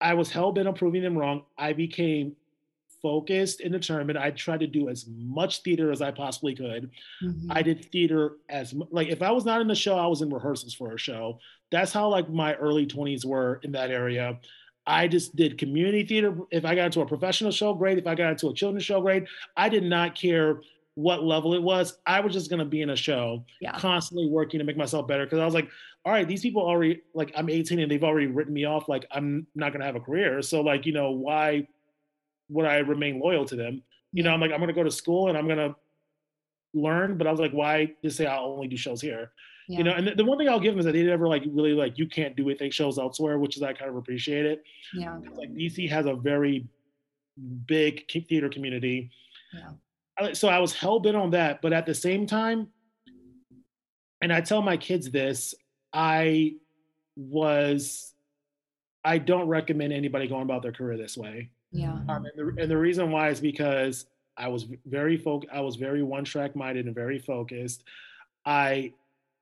I 0.00 0.14
was 0.14 0.30
hell 0.30 0.52
bent 0.52 0.68
on 0.68 0.74
proving 0.74 1.02
them 1.02 1.16
wrong. 1.16 1.44
I 1.56 1.72
became 1.72 2.36
focused 3.02 3.60
and 3.60 3.72
determined. 3.72 4.16
I 4.16 4.30
tried 4.30 4.60
to 4.60 4.66
do 4.66 4.88
as 4.88 5.06
much 5.08 5.62
theater 5.62 5.90
as 5.90 6.00
I 6.00 6.12
possibly 6.12 6.54
could. 6.54 6.90
Mm-hmm. 7.22 7.50
I 7.50 7.62
did 7.62 7.90
theater 7.90 8.36
as 8.48 8.74
like 8.90 9.08
if 9.08 9.22
I 9.22 9.30
was 9.30 9.44
not 9.44 9.60
in 9.60 9.68
the 9.68 9.74
show, 9.74 9.98
I 9.98 10.06
was 10.06 10.22
in 10.22 10.30
rehearsals 10.30 10.74
for 10.74 10.94
a 10.94 10.98
show. 10.98 11.38
That's 11.70 11.92
how 11.92 12.08
like 12.08 12.30
my 12.30 12.54
early 12.54 12.86
20s 12.86 13.24
were 13.24 13.60
in 13.62 13.72
that 13.72 13.90
area. 13.90 14.38
I 14.86 15.06
just 15.06 15.36
did 15.36 15.58
community 15.58 16.04
theater. 16.04 16.36
If 16.50 16.64
I 16.64 16.74
got 16.74 16.86
into 16.86 17.02
a 17.02 17.06
professional 17.06 17.52
show, 17.52 17.74
great. 17.74 17.98
If 17.98 18.06
I 18.06 18.14
got 18.14 18.32
into 18.32 18.48
a 18.48 18.54
children's 18.54 18.84
show, 18.84 19.00
great. 19.00 19.24
I 19.56 19.68
did 19.68 19.84
not 19.84 20.14
care 20.16 20.60
what 20.94 21.24
level 21.24 21.54
it 21.54 21.62
was. 21.62 21.98
I 22.06 22.20
was 22.20 22.32
just 22.32 22.50
gonna 22.50 22.64
be 22.64 22.82
in 22.82 22.90
a 22.90 22.96
show, 22.96 23.44
yeah. 23.60 23.72
constantly 23.78 24.28
working 24.28 24.58
to 24.58 24.64
make 24.64 24.76
myself 24.76 25.06
better. 25.06 25.24
Because 25.24 25.38
I 25.38 25.44
was 25.44 25.54
like, 25.54 25.68
all 26.04 26.12
right, 26.12 26.26
these 26.26 26.42
people 26.42 26.62
already 26.62 27.00
like 27.14 27.32
I'm 27.36 27.48
18 27.48 27.78
and 27.78 27.90
they've 27.90 28.04
already 28.04 28.26
written 28.26 28.52
me 28.52 28.64
off. 28.64 28.88
Like 28.88 29.06
I'm 29.10 29.46
not 29.54 29.72
gonna 29.72 29.84
have 29.84 29.96
a 29.96 30.00
career. 30.00 30.42
So 30.42 30.60
like 30.60 30.86
you 30.86 30.92
know 30.92 31.10
why 31.10 31.66
would 32.48 32.66
I 32.66 32.78
remain 32.78 33.20
loyal 33.20 33.44
to 33.46 33.56
them? 33.56 33.82
You 34.12 34.22
know 34.22 34.30
I'm 34.30 34.40
like 34.40 34.52
I'm 34.52 34.60
gonna 34.60 34.72
go 34.72 34.82
to 34.82 34.90
school 34.90 35.28
and 35.28 35.38
I'm 35.38 35.48
gonna 35.48 35.74
learn. 36.74 37.16
But 37.16 37.26
I 37.26 37.30
was 37.30 37.40
like, 37.40 37.52
why 37.52 37.94
just 38.02 38.16
say 38.16 38.26
I'll 38.26 38.46
only 38.46 38.68
do 38.68 38.76
shows 38.76 39.00
here? 39.00 39.32
Yeah. 39.68 39.78
You 39.78 39.84
know, 39.84 39.92
and 39.92 40.06
the, 40.08 40.14
the, 40.16 40.24
one 40.24 40.38
thing 40.38 40.48
I'll 40.48 40.58
give 40.58 40.72
them 40.72 40.80
is 40.80 40.86
that 40.86 40.92
they 40.92 41.04
never 41.04 41.28
like 41.28 41.44
really 41.46 41.72
like 41.72 41.96
you 41.96 42.08
can't 42.08 42.34
do 42.36 42.48
it. 42.48 42.58
They 42.58 42.68
shows 42.68 42.98
elsewhere, 42.98 43.38
which 43.38 43.56
is 43.56 43.62
I 43.62 43.72
kind 43.72 43.90
of 43.90 43.96
appreciate 43.96 44.44
it. 44.44 44.64
Yeah. 44.92 45.18
Like 45.34 45.54
DC 45.54 45.88
has 45.88 46.06
a 46.06 46.14
very 46.14 46.66
big 47.66 48.10
theater 48.28 48.48
community. 48.48 49.10
Yeah. 49.54 49.70
So 50.32 50.48
I 50.48 50.58
was 50.58 50.72
hell 50.72 51.00
bent 51.00 51.16
on 51.16 51.30
that, 51.30 51.62
but 51.62 51.72
at 51.72 51.86
the 51.86 51.94
same 51.94 52.26
time, 52.26 52.68
and 54.20 54.32
I 54.32 54.40
tell 54.40 54.62
my 54.62 54.76
kids 54.76 55.10
this, 55.10 55.54
I 55.92 56.54
was, 57.16 58.14
I 59.04 59.18
don't 59.18 59.48
recommend 59.48 59.92
anybody 59.92 60.28
going 60.28 60.42
about 60.42 60.62
their 60.62 60.72
career 60.72 60.96
this 60.96 61.16
way. 61.16 61.50
Yeah. 61.72 61.98
Um, 62.08 62.26
and, 62.26 62.32
the, 62.36 62.62
and 62.62 62.70
the 62.70 62.76
reason 62.76 63.10
why 63.10 63.30
is 63.30 63.40
because 63.40 64.06
I 64.36 64.48
was 64.48 64.66
very 64.86 65.16
focused. 65.16 65.52
I 65.52 65.60
was 65.60 65.76
very 65.76 66.02
one 66.02 66.24
track 66.24 66.54
minded 66.54 66.86
and 66.86 66.94
very 66.94 67.18
focused. 67.18 67.84
I 68.44 68.92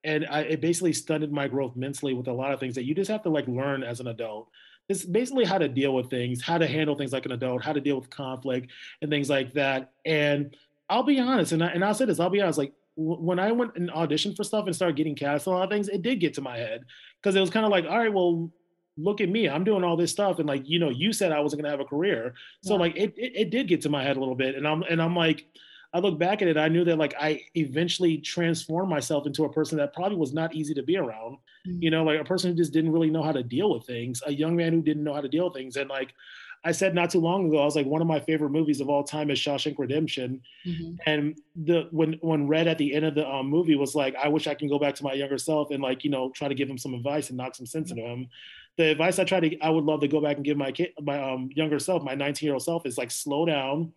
and 0.02 0.26
I, 0.30 0.40
it 0.40 0.60
basically 0.60 0.92
stunted 0.92 1.30
my 1.30 1.46
growth 1.46 1.76
mentally 1.76 2.14
with 2.14 2.28
a 2.28 2.32
lot 2.32 2.52
of 2.52 2.60
things 2.60 2.74
that 2.76 2.84
you 2.84 2.94
just 2.94 3.10
have 3.10 3.22
to 3.24 3.28
like 3.28 3.46
learn 3.46 3.82
as 3.82 4.00
an 4.00 4.08
adult. 4.08 4.48
It's 4.90 5.04
basically 5.04 5.44
how 5.44 5.58
to 5.58 5.68
deal 5.68 5.94
with 5.94 6.10
things, 6.10 6.42
how 6.42 6.58
to 6.58 6.66
handle 6.66 6.96
things 6.96 7.12
like 7.12 7.24
an 7.24 7.32
adult, 7.32 7.62
how 7.62 7.72
to 7.72 7.80
deal 7.80 7.96
with 7.96 8.10
conflict 8.10 8.70
and 9.00 9.10
things 9.10 9.30
like 9.30 9.52
that. 9.54 9.92
And 10.04 10.56
I'll 10.88 11.04
be 11.04 11.20
honest, 11.20 11.52
and 11.52 11.62
I, 11.62 11.68
and 11.68 11.84
I'll 11.84 11.94
say 11.94 12.04
this, 12.04 12.18
I'll 12.18 12.30
be 12.30 12.40
honest, 12.40 12.58
like 12.58 12.72
w- 12.96 13.20
when 13.20 13.38
I 13.38 13.52
went 13.52 13.76
and 13.76 13.88
auditioned 13.90 14.36
for 14.36 14.42
stuff 14.42 14.66
and 14.66 14.74
started 14.74 14.96
getting 14.96 15.14
cast 15.14 15.46
on 15.46 15.54
a 15.54 15.56
lot 15.58 15.64
of 15.64 15.70
things, 15.70 15.88
it 15.88 16.02
did 16.02 16.18
get 16.18 16.34
to 16.34 16.40
my 16.40 16.56
head 16.56 16.84
because 17.22 17.36
it 17.36 17.40
was 17.40 17.50
kind 17.50 17.64
of 17.64 17.70
like, 17.70 17.84
all 17.84 17.98
right, 17.98 18.12
well, 18.12 18.50
look 18.96 19.20
at 19.20 19.28
me, 19.28 19.48
I'm 19.48 19.64
doing 19.64 19.84
all 19.84 19.96
this 19.96 20.10
stuff, 20.10 20.40
and 20.40 20.48
like 20.48 20.68
you 20.68 20.80
know, 20.80 20.90
you 20.90 21.12
said 21.12 21.30
I 21.30 21.40
wasn't 21.40 21.62
gonna 21.62 21.70
have 21.70 21.80
a 21.80 21.84
career, 21.84 22.34
so 22.62 22.74
yeah. 22.74 22.80
like 22.80 22.96
it, 22.96 23.14
it 23.16 23.32
it 23.36 23.50
did 23.50 23.68
get 23.68 23.80
to 23.82 23.88
my 23.88 24.02
head 24.02 24.16
a 24.16 24.20
little 24.20 24.34
bit, 24.34 24.56
and 24.56 24.66
I'm 24.66 24.82
and 24.82 25.00
I'm 25.00 25.14
like 25.14 25.46
I 25.92 25.98
look 25.98 26.18
back 26.18 26.40
at 26.40 26.48
it, 26.48 26.56
I 26.56 26.68
knew 26.68 26.84
that 26.84 26.98
like 26.98 27.14
I 27.18 27.42
eventually 27.54 28.18
transformed 28.18 28.88
myself 28.88 29.26
into 29.26 29.44
a 29.44 29.52
person 29.52 29.76
that 29.78 29.92
probably 29.92 30.16
was 30.16 30.32
not 30.32 30.54
easy 30.54 30.72
to 30.74 30.82
be 30.82 30.96
around. 30.96 31.38
Mm-hmm. 31.66 31.82
You 31.82 31.90
know, 31.90 32.04
like 32.04 32.20
a 32.20 32.24
person 32.24 32.50
who 32.50 32.56
just 32.56 32.72
didn't 32.72 32.92
really 32.92 33.10
know 33.10 33.22
how 33.22 33.32
to 33.32 33.42
deal 33.42 33.74
with 33.74 33.86
things, 33.86 34.22
a 34.24 34.32
young 34.32 34.54
man 34.54 34.72
who 34.72 34.82
didn't 34.82 35.02
know 35.02 35.14
how 35.14 35.20
to 35.20 35.28
deal 35.28 35.46
with 35.46 35.54
things. 35.54 35.76
And 35.76 35.90
like 35.90 36.14
I 36.62 36.72
said 36.72 36.94
not 36.94 37.10
too 37.10 37.20
long 37.20 37.48
ago, 37.48 37.58
I 37.58 37.64
was 37.64 37.74
like, 37.74 37.86
one 37.86 38.02
of 38.02 38.06
my 38.06 38.20
favorite 38.20 38.50
movies 38.50 38.80
of 38.80 38.90
all 38.90 39.02
time 39.02 39.30
is 39.30 39.38
Shawshank 39.38 39.78
Redemption. 39.78 40.42
Mm-hmm. 40.66 40.94
And 41.06 41.38
the 41.56 41.88
when 41.90 42.14
when 42.20 42.46
Red 42.46 42.68
at 42.68 42.78
the 42.78 42.94
end 42.94 43.06
of 43.06 43.14
the 43.14 43.26
um, 43.28 43.46
movie 43.46 43.76
was 43.76 43.94
like, 43.94 44.14
I 44.16 44.28
wish 44.28 44.46
I 44.46 44.54
can 44.54 44.68
go 44.68 44.78
back 44.78 44.94
to 44.96 45.04
my 45.04 45.14
younger 45.14 45.38
self 45.38 45.70
and 45.70 45.82
like, 45.82 46.04
you 46.04 46.10
know, 46.10 46.30
try 46.30 46.48
to 46.48 46.54
give 46.54 46.68
him 46.68 46.78
some 46.78 46.94
advice 46.94 47.30
and 47.30 47.38
knock 47.38 47.54
some 47.54 47.66
sense 47.66 47.90
into 47.90 48.02
him. 48.02 48.28
The 48.76 48.90
advice 48.90 49.18
I 49.18 49.24
try 49.24 49.40
to 49.40 49.58
I 49.60 49.70
would 49.70 49.84
love 49.84 50.00
to 50.00 50.08
go 50.08 50.20
back 50.20 50.36
and 50.36 50.44
give 50.44 50.56
my 50.56 50.70
kid 50.70 50.92
my 51.00 51.20
um, 51.20 51.48
younger 51.54 51.78
self, 51.78 52.02
my 52.02 52.14
19 52.14 52.46
year 52.46 52.54
old 52.54 52.62
self, 52.62 52.84
is 52.84 52.98
like 52.98 53.10
slow 53.10 53.46
down. 53.46 53.92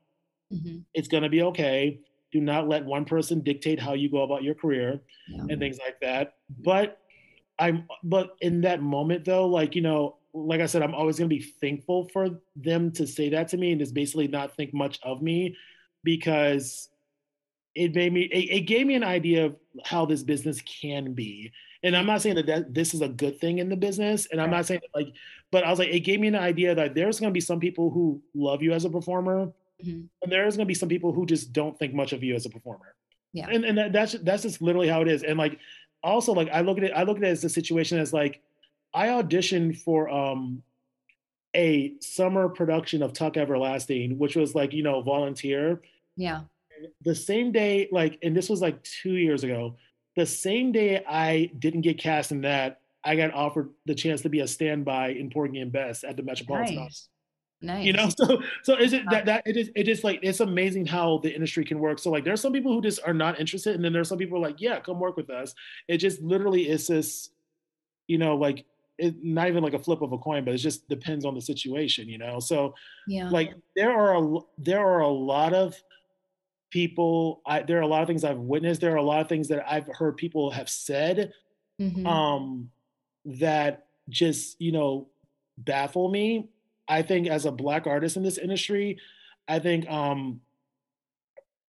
Mm-hmm. 0.54 0.80
It's 0.94 1.08
gonna 1.08 1.30
be 1.30 1.42
okay 1.44 2.00
do 2.34 2.42
not 2.42 2.68
let 2.68 2.84
one 2.84 3.06
person 3.06 3.42
dictate 3.42 3.80
how 3.80 3.94
you 3.94 4.10
go 4.10 4.24
about 4.24 4.42
your 4.44 4.56
career 4.56 5.00
yeah. 5.30 5.44
and 5.50 5.60
things 5.60 5.78
like 5.78 6.00
that. 6.02 6.34
But 6.60 7.00
I'm 7.60 7.88
but 8.04 8.36
in 8.42 8.62
that 8.62 8.82
moment 8.82 9.24
though, 9.24 9.46
like, 9.48 9.76
you 9.76 9.84
know, 9.84 10.18
like 10.34 10.60
I 10.60 10.66
said, 10.66 10.82
I'm 10.82 10.96
always 10.96 11.20
gonna 11.20 11.30
be 11.30 11.54
thankful 11.62 12.10
for 12.10 12.42
them 12.56 12.92
to 12.94 13.06
say 13.06 13.30
that 13.30 13.50
to 13.50 13.58
me 13.58 13.72
and 13.72 13.80
just 13.80 13.94
basically 13.94 14.28
not 14.28 14.58
think 14.58 14.74
much 14.74 15.00
of 15.04 15.22
me 15.22 15.56
because 16.04 16.90
it 17.76 17.94
made 17.94 18.12
me 18.12 18.24
it, 18.24 18.58
it 18.58 18.62
gave 18.62 18.88
me 18.88 18.96
an 18.96 19.04
idea 19.04 19.46
of 19.46 19.56
how 19.86 20.06
this 20.06 20.22
business 20.22 20.62
can 20.62 21.14
be 21.14 21.52
and 21.82 21.98
i'm 21.98 22.06
not 22.06 22.22
saying 22.22 22.36
that, 22.36 22.46
that 22.46 22.72
this 22.72 22.94
is 22.94 23.02
a 23.02 23.08
good 23.08 23.40
thing 23.40 23.58
in 23.58 23.68
the 23.68 23.76
business 23.76 24.28
and 24.32 24.40
i'm 24.40 24.52
not 24.52 24.68
saying 24.68 24.80
that, 24.84 25.00
like 25.00 25.12
but 25.50 25.64
i 25.64 25.72
was 25.72 25.80
like 25.80 25.90
it 25.90 26.02
gave 26.02 26.20
me 26.20 26.28
an 26.28 26.36
idea 26.36 26.76
that 26.76 26.94
there's 26.94 27.20
going 27.20 27.32
to 27.32 27.34
be 27.34 27.42
some 27.42 27.60
people 27.60 27.90
who 27.90 28.22
love 28.36 28.62
you 28.62 28.74
as 28.74 28.86
a 28.86 28.90
performer 28.92 29.52
Mm-hmm. 29.84 30.06
And 30.22 30.32
there's 30.32 30.56
going 30.56 30.66
to 30.66 30.70
be 30.70 30.74
some 30.74 30.90
people 30.90 31.12
who 31.12 31.26
just 31.26 31.54
don't 31.54 31.78
think 31.78 31.94
much 31.94 32.14
of 32.14 32.24
you 32.24 32.36
as 32.36 32.46
a 32.46 32.50
performer. 32.50 32.96
Yeah. 33.34 33.48
And 33.50 33.66
and 33.66 33.78
that, 33.78 33.94
that's 33.94 34.14
that's 34.14 34.44
just 34.44 34.62
literally 34.62 34.88
how 34.88 35.02
it 35.02 35.08
is. 35.08 35.24
And 35.24 35.38
like 35.38 35.60
also 36.04 36.34
like 36.34 36.50
I 36.50 36.62
look 36.62 36.78
at 36.78 36.84
it 36.84 36.92
I 36.96 37.04
look 37.04 37.18
at 37.18 37.24
it 37.24 37.28
as 37.28 37.44
a 37.44 37.50
situation 37.50 37.98
as 37.98 38.14
like 38.14 38.42
I 38.94 39.08
auditioned 39.08 39.80
for 39.80 40.10
um 40.10 40.62
a 41.56 41.94
summer 42.00 42.50
production 42.50 43.04
of 43.04 43.14
Tuck 43.14 43.38
Everlasting, 43.38 44.18
which 44.18 44.36
was 44.36 44.56
like, 44.56 44.74
you 44.74 44.84
know, 44.84 45.02
volunteer. 45.02 45.82
Yeah. 46.16 46.42
The 47.04 47.16
same 47.16 47.52
day, 47.52 47.88
like, 47.92 48.18
and 48.24 48.36
this 48.36 48.50
was 48.50 48.62
like 48.62 48.84
two 48.84 49.14
years 49.14 49.44
ago, 49.44 49.78
the 50.16 50.26
same 50.26 50.72
day 50.72 51.04
I 51.08 51.52
didn't 51.58 51.82
get 51.82 51.98
cast 51.98 52.32
in 52.32 52.42
that, 52.42 52.82
I 53.04 53.16
got 53.16 53.34
offered 53.34 53.70
the 53.86 53.96
chance 53.96 54.22
to 54.22 54.30
be 54.30 54.40
a 54.40 54.48
standby 54.48 55.10
in 55.10 55.30
Porgy 55.30 55.60
and 55.60 55.72
Bess 55.72 56.04
at 56.04 56.18
the 56.18 56.24
Metropolitan 56.24 56.76
nice. 56.76 57.10
Nice. 57.64 57.86
You 57.86 57.94
know, 57.94 58.10
so 58.18 58.44
so 58.62 58.76
is 58.76 58.94
it 58.94 59.04
that 59.10 59.26
that 59.26 59.44
it 59.48 59.56
is 59.58 59.72
it 59.76 59.88
is 59.88 60.04
like 60.04 60.20
it's 60.22 60.42
amazing 60.42 60.86
how 60.86 61.20
the 61.20 61.34
industry 61.34 61.64
can 61.64 61.80
work. 61.80 61.98
So 61.98 62.12
like 62.12 62.26
there's 62.26 62.42
some 62.42 62.54
people 62.54 62.74
who 62.74 62.82
just 62.82 63.00
are 63.06 63.14
not 63.14 63.40
interested, 63.40 63.76
and 63.76 63.84
then 63.84 63.94
there's 63.94 64.10
some 64.10 64.18
people 64.18 64.42
like, 64.42 64.60
yeah, 64.60 64.80
come 64.80 65.00
work 65.00 65.16
with 65.16 65.30
us. 65.30 65.56
It 65.88 65.98
just 65.98 66.22
literally 66.22 66.70
is 66.70 66.88
this, 66.88 67.30
you 68.08 68.18
know, 68.18 68.36
like 68.36 68.66
it 68.98 69.16
not 69.24 69.48
even 69.48 69.64
like 69.64 69.74
a 69.74 69.80
flip 69.80 70.02
of 70.02 70.12
a 70.12 70.18
coin, 70.18 70.44
but 70.44 70.54
it 70.54 70.58
just 70.58 70.88
depends 70.90 71.26
on 71.26 71.34
the 71.34 71.42
situation, 71.42 72.10
you 72.10 72.18
know. 72.18 72.40
So 72.40 72.76
yeah, 73.08 73.30
like 73.30 73.54
there 73.76 73.92
are 73.92 74.22
a, 74.22 74.40
there 74.58 74.86
are 74.86 75.00
a 75.00 75.08
lot 75.08 75.54
of 75.54 75.82
people. 76.70 77.42
I 77.46 77.62
there 77.62 77.78
are 77.78 77.82
a 77.82 77.88
lot 77.88 78.02
of 78.02 78.10
things 78.10 78.26
I've 78.26 78.40
witnessed. 78.40 78.82
There 78.82 78.92
are 78.92 78.98
a 78.98 79.04
lot 79.04 79.22
of 79.22 79.30
things 79.30 79.48
that 79.48 79.66
I've 79.72 79.88
heard 79.88 80.18
people 80.18 80.52
have 80.52 80.70
said, 80.70 81.32
mm-hmm. 81.80 82.06
um, 82.06 82.70
that 83.24 83.86
just 84.10 84.60
you 84.60 84.74
know 84.74 85.08
baffle 85.58 86.10
me 86.10 86.50
I 86.88 87.02
think 87.02 87.28
as 87.28 87.46
a 87.46 87.52
black 87.52 87.88
artist 87.88 88.18
in 88.18 88.24
this 88.24 88.38
industry, 88.38 89.00
I 89.48 89.60
think 89.60 89.90
um 89.90 90.42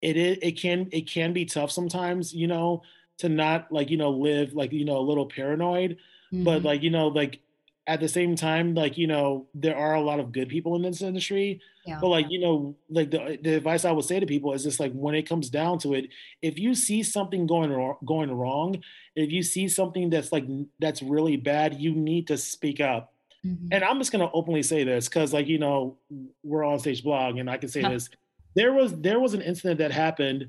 it 0.02 0.16
is 0.16 0.38
it 0.42 0.52
can 0.52 0.88
it 0.92 1.08
can 1.08 1.32
be 1.32 1.44
tough 1.44 1.70
sometimes, 1.70 2.34
you 2.34 2.46
know, 2.46 2.82
to 3.18 3.28
not 3.28 3.72
like, 3.72 3.90
you 3.90 3.96
know, 3.96 4.10
live 4.10 4.54
like, 4.54 4.72
you 4.72 4.84
know, 4.84 4.98
a 4.98 5.08
little 5.08 5.26
paranoid. 5.26 5.98
Mm-hmm. 6.32 6.44
But 6.44 6.62
like, 6.62 6.82
you 6.82 6.90
know, 6.90 7.08
like 7.08 7.40
at 7.86 8.00
the 8.00 8.08
same 8.08 8.34
time, 8.34 8.74
like, 8.74 8.96
you 8.96 9.06
know, 9.06 9.46
there 9.54 9.76
are 9.76 9.94
a 9.94 10.00
lot 10.00 10.18
of 10.18 10.32
good 10.32 10.48
people 10.48 10.74
in 10.74 10.82
this 10.82 11.02
industry. 11.02 11.60
Yeah. 11.86 11.98
But 12.00 12.08
like, 12.08 12.26
you 12.30 12.40
know, 12.40 12.76
like 12.88 13.10
the, 13.10 13.38
the 13.42 13.56
advice 13.56 13.84
I 13.84 13.92
would 13.92 14.06
say 14.06 14.18
to 14.18 14.26
people 14.26 14.52
is 14.54 14.62
just 14.62 14.80
like 14.80 14.92
when 14.92 15.14
it 15.14 15.28
comes 15.28 15.50
down 15.50 15.78
to 15.80 15.94
it, 15.94 16.08
if 16.40 16.58
you 16.58 16.74
see 16.74 17.02
something 17.02 17.46
going 17.46 17.70
wrong, 17.70 17.96
going 18.04 18.32
wrong, 18.32 18.82
if 19.14 19.30
you 19.30 19.42
see 19.42 19.68
something 19.68 20.10
that's 20.10 20.32
like 20.32 20.46
that's 20.80 21.02
really 21.02 21.36
bad, 21.36 21.80
you 21.80 21.94
need 21.94 22.26
to 22.28 22.38
speak 22.38 22.80
up 22.80 23.13
Mm-hmm. 23.44 23.68
And 23.72 23.84
I'm 23.84 23.98
just 23.98 24.12
going 24.12 24.26
to 24.26 24.32
openly 24.32 24.62
say 24.62 24.84
this 24.84 25.08
because, 25.08 25.32
like, 25.32 25.46
you 25.46 25.58
know, 25.58 25.98
we're 26.42 26.64
on 26.64 26.78
stage 26.78 27.02
blog, 27.02 27.36
and 27.38 27.50
I 27.50 27.56
can 27.56 27.68
say 27.68 27.82
this. 27.82 28.08
There 28.56 28.72
was 28.72 28.98
there 29.00 29.20
was 29.20 29.34
an 29.34 29.42
incident 29.42 29.78
that 29.78 29.90
happened 29.90 30.48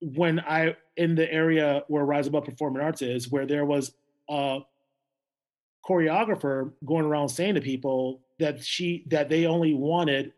when 0.00 0.40
I 0.40 0.76
in 0.96 1.14
the 1.14 1.32
area 1.32 1.84
where 1.88 2.04
Rise 2.04 2.26
Above 2.26 2.44
Performing 2.44 2.82
Arts 2.82 3.02
is, 3.02 3.30
where 3.30 3.46
there 3.46 3.64
was 3.64 3.92
a 4.28 4.60
choreographer 5.88 6.72
going 6.84 7.04
around 7.04 7.28
saying 7.28 7.54
to 7.54 7.60
people 7.60 8.20
that 8.38 8.62
she 8.62 9.04
that 9.08 9.28
they 9.28 9.46
only 9.46 9.74
wanted 9.74 10.32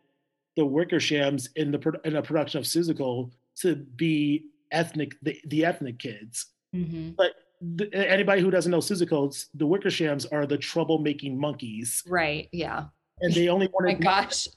the 0.55 0.65
Wickershams 0.65 1.49
in 1.55 1.71
the 1.71 1.99
in 2.05 2.15
a 2.15 2.21
production 2.21 2.59
of 2.59 2.65
Seussical 2.65 3.31
to 3.57 3.75
be 3.75 4.45
ethnic 4.71 5.15
the, 5.21 5.39
the 5.47 5.65
ethnic 5.65 5.99
kids. 5.99 6.47
Mm-hmm. 6.73 7.11
But 7.17 7.33
the, 7.75 7.93
anybody 7.93 8.41
who 8.41 8.51
doesn't 8.51 8.71
know 8.71 8.79
Seussicals, 8.79 9.45
the 9.53 9.65
Wickershams 9.65 10.25
are 10.31 10.45
the 10.45 10.57
troublemaking 10.57 11.37
monkeys. 11.37 12.03
Right. 12.07 12.49
Yeah. 12.51 12.85
And 13.21 13.33
they 13.33 13.49
only 13.49 13.67
wanted. 13.73 14.03
My 14.03 14.21
gosh. 14.21 14.47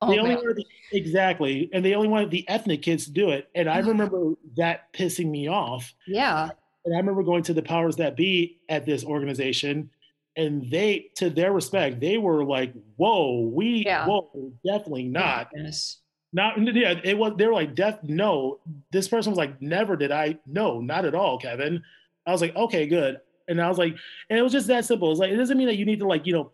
Oh, 0.00 0.10
they 0.10 0.18
only 0.18 0.36
wanted 0.36 0.56
the, 0.56 0.66
exactly, 0.92 1.68
and 1.72 1.84
they 1.84 1.94
only 1.94 2.06
wanted 2.06 2.30
the 2.30 2.48
ethnic 2.48 2.82
kids 2.82 3.06
to 3.06 3.10
do 3.10 3.30
it. 3.30 3.48
And 3.54 3.68
I 3.68 3.78
remember 3.80 4.34
that 4.56 4.92
pissing 4.92 5.30
me 5.30 5.48
off. 5.48 5.92
Yeah. 6.06 6.50
And 6.84 6.94
I 6.94 6.98
remember 6.98 7.22
going 7.22 7.42
to 7.44 7.54
the 7.54 7.62
powers 7.62 7.96
that 7.96 8.16
be 8.16 8.60
at 8.68 8.86
this 8.86 9.04
organization, 9.04 9.90
and 10.36 10.70
they, 10.70 11.10
to 11.16 11.30
their 11.30 11.52
respect, 11.52 12.00
they 12.00 12.16
were 12.16 12.44
like, 12.44 12.72
"Whoa, 12.96 13.50
we, 13.52 13.84
yeah. 13.84 14.06
whoa, 14.06 14.52
definitely 14.64 15.04
not." 15.04 15.48
Yes. 15.54 15.98
Not 16.32 16.58
yeah, 16.74 16.94
it 17.02 17.18
was. 17.18 17.32
They 17.36 17.46
were 17.46 17.54
like, 17.54 17.74
"Death, 17.74 18.00
no." 18.04 18.60
This 18.92 19.08
person 19.08 19.32
was 19.32 19.38
like, 19.38 19.60
"Never 19.60 19.96
did 19.96 20.12
I, 20.12 20.38
no, 20.46 20.80
not 20.80 21.04
at 21.04 21.14
all, 21.14 21.38
Kevin." 21.38 21.82
I 22.28 22.32
was 22.32 22.40
like, 22.40 22.54
okay, 22.54 22.86
good. 22.86 23.20
And 23.48 23.60
I 23.60 23.68
was 23.68 23.78
like, 23.78 23.96
and 24.28 24.38
it 24.38 24.42
was 24.42 24.52
just 24.52 24.66
that 24.66 24.84
simple. 24.84 25.10
It's 25.10 25.20
like 25.20 25.30
it 25.30 25.36
doesn't 25.36 25.56
mean 25.56 25.68
that 25.68 25.78
you 25.78 25.86
need 25.86 26.00
to 26.00 26.06
like, 26.06 26.26
you 26.26 26.34
know, 26.34 26.52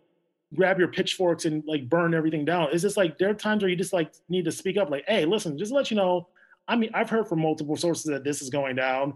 grab 0.55 0.79
your 0.79 0.89
pitchforks 0.89 1.45
and 1.45 1.65
like 1.67 1.89
burn 1.89 2.15
everything 2.15 2.45
down. 2.45 2.69
It's 2.73 2.83
just 2.83 2.97
like 2.97 3.19
there 3.19 3.31
are 3.31 3.35
times 3.35 3.63
where 3.63 3.71
you 3.71 3.77
just 3.77 3.93
like 3.93 4.13
need 4.29 4.45
to 4.45 4.53
speak 4.53 4.77
up, 4.77 4.91
like, 4.91 5.05
hey, 5.09 5.25
listen, 5.25 5.59
just 5.59 5.73
let 5.73 5.91
you 5.91 5.97
know. 5.97 6.29
I 6.69 6.77
mean, 6.77 6.91
I've 6.95 7.11
heard 7.11 7.29
from 7.29 7.41
multiple 7.41 7.77
sources 7.77 8.05
that 8.05 8.25
this 8.25 8.41
is 8.41 8.51
going 8.51 8.77
down. 8.77 9.15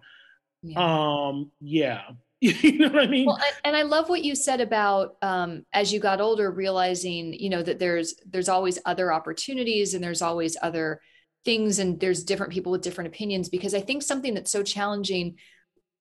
Yeah. 0.63 1.29
Um, 1.29 1.53
yeah. 1.61 2.03
you 2.41 2.79
know 2.79 2.89
what 2.89 3.05
I 3.05 3.07
mean? 3.07 3.27
Well, 3.27 3.39
and 3.65 3.77
I 3.77 3.83
love 3.83 4.09
what 4.09 4.25
you 4.25 4.35
said 4.35 4.61
about 4.61 5.17
um, 5.23 5.65
as 5.73 5.93
you 5.93 5.99
got 5.99 6.21
older, 6.21 6.51
realizing, 6.51 7.33
you 7.33 7.51
know, 7.51 7.63
that 7.63 7.79
there's 7.79 8.15
there's 8.27 8.49
always 8.49 8.79
other 8.85 9.13
opportunities 9.13 9.95
and 9.95 10.03
there's 10.03 10.23
always 10.23 10.57
other 10.63 11.01
things 11.45 11.79
and 11.79 11.99
there's 11.99 12.23
different 12.25 12.53
people 12.53 12.71
with 12.71 12.83
different 12.83 13.09
opinions 13.09 13.49
because 13.49 13.75
I 13.75 13.81
think 13.81 14.03
something 14.03 14.35
that's 14.35 14.51
so 14.51 14.63
challenging 14.63 15.37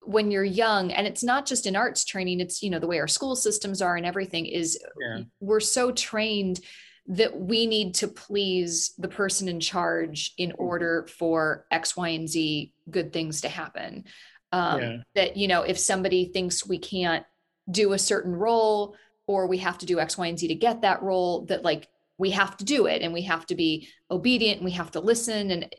when 0.08 0.32
you're 0.32 0.44
young 0.44 0.92
and 0.92 1.06
it's 1.06 1.24
not 1.24 1.46
just 1.46 1.66
in 1.66 1.76
arts 1.76 2.06
training 2.06 2.40
it's 2.40 2.64
you 2.64 2.70
know 2.70 2.80
the 2.80 2.88
way 2.88 3.00
our 3.00 3.08
school 3.08 3.36
systems 3.36 3.82
are 3.82 3.98
and 3.98 4.06
everything 4.06 4.46
is 4.46 4.80
yeah. 5.02 5.24
we're 5.42 5.60
so 5.60 5.92
trained 5.92 6.62
that 7.08 7.38
we 7.38 7.66
need 7.66 7.94
to 7.94 8.08
please 8.08 8.94
the 8.98 9.08
person 9.08 9.50
in 9.50 9.60
charge 9.60 10.34
in 10.38 10.52
mm-hmm. 10.52 10.64
order 10.64 11.08
for 11.18 11.66
x 11.72 11.98
y 11.98 12.10
and 12.10 12.30
z 12.30 12.74
good 12.90 13.12
things 13.12 13.42
to 13.42 13.50
happen 13.50 14.06
um, 14.54 14.82
yeah. 14.82 14.98
that 15.16 15.36
you 15.36 15.48
know 15.48 15.64
if 15.64 15.78
somebody 15.78 16.26
thinks 16.26 16.66
we 16.66 16.78
can't 16.78 17.26
do 17.70 17.92
a 17.92 18.00
certain 18.00 18.34
role 18.34 18.96
or 19.28 19.46
we 19.46 19.58
have 19.58 19.78
to 19.78 19.86
do 19.86 20.00
x 20.00 20.18
y 20.18 20.28
and 20.28 20.40
z 20.40 20.48
to 20.48 20.56
get 20.56 20.82
that 20.82 21.04
role 21.04 21.46
that 21.46 21.64
like 21.64 21.88
we 22.18 22.32
have 22.32 22.56
to 22.56 22.64
do 22.64 22.86
it 22.86 23.02
and 23.02 23.14
we 23.14 23.24
have 23.24 23.46
to 23.46 23.56
be 23.56 23.90
obedient 24.10 24.60
and 24.60 24.66
we 24.66 24.72
have 24.72 24.92
to 24.92 25.02
listen 25.02 25.52
and 25.52 25.76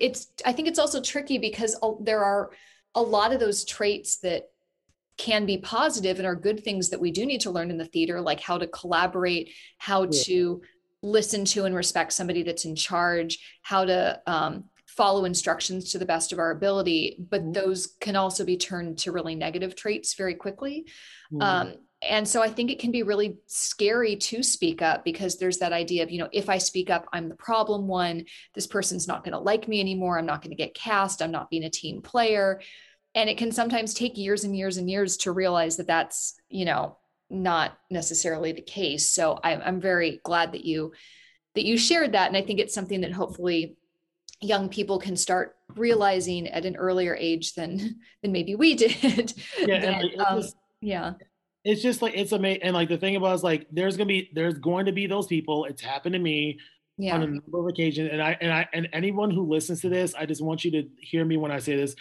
it's 0.00 0.28
i 0.46 0.52
think 0.52 0.66
it's 0.66 0.78
also 0.78 1.00
tricky 1.00 1.36
because 1.36 1.76
there 2.00 2.24
are 2.24 2.50
a 2.96 3.02
lot 3.02 3.32
of 3.32 3.38
those 3.38 3.64
traits 3.64 4.18
that 4.18 4.48
can 5.18 5.46
be 5.46 5.58
positive 5.58 6.18
and 6.18 6.26
are 6.26 6.34
good 6.34 6.62
things 6.62 6.90
that 6.90 7.00
we 7.00 7.10
do 7.10 7.24
need 7.24 7.40
to 7.40 7.50
learn 7.50 7.70
in 7.70 7.78
the 7.78 7.84
theater 7.84 8.20
like 8.20 8.40
how 8.40 8.58
to 8.58 8.66
collaborate 8.66 9.50
how 9.78 10.02
yeah. 10.02 10.22
to 10.24 10.62
listen 11.02 11.44
to 11.44 11.64
and 11.64 11.74
respect 11.74 12.12
somebody 12.12 12.42
that's 12.42 12.64
in 12.64 12.74
charge 12.74 13.38
how 13.62 13.84
to 13.84 14.20
um, 14.26 14.64
follow 14.86 15.24
instructions 15.24 15.92
to 15.92 15.98
the 15.98 16.06
best 16.06 16.32
of 16.32 16.38
our 16.38 16.50
ability 16.50 17.16
but 17.30 17.42
mm-hmm. 17.42 17.52
those 17.52 17.94
can 18.00 18.16
also 18.16 18.44
be 18.44 18.56
turned 18.56 18.98
to 18.98 19.12
really 19.12 19.34
negative 19.34 19.74
traits 19.74 20.14
very 20.14 20.34
quickly 20.34 20.86
mm-hmm. 21.32 21.42
um, 21.42 21.74
and 22.02 22.28
so 22.28 22.42
i 22.42 22.48
think 22.48 22.70
it 22.70 22.78
can 22.78 22.90
be 22.90 23.02
really 23.02 23.38
scary 23.46 24.16
to 24.16 24.42
speak 24.42 24.82
up 24.82 25.02
because 25.02 25.38
there's 25.38 25.58
that 25.58 25.72
idea 25.72 26.02
of 26.02 26.10
you 26.10 26.18
know 26.18 26.28
if 26.32 26.50
i 26.50 26.58
speak 26.58 26.90
up 26.90 27.06
i'm 27.12 27.28
the 27.28 27.36
problem 27.36 27.86
one 27.86 28.24
this 28.54 28.66
person's 28.66 29.08
not 29.08 29.24
going 29.24 29.32
to 29.32 29.38
like 29.38 29.66
me 29.66 29.80
anymore 29.80 30.18
i'm 30.18 30.26
not 30.26 30.42
going 30.42 30.50
to 30.50 30.56
get 30.56 30.74
cast 30.74 31.22
i'm 31.22 31.30
not 31.30 31.48
being 31.48 31.64
a 31.64 31.70
team 31.70 32.02
player 32.02 32.60
and 33.16 33.30
it 33.30 33.38
can 33.38 33.50
sometimes 33.50 33.94
take 33.94 34.16
years 34.16 34.44
and 34.44 34.56
years 34.56 34.76
and 34.76 34.88
years 34.88 35.16
to 35.16 35.32
realize 35.32 35.78
that 35.78 35.88
that's 35.88 36.38
you 36.48 36.64
know 36.64 36.96
not 37.28 37.76
necessarily 37.90 38.52
the 38.52 38.62
case. 38.62 39.10
So 39.10 39.40
I'm, 39.42 39.60
I'm 39.64 39.80
very 39.80 40.20
glad 40.22 40.52
that 40.52 40.64
you 40.64 40.92
that 41.54 41.64
you 41.64 41.76
shared 41.78 42.12
that. 42.12 42.28
And 42.28 42.36
i 42.36 42.42
think 42.42 42.60
it's 42.60 42.74
something 42.74 43.00
that 43.00 43.12
hopefully 43.12 43.76
young 44.42 44.68
people 44.68 44.98
can 44.98 45.16
start 45.16 45.56
realizing 45.74 46.46
at 46.48 46.66
an 46.66 46.76
earlier 46.76 47.16
age 47.16 47.54
than 47.54 47.96
than 48.22 48.32
maybe 48.32 48.54
we 48.54 48.74
did. 48.74 49.32
Yeah 49.58 49.80
that, 49.80 50.04
um, 50.28 50.40
just, 50.40 50.56
yeah. 50.80 51.14
It's 51.64 51.82
just 51.82 52.00
like 52.00 52.12
it's 52.14 52.32
amazing 52.32 52.62
and 52.62 52.74
like 52.74 52.88
the 52.88 52.98
thing 52.98 53.16
about 53.16 53.34
is 53.34 53.42
like 53.42 53.66
there's 53.72 53.96
gonna 53.96 54.06
be 54.06 54.30
there's 54.34 54.58
going 54.58 54.86
to 54.86 54.92
be 54.92 55.06
those 55.06 55.26
people. 55.26 55.64
It's 55.64 55.82
happened 55.82 56.12
to 56.12 56.18
me 56.20 56.60
yeah. 56.96 57.14
on 57.14 57.22
a 57.22 57.26
number 57.26 57.58
of 57.58 57.66
occasions. 57.66 58.10
And 58.12 58.22
i 58.22 58.36
and 58.40 58.52
i 58.52 58.68
and 58.72 58.88
anyone 58.92 59.30
who 59.30 59.48
listens 59.48 59.80
to 59.80 59.88
this 59.88 60.14
i 60.14 60.26
just 60.26 60.44
want 60.44 60.64
you 60.64 60.70
to 60.70 60.88
hear 61.00 61.24
me 61.24 61.36
when 61.36 61.50
i 61.50 61.58
say 61.58 61.76
this 61.76 61.96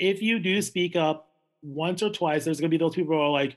if 0.00 0.22
you 0.22 0.38
do 0.38 0.60
speak 0.62 0.96
up 0.96 1.28
once 1.62 2.02
or 2.02 2.10
twice, 2.10 2.44
there's 2.44 2.58
going 2.58 2.70
to 2.70 2.76
be 2.76 2.82
those 2.82 2.94
people 2.94 3.14
who 3.14 3.20
are 3.20 3.30
like, 3.30 3.56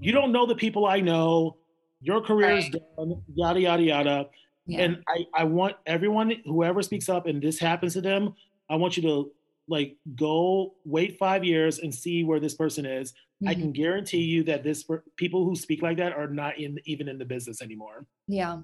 you 0.00 0.12
don't 0.12 0.32
know 0.32 0.46
the 0.46 0.54
people 0.54 0.86
I 0.86 1.00
know, 1.00 1.56
your 2.00 2.20
career 2.20 2.56
is 2.56 2.68
done, 2.70 3.22
yada, 3.34 3.60
yada, 3.60 3.82
yada. 3.82 4.26
Yeah. 4.66 4.82
And 4.82 5.02
I, 5.08 5.26
I 5.34 5.44
want 5.44 5.76
everyone, 5.86 6.32
whoever 6.44 6.82
speaks 6.82 7.08
up 7.08 7.26
and 7.26 7.42
this 7.42 7.58
happens 7.58 7.94
to 7.94 8.00
them, 8.00 8.34
I 8.70 8.76
want 8.76 8.96
you 8.96 9.02
to 9.02 9.32
like 9.68 9.96
go 10.14 10.74
wait 10.84 11.18
five 11.18 11.44
years 11.44 11.80
and 11.80 11.94
see 11.94 12.24
where 12.24 12.40
this 12.40 12.54
person 12.54 12.86
is. 12.86 13.10
Mm-hmm. 13.12 13.48
I 13.48 13.54
can 13.54 13.72
guarantee 13.72 14.22
you 14.22 14.44
that 14.44 14.62
this 14.62 14.84
people 15.16 15.44
who 15.44 15.56
speak 15.56 15.82
like 15.82 15.96
that 15.98 16.12
are 16.12 16.28
not 16.28 16.58
in 16.58 16.78
even 16.84 17.08
in 17.08 17.18
the 17.18 17.24
business 17.24 17.60
anymore. 17.60 18.06
Yeah 18.28 18.58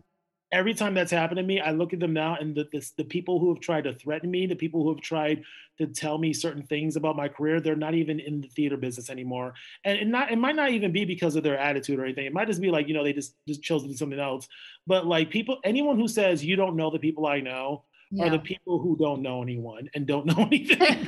every 0.51 0.74
time 0.74 0.94
that's 0.94 1.11
happened 1.11 1.36
to 1.36 1.42
me, 1.42 1.61
I 1.61 1.72
look 1.72 1.92
at 1.92 2.01
them 2.01 2.12
now 2.12 2.36
and 2.36 2.55
the, 2.55 2.68
the, 2.72 2.90
the, 2.96 3.05
people 3.05 3.38
who 3.38 3.53
have 3.53 3.61
tried 3.61 3.84
to 3.84 3.94
threaten 3.94 4.30
me, 4.30 4.46
the 4.46 4.55
people 4.55 4.82
who 4.82 4.90
have 4.90 5.03
tried 5.03 5.42
to 5.78 5.86
tell 5.86 6.18
me 6.18 6.32
certain 6.32 6.62
things 6.62 6.96
about 6.96 7.16
my 7.16 7.28
career, 7.28 7.61
they're 7.61 7.76
not 7.76 7.94
even 7.94 8.18
in 8.18 8.40
the 8.40 8.49
theater 8.49 8.76
business 8.76 9.11
anymore. 9.11 9.55
And 9.84 9.99
it, 9.99 10.07
not, 10.07 10.32
it 10.32 10.36
might 10.36 10.57
not 10.57 10.70
even 10.70 10.90
be 10.90 11.05
because 11.05 11.36
of 11.36 11.42
their 11.42 11.59
attitude 11.59 11.99
or 11.99 12.05
anything. 12.05 12.26
It 12.26 12.32
might 12.32 12.49
just 12.49 12.61
be 12.61 12.70
like, 12.70 12.88
you 12.88 12.94
know, 12.94 13.05
they 13.05 13.12
just, 13.12 13.34
just 13.46 13.62
chose 13.62 13.82
to 13.82 13.88
do 13.88 13.94
something 13.94 14.18
else. 14.18 14.49
But 14.86 15.07
like 15.07 15.30
people, 15.30 15.59
anyone 15.64 15.99
who 15.99 16.09
says 16.09 16.44
you 16.44 16.57
don't 16.57 16.76
know 16.76 16.90
the 16.90 16.99
people 16.99 17.26
I 17.26 17.40
know 17.40 17.84
yeah. 18.11 18.26
are 18.26 18.30
the 18.30 18.38
people 18.38 18.78
who 18.78 18.96
don't 18.96 19.20
know 19.20 19.42
anyone 19.42 19.90
and 19.94 20.07
don't 20.07 20.26
know 20.26 20.34
anything. 20.46 20.78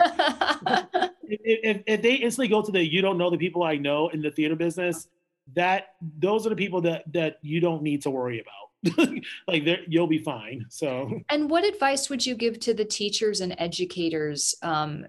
if, 1.22 1.40
if, 1.42 1.82
if 1.86 2.02
they 2.02 2.14
instantly 2.14 2.48
go 2.48 2.62
to 2.62 2.70
the 2.70 2.84
you 2.84 3.00
don't 3.00 3.16
know 3.16 3.30
the 3.30 3.38
people 3.38 3.62
I 3.62 3.76
know 3.76 4.08
in 4.08 4.20
the 4.20 4.30
theater 4.30 4.56
business, 4.56 5.08
that 5.54 5.94
those 6.18 6.46
are 6.46 6.50
the 6.50 6.56
people 6.56 6.82
that 6.82 7.10
that 7.12 7.38
you 7.42 7.60
don't 7.60 7.82
need 7.82 8.02
to 8.02 8.10
worry 8.10 8.40
about 8.40 8.69
like 9.46 9.64
you'll 9.88 10.06
be 10.06 10.22
fine 10.22 10.64
so. 10.68 11.20
And 11.28 11.50
what 11.50 11.64
advice 11.64 12.08
would 12.08 12.24
you 12.24 12.34
give 12.34 12.60
to 12.60 12.74
the 12.74 12.84
teachers 12.84 13.40
and 13.40 13.54
educators 13.58 14.54
um, 14.62 15.06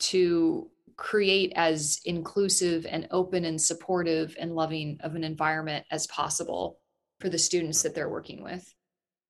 to 0.00 0.70
create 0.96 1.52
as 1.56 2.00
inclusive 2.04 2.86
and 2.88 3.08
open 3.10 3.44
and 3.44 3.60
supportive 3.60 4.36
and 4.38 4.54
loving 4.54 4.98
of 5.00 5.14
an 5.14 5.24
environment 5.24 5.84
as 5.90 6.06
possible 6.06 6.78
for 7.20 7.28
the 7.28 7.38
students 7.38 7.82
that 7.82 7.94
they're 7.94 8.08
working 8.08 8.42
with? 8.42 8.72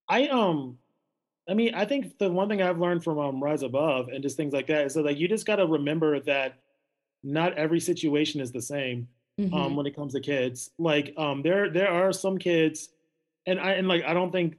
I 0.08 0.28
um 0.28 0.78
i 1.48 1.54
mean 1.54 1.74
i 1.74 1.84
think 1.84 2.18
the 2.18 2.30
one 2.30 2.48
thing 2.48 2.62
i've 2.62 2.78
learned 2.78 3.04
from 3.04 3.18
um, 3.18 3.42
rise 3.42 3.62
above 3.62 4.08
and 4.08 4.22
just 4.22 4.36
things 4.36 4.52
like 4.52 4.66
that 4.66 4.86
is 4.86 4.94
that 4.94 5.04
like 5.04 5.18
you 5.18 5.28
just 5.28 5.46
got 5.46 5.56
to 5.56 5.66
remember 5.66 6.20
that 6.20 6.54
not 7.22 7.54
every 7.54 7.80
situation 7.80 8.40
is 8.40 8.52
the 8.52 8.62
same 8.62 9.08
um, 9.38 9.44
mm-hmm. 9.44 9.54
um, 9.54 9.76
when 9.76 9.86
it 9.86 9.96
comes 9.96 10.12
to 10.12 10.20
kids. 10.20 10.70
Like 10.78 11.14
um 11.16 11.42
there 11.42 11.70
there 11.70 11.90
are 11.90 12.12
some 12.12 12.38
kids 12.38 12.90
and 13.46 13.60
I 13.60 13.72
and 13.72 13.88
like 13.88 14.04
I 14.04 14.14
don't 14.14 14.30
think 14.30 14.56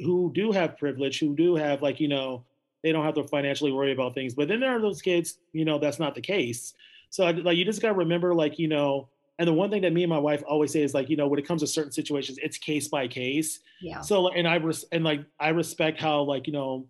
who 0.00 0.30
do 0.34 0.52
have 0.52 0.78
privilege, 0.78 1.18
who 1.18 1.34
do 1.34 1.54
have 1.56 1.82
like 1.82 2.00
you 2.00 2.08
know 2.08 2.44
they 2.82 2.92
don't 2.92 3.04
have 3.04 3.14
to 3.14 3.24
financially 3.24 3.72
worry 3.72 3.92
about 3.92 4.14
things. 4.14 4.34
But 4.34 4.48
then 4.48 4.60
there 4.60 4.76
are 4.76 4.80
those 4.80 5.02
kids, 5.02 5.38
you 5.52 5.64
know, 5.64 5.78
that's 5.78 5.98
not 5.98 6.14
the 6.14 6.20
case. 6.20 6.74
So 7.10 7.28
like 7.28 7.56
you 7.56 7.64
just 7.64 7.82
got 7.82 7.88
to 7.88 7.94
remember, 7.94 8.34
like 8.34 8.58
you 8.58 8.68
know, 8.68 9.08
and 9.38 9.48
the 9.48 9.52
one 9.52 9.70
thing 9.70 9.82
that 9.82 9.92
me 9.92 10.04
and 10.04 10.10
my 10.10 10.18
wife 10.18 10.42
always 10.46 10.72
say 10.72 10.82
is 10.82 10.94
like 10.94 11.08
you 11.08 11.16
know 11.16 11.26
when 11.26 11.38
it 11.38 11.46
comes 11.46 11.62
to 11.62 11.66
certain 11.66 11.92
situations, 11.92 12.38
it's 12.42 12.58
case 12.58 12.88
by 12.88 13.08
case. 13.08 13.60
Yeah. 13.80 14.00
So 14.00 14.28
and 14.28 14.46
I 14.46 14.56
res- 14.56 14.84
and 14.92 15.04
like 15.04 15.24
I 15.40 15.50
respect 15.50 16.00
how 16.00 16.22
like 16.22 16.46
you 16.46 16.52
know 16.52 16.86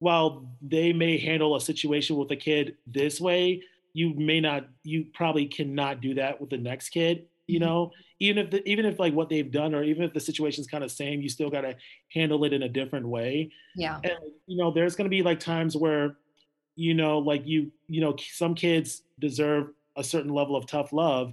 while 0.00 0.48
they 0.62 0.92
may 0.92 1.18
handle 1.18 1.56
a 1.56 1.60
situation 1.60 2.16
with 2.16 2.30
a 2.30 2.36
kid 2.36 2.76
this 2.86 3.20
way, 3.20 3.62
you 3.94 4.14
may 4.14 4.40
not, 4.40 4.68
you 4.84 5.06
probably 5.12 5.46
cannot 5.46 6.00
do 6.00 6.14
that 6.14 6.40
with 6.40 6.50
the 6.50 6.56
next 6.56 6.90
kid 6.90 7.26
you 7.48 7.58
mm-hmm. 7.58 7.68
know 7.68 7.90
even 8.20 8.44
if 8.44 8.50
the, 8.50 8.68
even 8.68 8.84
if 8.84 8.98
like 9.00 9.12
what 9.14 9.28
they've 9.28 9.50
done 9.50 9.74
or 9.74 9.82
even 9.82 10.04
if 10.04 10.12
the 10.12 10.20
situation's 10.20 10.66
kind 10.66 10.84
of 10.84 10.90
same 10.90 11.20
you 11.20 11.28
still 11.28 11.50
got 11.50 11.62
to 11.62 11.74
handle 12.12 12.44
it 12.44 12.52
in 12.52 12.62
a 12.62 12.68
different 12.68 13.06
way 13.08 13.50
yeah 13.74 13.98
and 14.04 14.18
you 14.46 14.56
know 14.56 14.70
there's 14.70 14.94
going 14.94 15.06
to 15.06 15.10
be 15.10 15.22
like 15.22 15.40
times 15.40 15.76
where 15.76 16.16
you 16.76 16.94
know 16.94 17.18
like 17.18 17.42
you 17.44 17.72
you 17.88 18.00
know 18.00 18.14
some 18.32 18.54
kids 18.54 19.02
deserve 19.18 19.70
a 19.96 20.04
certain 20.04 20.32
level 20.32 20.54
of 20.54 20.66
tough 20.66 20.92
love 20.92 21.32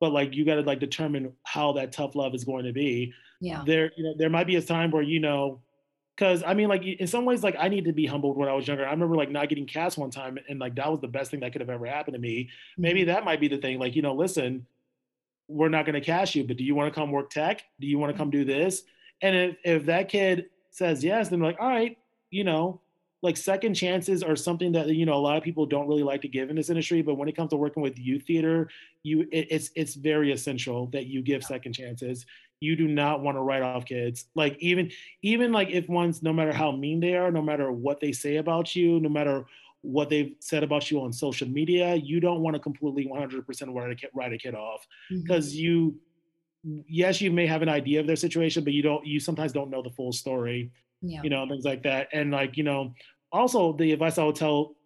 but 0.00 0.12
like 0.12 0.34
you 0.34 0.44
got 0.44 0.56
to 0.56 0.62
like 0.62 0.80
determine 0.80 1.32
how 1.44 1.72
that 1.72 1.92
tough 1.92 2.14
love 2.14 2.34
is 2.34 2.44
going 2.44 2.64
to 2.64 2.72
be 2.72 3.12
yeah 3.40 3.62
there 3.66 3.90
you 3.96 4.04
know 4.04 4.14
there 4.18 4.28
might 4.28 4.46
be 4.46 4.56
a 4.56 4.62
time 4.62 4.90
where 4.90 5.02
you 5.02 5.20
know 5.20 5.62
because 6.16 6.42
I 6.46 6.54
mean, 6.54 6.68
like 6.68 6.84
in 6.84 7.06
some 7.06 7.24
ways, 7.24 7.42
like 7.42 7.56
I 7.58 7.68
need 7.68 7.84
to 7.86 7.92
be 7.92 8.06
humbled 8.06 8.36
when 8.36 8.48
I 8.48 8.52
was 8.52 8.68
younger. 8.68 8.86
I 8.86 8.90
remember 8.90 9.16
like 9.16 9.30
not 9.30 9.48
getting 9.48 9.66
cast 9.66 9.96
one 9.96 10.10
time, 10.10 10.38
and 10.48 10.58
like 10.58 10.74
that 10.76 10.90
was 10.90 11.00
the 11.00 11.08
best 11.08 11.30
thing 11.30 11.40
that 11.40 11.52
could 11.52 11.60
have 11.60 11.70
ever 11.70 11.86
happened 11.86 12.14
to 12.14 12.20
me. 12.20 12.50
Maybe 12.76 13.00
mm-hmm. 13.00 13.08
that 13.08 13.24
might 13.24 13.40
be 13.40 13.48
the 13.48 13.56
thing. 13.56 13.78
Like 13.78 13.96
you 13.96 14.02
know, 14.02 14.14
listen, 14.14 14.66
we're 15.48 15.68
not 15.68 15.84
going 15.84 15.94
to 15.94 16.00
cash 16.00 16.34
you, 16.34 16.44
but 16.44 16.56
do 16.56 16.64
you 16.64 16.74
want 16.74 16.92
to 16.92 16.98
come 16.98 17.10
work 17.10 17.30
tech? 17.30 17.62
Do 17.80 17.86
you 17.86 17.98
want 17.98 18.12
to 18.12 18.18
come 18.18 18.30
do 18.30 18.44
this? 18.44 18.82
And 19.20 19.36
if, 19.36 19.56
if 19.64 19.86
that 19.86 20.08
kid 20.08 20.46
says 20.70 21.04
yes, 21.04 21.28
then 21.28 21.40
like, 21.40 21.56
all 21.60 21.68
right, 21.68 21.96
you 22.30 22.44
know, 22.44 22.80
like 23.22 23.36
second 23.36 23.74
chances 23.74 24.22
are 24.22 24.34
something 24.34 24.72
that 24.72 24.88
you 24.88 25.06
know 25.06 25.14
a 25.14 25.16
lot 25.16 25.36
of 25.36 25.44
people 25.44 25.64
don't 25.64 25.86
really 25.86 26.02
like 26.02 26.20
to 26.22 26.28
give 26.28 26.50
in 26.50 26.56
this 26.56 26.70
industry. 26.70 27.02
But 27.02 27.14
when 27.14 27.28
it 27.28 27.36
comes 27.36 27.50
to 27.50 27.56
working 27.56 27.82
with 27.82 27.98
youth 27.98 28.24
theater, 28.26 28.68
you 29.04 29.22
it, 29.30 29.46
it's 29.50 29.70
it's 29.76 29.94
very 29.94 30.32
essential 30.32 30.86
that 30.88 31.06
you 31.06 31.22
give 31.22 31.44
second 31.44 31.72
chances. 31.72 32.26
You 32.60 32.74
do 32.76 32.88
not 32.88 33.22
want 33.22 33.36
to 33.36 33.40
write 33.40 33.62
off 33.62 33.84
kids. 33.84 34.26
Like 34.34 34.56
even 34.58 34.90
even 35.22 35.52
like 35.52 35.70
if 35.70 35.88
one's 35.88 36.22
no 36.22 36.32
matter 36.32 36.52
how 36.52 36.72
mean 36.72 36.98
they 36.98 37.14
are, 37.14 37.30
no 37.30 37.42
matter 37.42 37.70
what 37.70 38.00
they 38.00 38.12
say 38.12 38.36
about 38.36 38.74
you, 38.74 38.98
no 38.98 39.08
matter 39.08 39.46
what 39.82 40.08
they've 40.08 40.34
said 40.38 40.62
about 40.62 40.90
you 40.90 41.00
on 41.02 41.12
social 41.12 41.48
media, 41.48 41.96
you 41.96 42.20
don't 42.20 42.40
want 42.40 42.54
to 42.54 42.60
completely 42.60 43.06
100% 43.06 43.74
write 43.74 43.90
a 43.90 43.94
kid, 43.94 44.10
write 44.14 44.32
a 44.32 44.38
kid 44.38 44.54
off 44.54 44.86
because 45.10 45.52
mm-hmm. 45.52 45.64
you, 45.64 45.94
yes, 46.88 47.20
you 47.20 47.30
may 47.30 47.46
have 47.46 47.62
an 47.62 47.68
idea 47.68 48.00
of 48.00 48.06
their 48.06 48.16
situation, 48.16 48.62
but 48.64 48.72
you 48.72 48.82
don't, 48.82 49.04
you 49.04 49.18
sometimes 49.18 49.52
don't 49.52 49.70
know 49.70 49.82
the 49.82 49.90
full 49.90 50.12
story, 50.12 50.70
yeah. 51.00 51.20
you 51.22 51.30
know, 51.30 51.46
things 51.48 51.64
like 51.64 51.82
that. 51.82 52.08
And 52.12 52.30
like, 52.30 52.56
you 52.56 52.62
know, 52.62 52.94
also 53.32 53.72
the 53.72 53.92
advice 53.92 54.18
I 54.18 54.24
would 54.24 54.36
tell 54.36 54.76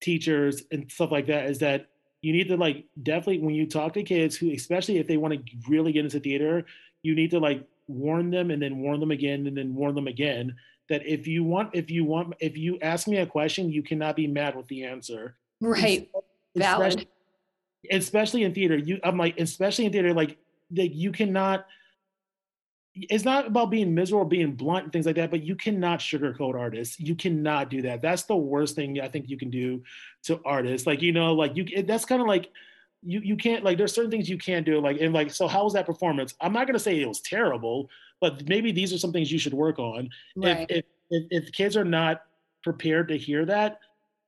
teachers 0.00 0.62
and 0.70 0.90
stuff 0.90 1.10
like 1.10 1.26
that 1.26 1.46
is 1.46 1.58
that 1.58 1.86
you 2.22 2.32
need 2.32 2.48
to 2.48 2.56
like 2.56 2.84
definitely 3.02 3.38
when 3.38 3.54
you 3.54 3.66
talk 3.66 3.94
to 3.94 4.02
kids 4.02 4.36
who, 4.36 4.52
especially 4.52 4.98
if 4.98 5.06
they 5.06 5.16
want 5.16 5.34
to 5.34 5.40
really 5.68 5.92
get 5.92 6.04
into 6.04 6.20
theater, 6.20 6.66
you 7.02 7.14
need 7.14 7.30
to 7.30 7.38
like 7.38 7.66
warn 7.86 8.30
them 8.30 8.50
and 8.50 8.60
then 8.60 8.78
warn 8.78 9.00
them 9.00 9.10
again 9.10 9.46
and 9.46 9.56
then 9.56 9.74
warn 9.74 9.94
them 9.94 10.06
again 10.06 10.54
that 10.90 11.06
if 11.06 11.26
you 11.26 11.42
want 11.44 11.70
if 11.72 11.90
you 11.90 12.04
want 12.04 12.34
if 12.40 12.58
you 12.58 12.78
ask 12.82 13.08
me 13.08 13.16
a 13.18 13.26
question 13.26 13.70
you 13.70 13.82
cannot 13.82 14.16
be 14.16 14.26
mad 14.26 14.54
with 14.54 14.66
the 14.68 14.84
answer. 14.84 15.36
Right. 15.62 16.10
Valid. 16.56 16.88
especially, 16.88 17.08
especially 17.90 18.42
in 18.42 18.52
theater. 18.52 18.76
You 18.76 19.00
i'm 19.02 19.16
like 19.16 19.40
especially 19.40 19.86
in 19.86 19.92
theater 19.92 20.12
like 20.12 20.36
like 20.76 20.94
you 20.94 21.12
cannot 21.12 21.66
it's 22.94 23.24
not 23.24 23.46
about 23.46 23.70
being 23.70 23.94
miserable 23.94 24.24
being 24.24 24.52
blunt 24.52 24.82
and 24.82 24.92
things 24.92 25.06
like 25.06 25.14
that 25.14 25.30
but 25.30 25.44
you 25.44 25.54
cannot 25.54 26.00
sugarcoat 26.00 26.58
artists. 26.58 26.98
You 26.98 27.14
cannot 27.14 27.70
do 27.70 27.82
that. 27.82 28.02
That's 28.02 28.24
the 28.24 28.36
worst 28.36 28.74
thing 28.74 29.00
i 29.00 29.08
think 29.08 29.30
you 29.30 29.38
can 29.38 29.48
do 29.48 29.82
to 30.24 30.40
artists. 30.44 30.86
Like 30.86 31.00
you 31.00 31.12
know 31.12 31.32
like 31.34 31.56
you 31.56 31.84
that's 31.84 32.04
kind 32.04 32.20
of 32.20 32.26
like 32.26 32.50
you 33.02 33.20
you 33.20 33.36
can't 33.36 33.62
like 33.64 33.78
there's 33.78 33.94
certain 33.94 34.10
things 34.10 34.28
you 34.28 34.38
can't 34.38 34.66
do 34.66 34.78
like 34.80 35.00
and 35.00 35.14
like 35.14 35.30
so 35.30 35.46
how 35.46 35.62
was 35.62 35.74
that 35.74 35.86
performance? 35.86 36.34
I'm 36.40 36.52
not 36.52 36.66
going 36.66 36.74
to 36.74 36.80
say 36.80 37.00
it 37.00 37.06
was 37.08 37.20
terrible 37.20 37.88
but 38.20 38.48
maybe 38.48 38.72
these 38.72 38.92
are 38.92 38.98
some 38.98 39.12
things 39.12 39.30
you 39.32 39.38
should 39.38 39.54
work 39.54 39.78
on 39.78 40.08
right. 40.36 40.66
if, 40.68 40.78
if, 40.78 40.84
if 41.10 41.44
if 41.46 41.52
kids 41.52 41.76
are 41.76 41.84
not 41.84 42.22
prepared 42.62 43.08
to 43.08 43.16
hear 43.16 43.44
that 43.44 43.80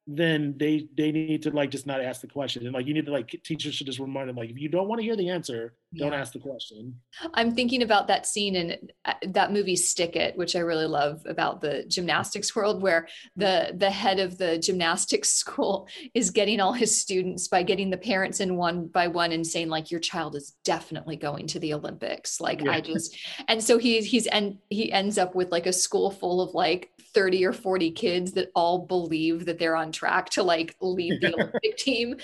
then 0.07 0.55
they 0.59 0.89
they 0.97 1.13
need 1.13 1.43
to 1.43 1.51
like 1.51 1.71
just 1.71 1.87
not 1.87 2.01
ask 2.01 2.21
the 2.21 2.27
question 2.27 2.65
and 2.67 2.75
like 2.75 2.87
you 2.87 2.95
need 2.95 3.07
to 3.07 3.13
like 3.13 3.29
teachers 3.45 3.75
should 3.75 3.87
just 3.87 4.01
remind 4.01 4.29
them 4.29 4.37
like 4.37 4.51
if 4.51 4.59
you 4.59 4.69
don't 4.69 4.89
want 4.89 5.01
to 5.01 5.05
hear 5.05 5.17
the 5.17 5.29
answer 5.29 5.75
Don't 5.95 6.15
ask 6.15 6.33
the 6.33 6.39
question. 6.39 7.01
I'm 7.35 7.55
thinking 7.55 7.83
about 7.83 8.07
that 8.09 8.27
scene 8.27 8.57
in 8.57 8.89
uh, 9.05 9.13
that 9.29 9.53
movie 9.53 9.77
Stick 9.77 10.17
It, 10.17 10.37
which 10.37 10.57
I 10.57 10.61
really 10.61 10.87
love 10.87 11.23
about 11.27 11.61
the 11.61 11.85
gymnastics 11.87 12.57
world, 12.57 12.81
where 12.81 13.09
the 13.37 13.75
the 13.77 13.91
head 13.91 14.19
of 14.19 14.39
the 14.39 14.59
gymnastics 14.59 15.29
school 15.43 15.89
is 16.15 16.31
getting 16.31 16.61
all 16.61 16.73
his 16.73 16.99
students 16.99 17.49
by 17.49 17.63
getting 17.63 17.91
the 17.91 17.99
parents 17.99 18.41
in 18.41 18.57
one 18.57 18.87
by 18.87 19.09
one 19.09 19.33
and 19.33 19.47
saying 19.47 19.69
like, 19.69 19.91
"Your 19.91 20.01
child 20.01 20.35
is 20.35 20.55
definitely 20.65 21.17
going 21.17 21.47
to 21.49 21.59
the 21.59 21.75
Olympics." 21.75 22.41
Like 22.41 22.63
yeah. 22.63 22.73
I 22.73 22.81
just, 22.81 23.17
and 23.49 23.63
so 23.63 23.77
he's 23.77 24.07
he's 24.07 24.27
and 24.29 24.59
he 24.71 24.91
ends 24.91 25.19
up 25.19 25.35
with 25.35 25.53
like 25.53 25.67
a 25.67 25.73
school 25.73 26.11
full 26.11 26.41
of 26.41 26.55
like 26.55 26.91
30 27.15 27.45
or 27.45 27.53
40 27.53 27.91
kids 27.93 28.33
that 28.33 28.51
all 28.55 28.87
believe 28.87 29.45
that 29.47 29.59
they're 29.59 29.77
on 29.77 29.93
track 29.93 30.31
to 30.31 30.43
like 30.43 30.77
lead 30.81 31.21
the 31.21 31.35
Olympic 31.35 31.77
team. 31.77 32.17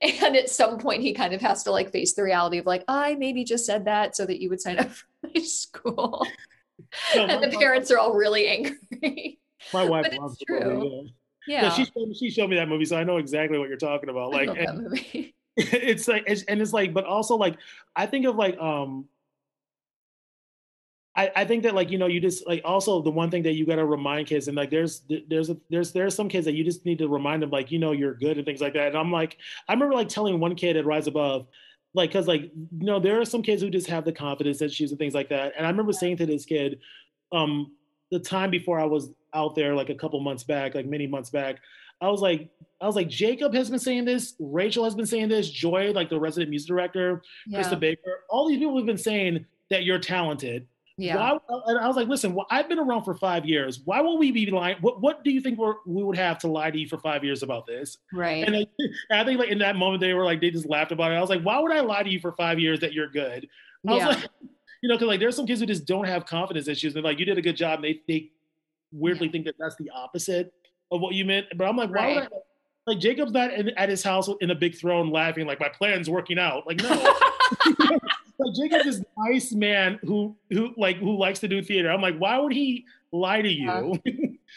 And 0.00 0.36
at 0.36 0.48
some 0.48 0.78
point, 0.78 1.02
he 1.02 1.12
kind 1.12 1.32
of 1.32 1.40
has 1.40 1.62
to 1.64 1.70
like 1.70 1.90
face 1.90 2.14
the 2.14 2.22
reality 2.22 2.58
of 2.58 2.66
like, 2.66 2.84
I 2.88 3.14
maybe 3.14 3.44
just 3.44 3.66
said 3.66 3.86
that 3.86 4.16
so 4.16 4.26
that 4.26 4.40
you 4.40 4.50
would 4.50 4.60
sign 4.60 4.78
up 4.78 4.90
for 4.90 5.06
my 5.34 5.40
school. 5.42 6.26
No, 7.14 7.26
and 7.26 7.42
the 7.42 7.56
parents 7.56 7.90
are 7.90 7.98
all 7.98 8.14
really 8.14 8.48
angry. 8.48 9.38
My 9.72 9.84
wife 9.84 10.06
but 10.10 10.20
loves 10.20 10.38
true. 10.46 10.60
Movie, 10.60 11.14
yeah. 11.46 11.62
yeah. 11.62 11.72
she, 11.72 11.84
showed, 11.84 12.16
she 12.16 12.30
showed 12.30 12.50
me 12.50 12.56
that 12.56 12.68
movie, 12.68 12.84
so 12.84 12.96
I 12.96 13.04
know 13.04 13.16
exactly 13.16 13.58
what 13.58 13.68
you're 13.68 13.78
talking 13.78 14.08
about. 14.08 14.32
Like, 14.32 14.48
and, 14.48 15.00
it's 15.56 16.08
like, 16.08 16.24
it's, 16.26 16.42
and 16.44 16.60
it's 16.60 16.72
like, 16.72 16.92
but 16.92 17.04
also 17.04 17.36
like, 17.36 17.56
I 17.96 18.06
think 18.06 18.26
of 18.26 18.36
like, 18.36 18.58
um, 18.58 19.06
I, 21.16 21.30
I 21.36 21.44
think 21.44 21.62
that 21.62 21.74
like 21.74 21.90
you 21.90 21.98
know 21.98 22.06
you 22.06 22.20
just 22.20 22.46
like 22.46 22.62
also 22.64 23.00
the 23.00 23.10
one 23.10 23.30
thing 23.30 23.42
that 23.44 23.52
you 23.52 23.66
got 23.66 23.76
to 23.76 23.86
remind 23.86 24.26
kids 24.26 24.48
and 24.48 24.56
like 24.56 24.70
there's 24.70 25.02
there's 25.28 25.50
a, 25.50 25.56
there's 25.70 25.92
there's 25.92 26.14
some 26.14 26.28
kids 26.28 26.44
that 26.46 26.54
you 26.54 26.64
just 26.64 26.84
need 26.84 26.98
to 26.98 27.08
remind 27.08 27.42
them 27.42 27.50
like 27.50 27.70
you 27.70 27.78
know 27.78 27.92
you're 27.92 28.14
good 28.14 28.36
and 28.36 28.44
things 28.44 28.60
like 28.60 28.74
that. 28.74 28.88
And 28.88 28.96
I'm 28.96 29.12
like 29.12 29.38
I 29.68 29.72
remember 29.72 29.94
like 29.94 30.08
telling 30.08 30.40
one 30.40 30.56
kid 30.56 30.76
at 30.76 30.86
Rise 30.86 31.06
Above 31.06 31.46
like 31.94 32.10
because 32.10 32.26
like 32.26 32.42
you 32.42 32.86
know 32.86 32.98
there 32.98 33.20
are 33.20 33.24
some 33.24 33.42
kids 33.42 33.62
who 33.62 33.70
just 33.70 33.86
have 33.86 34.04
the 34.04 34.12
confidence 34.12 34.60
issues 34.60 34.90
and 34.90 34.98
things 34.98 35.14
like 35.14 35.28
that. 35.28 35.52
And 35.56 35.66
I 35.66 35.70
remember 35.70 35.92
saying 35.92 36.16
to 36.18 36.26
this 36.26 36.44
kid 36.44 36.80
um 37.32 37.72
the 38.10 38.18
time 38.18 38.50
before 38.50 38.80
I 38.80 38.84
was 38.84 39.10
out 39.34 39.54
there 39.54 39.74
like 39.74 39.90
a 39.90 39.94
couple 39.94 40.18
months 40.20 40.42
back 40.42 40.74
like 40.74 40.86
many 40.86 41.06
months 41.06 41.30
back 41.30 41.58
I 42.00 42.08
was 42.08 42.20
like 42.20 42.50
I 42.80 42.86
was 42.86 42.96
like 42.96 43.08
Jacob 43.08 43.54
has 43.54 43.70
been 43.70 43.78
saying 43.78 44.04
this 44.04 44.34
Rachel 44.38 44.84
has 44.84 44.94
been 44.94 45.06
saying 45.06 45.28
this 45.28 45.48
Joy 45.48 45.92
like 45.92 46.08
the 46.08 46.18
resident 46.18 46.50
music 46.50 46.68
director 46.68 47.22
yeah. 47.46 47.60
Krista 47.60 47.78
Baker 47.78 48.24
all 48.28 48.48
these 48.48 48.58
people 48.58 48.76
have 48.76 48.86
been 48.86 48.98
saying 48.98 49.46
that 49.70 49.84
you're 49.84 49.98
talented 49.98 50.66
yeah. 50.96 51.16
Why, 51.16 51.38
and 51.66 51.78
I 51.78 51.88
was 51.88 51.96
like, 51.96 52.06
listen, 52.06 52.34
well, 52.34 52.46
I've 52.50 52.68
been 52.68 52.78
around 52.78 53.04
for 53.04 53.14
five 53.14 53.44
years. 53.44 53.80
Why 53.84 54.00
won't 54.00 54.20
we 54.20 54.30
be 54.30 54.46
lying? 54.46 54.76
What 54.80 55.00
What 55.00 55.24
do 55.24 55.30
you 55.30 55.40
think 55.40 55.58
we're, 55.58 55.74
we 55.86 56.04
would 56.04 56.16
have 56.16 56.38
to 56.40 56.48
lie 56.48 56.70
to 56.70 56.78
you 56.78 56.86
for 56.86 56.98
five 56.98 57.24
years 57.24 57.42
about 57.42 57.66
this? 57.66 57.98
Right. 58.12 58.46
And 58.46 58.56
I, 58.56 58.66
I, 59.10 59.24
think 59.24 59.40
like 59.40 59.48
in 59.48 59.58
that 59.58 59.76
moment 59.76 60.00
they 60.00 60.14
were 60.14 60.24
like 60.24 60.40
they 60.40 60.50
just 60.50 60.68
laughed 60.68 60.92
about 60.92 61.10
it. 61.10 61.16
I 61.16 61.20
was 61.20 61.30
like, 61.30 61.42
why 61.42 61.58
would 61.58 61.72
I 61.72 61.80
lie 61.80 62.02
to 62.02 62.10
you 62.10 62.20
for 62.20 62.32
five 62.32 62.60
years 62.60 62.80
that 62.80 62.92
you're 62.92 63.08
good? 63.08 63.48
I 63.88 63.96
yeah. 63.96 64.06
was 64.06 64.16
like, 64.16 64.28
you 64.82 64.88
know, 64.88 64.94
because 64.94 65.08
like 65.08 65.20
there's 65.20 65.34
some 65.34 65.46
kids 65.46 65.60
who 65.60 65.66
just 65.66 65.84
don't 65.84 66.06
have 66.06 66.26
confidence 66.26 66.68
issues. 66.68 66.94
And 66.94 67.04
like 67.04 67.18
you 67.18 67.24
did 67.24 67.38
a 67.38 67.42
good 67.42 67.56
job. 67.56 67.82
And 67.82 67.84
they 67.84 68.00
they 68.06 68.30
weirdly 68.92 69.26
yeah. 69.26 69.32
think 69.32 69.46
that 69.46 69.56
that's 69.58 69.76
the 69.76 69.90
opposite 69.90 70.52
of 70.92 71.00
what 71.00 71.14
you 71.14 71.24
meant. 71.24 71.46
But 71.56 71.66
I'm 71.66 71.76
like, 71.76 71.90
why 71.90 71.96
right. 71.96 72.14
would 72.16 72.24
I? 72.24 72.28
Like 72.86 72.98
Jacob's 72.98 73.32
not 73.32 73.52
in, 73.52 73.70
at 73.70 73.88
his 73.88 74.02
house 74.02 74.28
in 74.40 74.50
a 74.50 74.54
big 74.54 74.76
throne 74.76 75.10
laughing 75.10 75.46
like 75.46 75.60
my 75.60 75.68
plan's 75.68 76.10
working 76.10 76.38
out. 76.38 76.66
Like 76.66 76.82
no. 76.82 76.90
like 78.38 78.54
Jacob 78.54 78.86
is 78.86 79.02
nice 79.16 79.52
man 79.52 79.98
who 80.02 80.36
who 80.50 80.74
like 80.76 80.96
who 80.96 81.16
likes 81.16 81.38
to 81.40 81.48
do 81.48 81.62
theater. 81.62 81.90
I'm 81.90 82.02
like, 82.02 82.18
why 82.18 82.38
would 82.38 82.52
he 82.52 82.84
lie 83.12 83.40
to 83.40 83.48
you? 83.48 84.00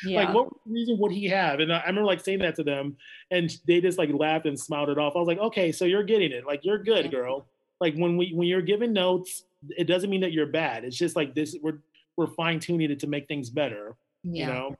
Yeah. 0.03 0.19
like, 0.25 0.33
what 0.33 0.49
reason 0.65 0.97
would 0.99 1.11
he 1.11 1.27
have? 1.27 1.59
And 1.59 1.71
I, 1.71 1.77
I 1.77 1.87
remember 1.87 2.05
like 2.05 2.23
saying 2.23 2.39
that 2.39 2.55
to 2.55 2.63
them, 2.63 2.97
and 3.31 3.55
they 3.65 3.79
just 3.79 3.97
like 3.97 4.09
laughed 4.11 4.45
and 4.45 4.59
smiled 4.59 4.89
it 4.89 4.97
off. 4.97 5.13
I 5.15 5.19
was 5.19 5.27
like, 5.27 5.39
okay, 5.39 5.71
so 5.71 5.85
you're 5.85 6.03
getting 6.03 6.31
it. 6.31 6.45
Like, 6.45 6.65
you're 6.65 6.79
good, 6.79 7.11
girl. 7.11 7.47
Like 7.79 7.95
when 7.95 8.17
we 8.17 8.33
when 8.33 8.47
you're 8.47 8.61
giving 8.61 8.91
notes, 8.91 9.43
it 9.77 9.85
doesn't 9.85 10.09
mean 10.09 10.21
that 10.21 10.31
you're 10.31 10.47
bad. 10.47 10.83
It's 10.83 10.97
just 10.97 11.15
like 11.15 11.35
this. 11.35 11.55
We're 11.61 11.79
we're 12.17 12.27
fine 12.27 12.59
tuning 12.59 12.91
it 12.91 12.99
to 13.01 13.07
make 13.07 13.27
things 13.27 13.49
better. 13.49 13.95
Yeah. 14.23 14.47
You 14.47 14.53
know. 14.53 14.77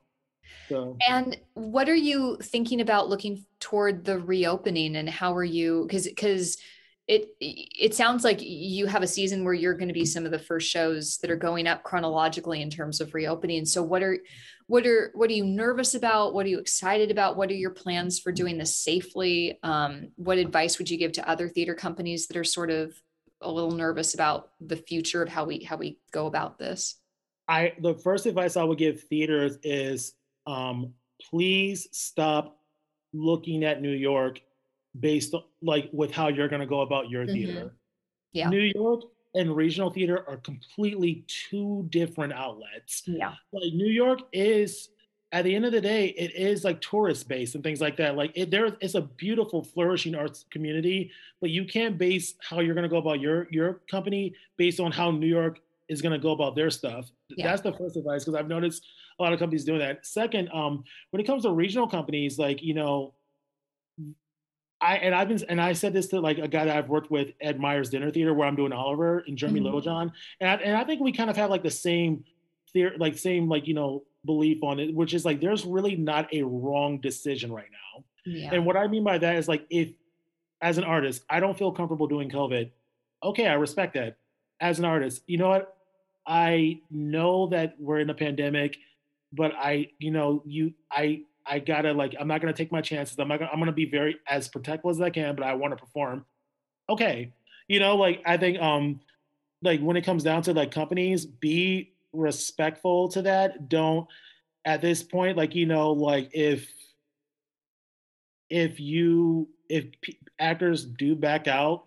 So. 0.68 0.96
And 1.08 1.38
what 1.54 1.88
are 1.88 1.94
you 1.94 2.38
thinking 2.42 2.80
about 2.80 3.08
looking 3.08 3.44
toward 3.60 4.04
the 4.04 4.18
reopening 4.18 4.96
and 4.96 5.08
how 5.08 5.34
are 5.34 5.44
you 5.44 5.84
because 5.86 6.06
because 6.06 6.58
it 7.08 7.30
it 7.40 7.94
sounds 7.94 8.22
like 8.22 8.38
you 8.42 8.86
have 8.86 9.02
a 9.02 9.06
season 9.06 9.42
where 9.42 9.54
you're 9.54 9.74
going 9.74 9.88
to 9.88 9.94
be 9.94 10.04
some 10.04 10.26
of 10.26 10.30
the 10.30 10.38
first 10.38 10.68
shows 10.68 11.16
that 11.18 11.30
are 11.30 11.36
going 11.36 11.66
up 11.66 11.82
chronologically 11.82 12.60
in 12.60 12.68
terms 12.68 13.00
of 13.00 13.14
reopening. 13.14 13.64
So 13.64 13.82
what 13.82 14.02
are 14.02 14.18
what 14.66 14.86
are 14.86 15.10
what 15.14 15.30
are 15.30 15.32
you 15.32 15.46
nervous 15.46 15.94
about? 15.94 16.34
What 16.34 16.44
are 16.44 16.50
you 16.50 16.58
excited 16.58 17.10
about? 17.10 17.38
What 17.38 17.50
are 17.50 17.54
your 17.54 17.70
plans 17.70 18.18
for 18.18 18.30
doing 18.30 18.58
this 18.58 18.76
safely? 18.76 19.58
Um, 19.62 20.10
what 20.16 20.36
advice 20.36 20.76
would 20.76 20.90
you 20.90 20.98
give 20.98 21.12
to 21.12 21.28
other 21.28 21.48
theater 21.48 21.74
companies 21.74 22.26
that 22.26 22.36
are 22.36 22.44
sort 22.44 22.70
of 22.70 22.94
a 23.40 23.50
little 23.50 23.70
nervous 23.70 24.12
about 24.12 24.50
the 24.60 24.76
future 24.76 25.22
of 25.22 25.30
how 25.30 25.46
we 25.46 25.64
how 25.64 25.78
we 25.78 25.98
go 26.12 26.26
about 26.26 26.58
this? 26.58 26.96
I 27.48 27.72
the 27.80 27.94
first 27.94 28.26
advice 28.26 28.58
i 28.58 28.62
would 28.62 28.76
give 28.76 29.04
theaters 29.04 29.56
is 29.62 30.12
um, 30.48 30.92
please 31.30 31.88
stop 31.92 32.58
looking 33.12 33.64
at 33.64 33.80
new 33.80 33.90
york 33.90 34.40
based 35.00 35.34
on, 35.34 35.42
like 35.62 35.88
with 35.92 36.10
how 36.10 36.28
you're 36.28 36.48
going 36.48 36.60
to 36.60 36.66
go 36.66 36.80
about 36.80 37.10
your 37.10 37.24
mm-hmm. 37.24 37.34
theater. 37.34 37.74
Yeah. 38.32 38.48
New 38.48 38.72
York 38.74 39.02
and 39.34 39.54
regional 39.54 39.90
theater 39.90 40.24
are 40.28 40.36
completely 40.38 41.24
two 41.26 41.86
different 41.90 42.32
outlets. 42.32 43.02
Yeah. 43.06 43.34
Like 43.52 43.72
New 43.72 43.90
York 43.90 44.20
is 44.32 44.90
at 45.32 45.44
the 45.44 45.54
end 45.54 45.66
of 45.66 45.72
the 45.72 45.80
day, 45.80 46.08
it 46.08 46.34
is 46.34 46.64
like 46.64 46.80
tourist 46.80 47.28
based 47.28 47.54
and 47.54 47.62
things 47.62 47.80
like 47.80 47.96
that. 47.98 48.16
Like 48.16 48.32
it, 48.34 48.50
there, 48.50 48.66
it's 48.80 48.94
a 48.94 49.02
beautiful, 49.02 49.62
flourishing 49.62 50.14
arts 50.14 50.46
community, 50.50 51.10
but 51.40 51.50
you 51.50 51.64
can't 51.64 51.98
base 51.98 52.34
how 52.40 52.60
you're 52.60 52.74
going 52.74 52.84
to 52.84 52.88
go 52.88 52.96
about 52.96 53.20
your 53.20 53.46
your 53.50 53.80
company 53.90 54.34
based 54.56 54.80
on 54.80 54.90
how 54.90 55.10
New 55.10 55.26
York 55.26 55.60
is 55.88 56.02
going 56.02 56.12
to 56.12 56.18
go 56.18 56.32
about 56.32 56.54
their 56.54 56.70
stuff. 56.70 57.10
Yeah. 57.30 57.46
That's 57.46 57.62
the 57.62 57.72
first 57.72 57.96
advice 57.96 58.24
because 58.24 58.38
I've 58.38 58.48
noticed 58.48 58.86
a 59.18 59.22
lot 59.22 59.32
of 59.32 59.38
companies 59.38 59.64
doing 59.64 59.80
that. 59.80 60.06
Second, 60.06 60.48
um, 60.52 60.84
when 61.10 61.20
it 61.20 61.24
comes 61.24 61.42
to 61.42 61.52
regional 61.52 61.88
companies, 61.88 62.38
like 62.38 62.62
you 62.62 62.74
know, 62.74 63.14
I 64.80 64.96
and 64.98 65.14
I've 65.14 65.28
been 65.28 65.40
and 65.48 65.60
I 65.60 65.72
said 65.72 65.92
this 65.92 66.06
to 66.08 66.20
like 66.20 66.38
a 66.38 66.48
guy 66.48 66.64
that 66.64 66.76
I've 66.76 66.88
worked 66.88 67.10
with 67.10 67.32
Ed 67.40 67.58
Meyers 67.58 67.90
Dinner 67.90 68.10
Theater 68.10 68.32
where 68.32 68.46
I'm 68.46 68.56
doing 68.56 68.72
Oliver 68.72 69.24
and 69.26 69.36
Jeremy 69.36 69.60
mm-hmm. 69.60 69.66
Littlejohn 69.66 70.12
and 70.40 70.50
I, 70.50 70.54
and 70.54 70.76
I 70.76 70.84
think 70.84 71.00
we 71.00 71.12
kind 71.12 71.30
of 71.30 71.36
have 71.36 71.50
like 71.50 71.62
the 71.62 71.70
same 71.70 72.24
theory 72.72 72.96
like 72.98 73.18
same 73.18 73.48
like 73.48 73.66
you 73.66 73.74
know 73.74 74.04
belief 74.24 74.62
on 74.62 74.78
it 74.78 74.94
which 74.94 75.14
is 75.14 75.24
like 75.24 75.40
there's 75.40 75.64
really 75.64 75.96
not 75.96 76.32
a 76.32 76.42
wrong 76.42 77.00
decision 77.00 77.52
right 77.52 77.68
now 77.70 78.04
yeah. 78.24 78.50
and 78.52 78.64
what 78.64 78.76
I 78.76 78.86
mean 78.86 79.04
by 79.04 79.18
that 79.18 79.36
is 79.36 79.48
like 79.48 79.66
if 79.70 79.90
as 80.60 80.78
an 80.78 80.84
artist 80.84 81.24
I 81.28 81.40
don't 81.40 81.56
feel 81.58 81.72
comfortable 81.72 82.06
doing 82.06 82.30
COVID 82.30 82.70
okay 83.22 83.46
I 83.46 83.54
respect 83.54 83.94
that 83.94 84.16
as 84.60 84.78
an 84.78 84.84
artist 84.84 85.22
you 85.26 85.38
know 85.38 85.48
what 85.48 85.77
I 86.28 86.80
know 86.90 87.48
that 87.48 87.74
we're 87.80 88.00
in 88.00 88.10
a 88.10 88.14
pandemic 88.14 88.76
but 89.32 89.52
I 89.56 89.88
you 89.98 90.10
know 90.10 90.42
you 90.46 90.72
I 90.90 91.22
I 91.46 91.58
gotta 91.58 91.92
like 91.92 92.14
I'm 92.18 92.28
not 92.28 92.40
gonna 92.40 92.52
take 92.52 92.72
my 92.72 92.80
chances. 92.80 93.18
I'm 93.18 93.28
not 93.28 93.38
gonna, 93.38 93.50
I'm 93.52 93.58
gonna 93.58 93.72
be 93.72 93.86
very 93.86 94.16
as 94.26 94.48
protectful 94.48 94.90
as 94.90 95.00
I 95.00 95.10
can, 95.10 95.34
but 95.34 95.44
I 95.44 95.54
want 95.54 95.72
to 95.72 95.76
perform. 95.76 96.24
Okay, 96.88 97.32
you 97.68 97.80
know, 97.80 97.96
like 97.96 98.22
I 98.26 98.36
think 98.36 98.60
um 98.60 99.00
like 99.62 99.80
when 99.80 99.96
it 99.96 100.04
comes 100.04 100.22
down 100.22 100.42
to 100.42 100.52
like 100.52 100.70
companies, 100.70 101.26
be 101.26 101.92
respectful 102.12 103.08
to 103.08 103.22
that. 103.22 103.68
Don't 103.68 104.06
at 104.64 104.80
this 104.80 105.02
point 105.02 105.36
like 105.36 105.54
you 105.54 105.66
know 105.66 105.92
like 105.92 106.30
if 106.32 106.68
if 108.50 108.80
you 108.80 109.48
if 109.68 109.86
actors 110.38 110.84
do 110.84 111.14
back 111.14 111.48
out 111.48 111.84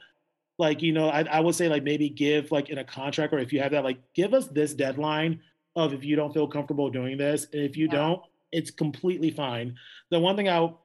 like 0.61 0.81
you 0.81 0.93
know 0.93 1.09
I, 1.09 1.23
I 1.23 1.41
would 1.41 1.55
say 1.55 1.67
like 1.67 1.83
maybe 1.83 2.07
give 2.07 2.51
like 2.51 2.69
in 2.69 2.77
a 2.77 2.83
contract 2.85 3.33
or 3.33 3.39
if 3.39 3.51
you 3.51 3.59
have 3.59 3.71
that 3.71 3.83
like 3.83 3.99
give 4.13 4.33
us 4.33 4.47
this 4.47 4.73
deadline 4.73 5.41
of 5.75 5.93
if 5.93 6.05
you 6.05 6.15
don't 6.15 6.33
feel 6.33 6.47
comfortable 6.47 6.89
doing 6.89 7.17
this 7.17 7.47
and 7.51 7.61
if 7.63 7.75
you 7.75 7.87
yeah. 7.87 7.97
don't 7.97 8.21
it's 8.51 8.71
completely 8.71 9.31
fine. 9.31 9.75
The 10.09 10.19
one 10.19 10.35
thing 10.35 10.49
I'll 10.49 10.81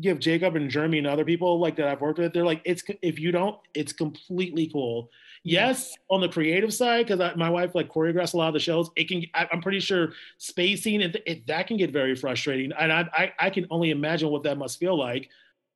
give 0.00 0.20
Jacob 0.20 0.54
and 0.56 0.70
Jeremy 0.70 0.98
and 0.98 1.06
other 1.06 1.24
people 1.24 1.58
like 1.58 1.76
that 1.76 1.88
I've 1.88 2.00
worked 2.00 2.18
with, 2.18 2.32
they're 2.32 2.44
like, 2.44 2.62
it's 2.64 2.82
if 3.02 3.18
you 3.18 3.32
don't, 3.32 3.58
it's 3.74 3.92
completely 3.92 4.68
cool. 4.72 5.10
Yes, 5.44 5.94
on 6.10 6.20
the 6.20 6.28
creative 6.28 6.74
side, 6.74 7.06
because 7.06 7.36
my 7.36 7.48
wife 7.48 7.74
like 7.74 7.88
choreographs 7.88 8.34
a 8.34 8.36
lot 8.36 8.48
of 8.48 8.54
the 8.54 8.60
shows. 8.60 8.90
It 8.96 9.08
can, 9.08 9.24
I, 9.34 9.48
am 9.52 9.62
pretty 9.62 9.80
sure 9.80 10.12
spacing 10.36 11.00
it, 11.00 11.46
that 11.46 11.66
can 11.66 11.76
get 11.76 11.90
very 11.90 12.14
frustrating, 12.16 12.72
and 12.78 12.92
I, 12.92 13.08
I 13.12 13.32
I 13.38 13.50
can 13.50 13.66
only 13.70 13.90
imagine 13.90 14.30
what 14.30 14.42
that 14.42 14.58
must 14.58 14.78
feel 14.78 14.98
like. 14.98 15.30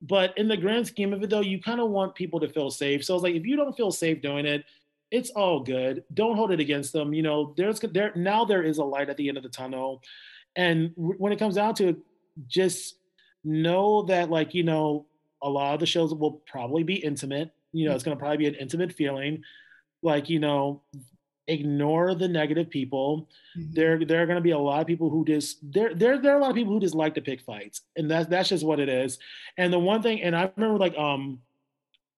But 0.05 0.37
in 0.37 0.49
the 0.49 0.57
grand 0.57 0.85
scheme 0.85 1.13
of 1.13 1.23
it, 1.23 1.29
though, 1.29 1.39
you 1.39 1.61
kind 1.61 1.79
of 1.79 1.89
want 1.89 2.13
people 2.13 2.39
to 2.41 2.49
feel 2.49 2.69
safe. 2.69 3.05
So 3.05 3.15
it's 3.15 3.23
like 3.23 3.35
if 3.35 3.45
you 3.45 3.55
don't 3.55 3.75
feel 3.75 3.89
safe 3.89 4.21
doing 4.21 4.45
it, 4.45 4.65
it's 5.11 5.29
all 5.29 5.61
good. 5.61 6.03
Don't 6.13 6.35
hold 6.35 6.51
it 6.51 6.59
against 6.59 6.91
them. 6.91 7.13
You 7.13 7.21
know, 7.21 7.53
there's 7.55 7.79
there 7.79 8.11
now 8.15 8.43
there 8.43 8.63
is 8.63 8.79
a 8.79 8.83
light 8.83 9.09
at 9.09 9.15
the 9.15 9.29
end 9.29 9.37
of 9.37 9.43
the 9.43 9.49
tunnel. 9.49 10.01
And 10.55 10.91
when 10.95 11.31
it 11.31 11.39
comes 11.39 11.55
down 11.55 11.75
to 11.75 11.89
it, 11.89 11.97
just 12.47 12.95
know 13.43 14.03
that, 14.03 14.29
like, 14.29 14.53
you 14.53 14.63
know, 14.63 15.05
a 15.41 15.49
lot 15.49 15.73
of 15.73 15.79
the 15.79 15.85
shows 15.85 16.13
will 16.13 16.41
probably 16.47 16.83
be 16.83 16.95
intimate. 16.95 17.51
You 17.71 17.87
know, 17.87 17.95
it's 17.95 18.03
going 18.03 18.17
to 18.17 18.19
probably 18.19 18.37
be 18.37 18.47
an 18.47 18.55
intimate 18.55 18.91
feeling. 18.91 19.43
Like, 20.01 20.29
you 20.29 20.39
know, 20.39 20.81
ignore 21.47 22.15
the 22.15 22.27
negative 22.27 22.69
people. 22.69 23.27
Mm-hmm. 23.57 23.73
There, 23.73 24.05
there 24.05 24.23
are 24.23 24.25
going 24.25 24.37
to 24.37 24.41
be 24.41 24.51
a 24.51 24.59
lot 24.59 24.81
of 24.81 24.87
people 24.87 25.09
who 25.09 25.25
just 25.25 25.59
there, 25.71 25.93
there, 25.93 26.17
there 26.17 26.33
are 26.33 26.37
a 26.37 26.41
lot 26.41 26.49
of 26.49 26.55
people 26.55 26.73
who 26.73 26.79
just 26.79 26.95
like 26.95 27.15
to 27.15 27.21
pick 27.21 27.41
fights, 27.41 27.81
and 27.95 28.09
that's 28.09 28.27
that's 28.29 28.49
just 28.49 28.65
what 28.65 28.79
it 28.79 28.89
is. 28.89 29.19
And 29.57 29.71
the 29.71 29.79
one 29.79 30.01
thing, 30.01 30.21
and 30.21 30.35
I 30.35 30.51
remember 30.55 30.77
like 30.77 30.97
um 30.97 31.39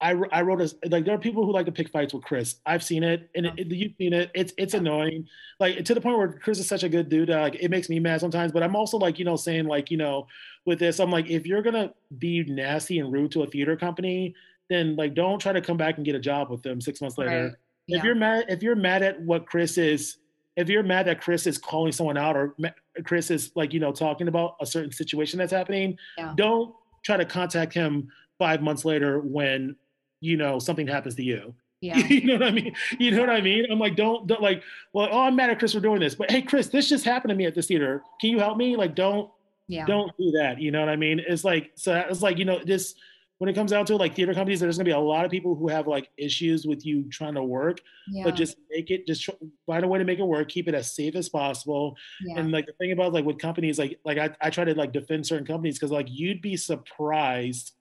I, 0.01 0.13
I 0.31 0.41
wrote 0.41 0.61
a 0.61 0.89
like 0.89 1.05
there 1.05 1.15
are 1.15 1.19
people 1.19 1.45
who 1.45 1.53
like 1.53 1.65
to 1.67 1.71
pick 1.71 1.89
fights 1.89 2.13
with 2.13 2.23
Chris. 2.23 2.57
I've 2.65 2.83
seen 2.83 3.03
it, 3.03 3.29
and 3.33 3.45
it, 3.45 3.53
it, 3.57 3.67
you've 3.67 3.93
seen 3.97 4.13
it. 4.13 4.29
It's 4.35 4.53
it's 4.57 4.73
annoying, 4.73 5.27
like 5.59 5.85
to 5.85 5.93
the 5.93 6.01
point 6.01 6.17
where 6.17 6.33
Chris 6.33 6.59
is 6.59 6.67
such 6.67 6.83
a 6.83 6.89
good 6.89 7.07
dude. 7.07 7.29
like 7.29 7.55
it 7.55 7.71
makes 7.71 7.89
me 7.89 7.99
mad 7.99 8.19
sometimes. 8.19 8.51
But 8.51 8.61
I'm 8.61 8.75
also 8.75 8.97
like 8.97 9.17
you 9.19 9.25
know 9.25 9.37
saying 9.37 9.65
like 9.65 9.89
you 9.89 9.97
know 9.97 10.27
with 10.65 10.79
this, 10.79 10.99
I'm 10.99 11.11
like 11.11 11.29
if 11.29 11.45
you're 11.45 11.61
gonna 11.61 11.93
be 12.17 12.43
nasty 12.43 12.99
and 12.99 13.11
rude 13.11 13.31
to 13.31 13.43
a 13.43 13.47
theater 13.47 13.77
company, 13.77 14.35
then 14.69 14.97
like 14.97 15.13
don't 15.13 15.39
try 15.39 15.53
to 15.53 15.61
come 15.61 15.77
back 15.77 15.95
and 15.95 16.05
get 16.05 16.13
a 16.13 16.19
job 16.19 16.49
with 16.49 16.61
them 16.61 16.81
six 16.81 16.99
months 16.99 17.17
later. 17.17 17.45
Right. 17.45 17.53
Yeah. 17.87 17.99
If 17.99 18.03
you're 18.03 18.15
mad, 18.15 18.45
if 18.49 18.63
you're 18.63 18.75
mad 18.75 19.03
at 19.03 19.21
what 19.21 19.45
Chris 19.45 19.77
is, 19.77 20.17
if 20.55 20.69
you're 20.69 20.83
mad 20.83 21.07
that 21.07 21.21
Chris 21.21 21.45
is 21.45 21.57
calling 21.57 21.91
someone 21.91 22.17
out 22.17 22.35
or 22.35 22.55
Chris 23.03 23.29
is 23.29 23.51
like 23.55 23.73
you 23.73 23.79
know 23.79 23.91
talking 23.91 24.27
about 24.27 24.55
a 24.61 24.65
certain 24.65 24.91
situation 24.91 25.37
that's 25.37 25.51
happening, 25.51 25.97
yeah. 26.17 26.33
don't 26.35 26.73
try 27.03 27.17
to 27.17 27.25
contact 27.25 27.73
him 27.73 28.09
five 28.39 28.61
months 28.61 28.85
later 28.85 29.19
when 29.19 29.75
you 30.21 30.37
know 30.37 30.59
something 30.59 30.87
happens 30.87 31.15
to 31.15 31.23
you. 31.23 31.53
Yeah. 31.81 31.97
you 32.07 32.25
know 32.25 32.33
what 32.33 32.43
I 32.43 32.51
mean? 32.51 32.75
You 32.99 33.11
know 33.11 33.21
what 33.21 33.29
I 33.29 33.41
mean? 33.41 33.65
I'm 33.69 33.79
like, 33.79 33.95
don't, 33.95 34.25
don't 34.27 34.41
like, 34.41 34.63
well, 34.93 35.07
oh, 35.11 35.21
I'm 35.21 35.35
mad 35.35 35.49
at 35.49 35.59
Chris 35.59 35.73
for 35.73 35.79
doing 35.79 35.99
this, 35.99 36.15
but 36.15 36.31
hey, 36.31 36.41
Chris, 36.41 36.67
this 36.67 36.89
just 36.89 37.05
happened 37.05 37.29
to 37.29 37.35
me 37.35 37.45
at 37.45 37.53
this 37.53 37.67
theater. 37.67 38.03
Can 38.19 38.31
you 38.31 38.39
help 38.39 38.57
me? 38.57 38.75
Like, 38.75 38.95
don't, 38.95 39.29
yeah. 39.67 39.85
don't 39.85 40.11
do 40.17 40.31
that. 40.31 40.59
You 40.59 40.71
know 40.71 40.79
what 40.79 40.89
I 40.89 40.95
mean? 40.95 41.21
It's 41.25 41.43
like, 41.43 41.71
so 41.75 41.95
it's 42.09 42.21
like, 42.21 42.37
you 42.37 42.45
know, 42.45 42.59
this, 42.63 42.95
when 43.37 43.49
it 43.49 43.53
comes 43.53 43.71
down 43.71 43.85
to 43.85 43.95
like 43.97 44.15
theater 44.15 44.33
companies, 44.33 44.59
there's 44.59 44.77
gonna 44.77 44.85
be 44.85 44.91
a 44.91 44.99
lot 44.99 45.25
of 45.25 45.31
people 45.31 45.55
who 45.55 45.67
have 45.67 45.87
like 45.87 46.09
issues 46.17 46.65
with 46.65 46.85
you 46.85 47.03
trying 47.09 47.35
to 47.35 47.43
work, 47.43 47.79
yeah. 48.09 48.23
but 48.23 48.35
just 48.35 48.57
make 48.69 48.91
it, 48.91 49.05
just 49.05 49.29
find 49.65 49.83
a 49.83 49.87
way 49.87 49.99
to 49.99 50.05
make 50.05 50.19
it 50.19 50.25
work, 50.25 50.47
keep 50.47 50.67
it 50.67 50.75
as 50.75 50.95
safe 50.95 51.15
as 51.15 51.27
possible. 51.27 51.95
Yeah. 52.25 52.39
And 52.39 52.51
like 52.51 52.65
the 52.65 52.73
thing 52.73 52.91
about 52.91 53.13
like 53.13 53.25
with 53.25 53.37
companies, 53.37 53.77
like, 53.77 53.99
like 54.05 54.17
I, 54.17 54.29
I 54.39 54.49
try 54.49 54.63
to 54.63 54.73
like 54.73 54.93
defend 54.93 55.27
certain 55.27 55.45
companies 55.45 55.77
because 55.77 55.91
like 55.91 56.07
you'd 56.09 56.41
be 56.41 56.55
surprised 56.55 57.73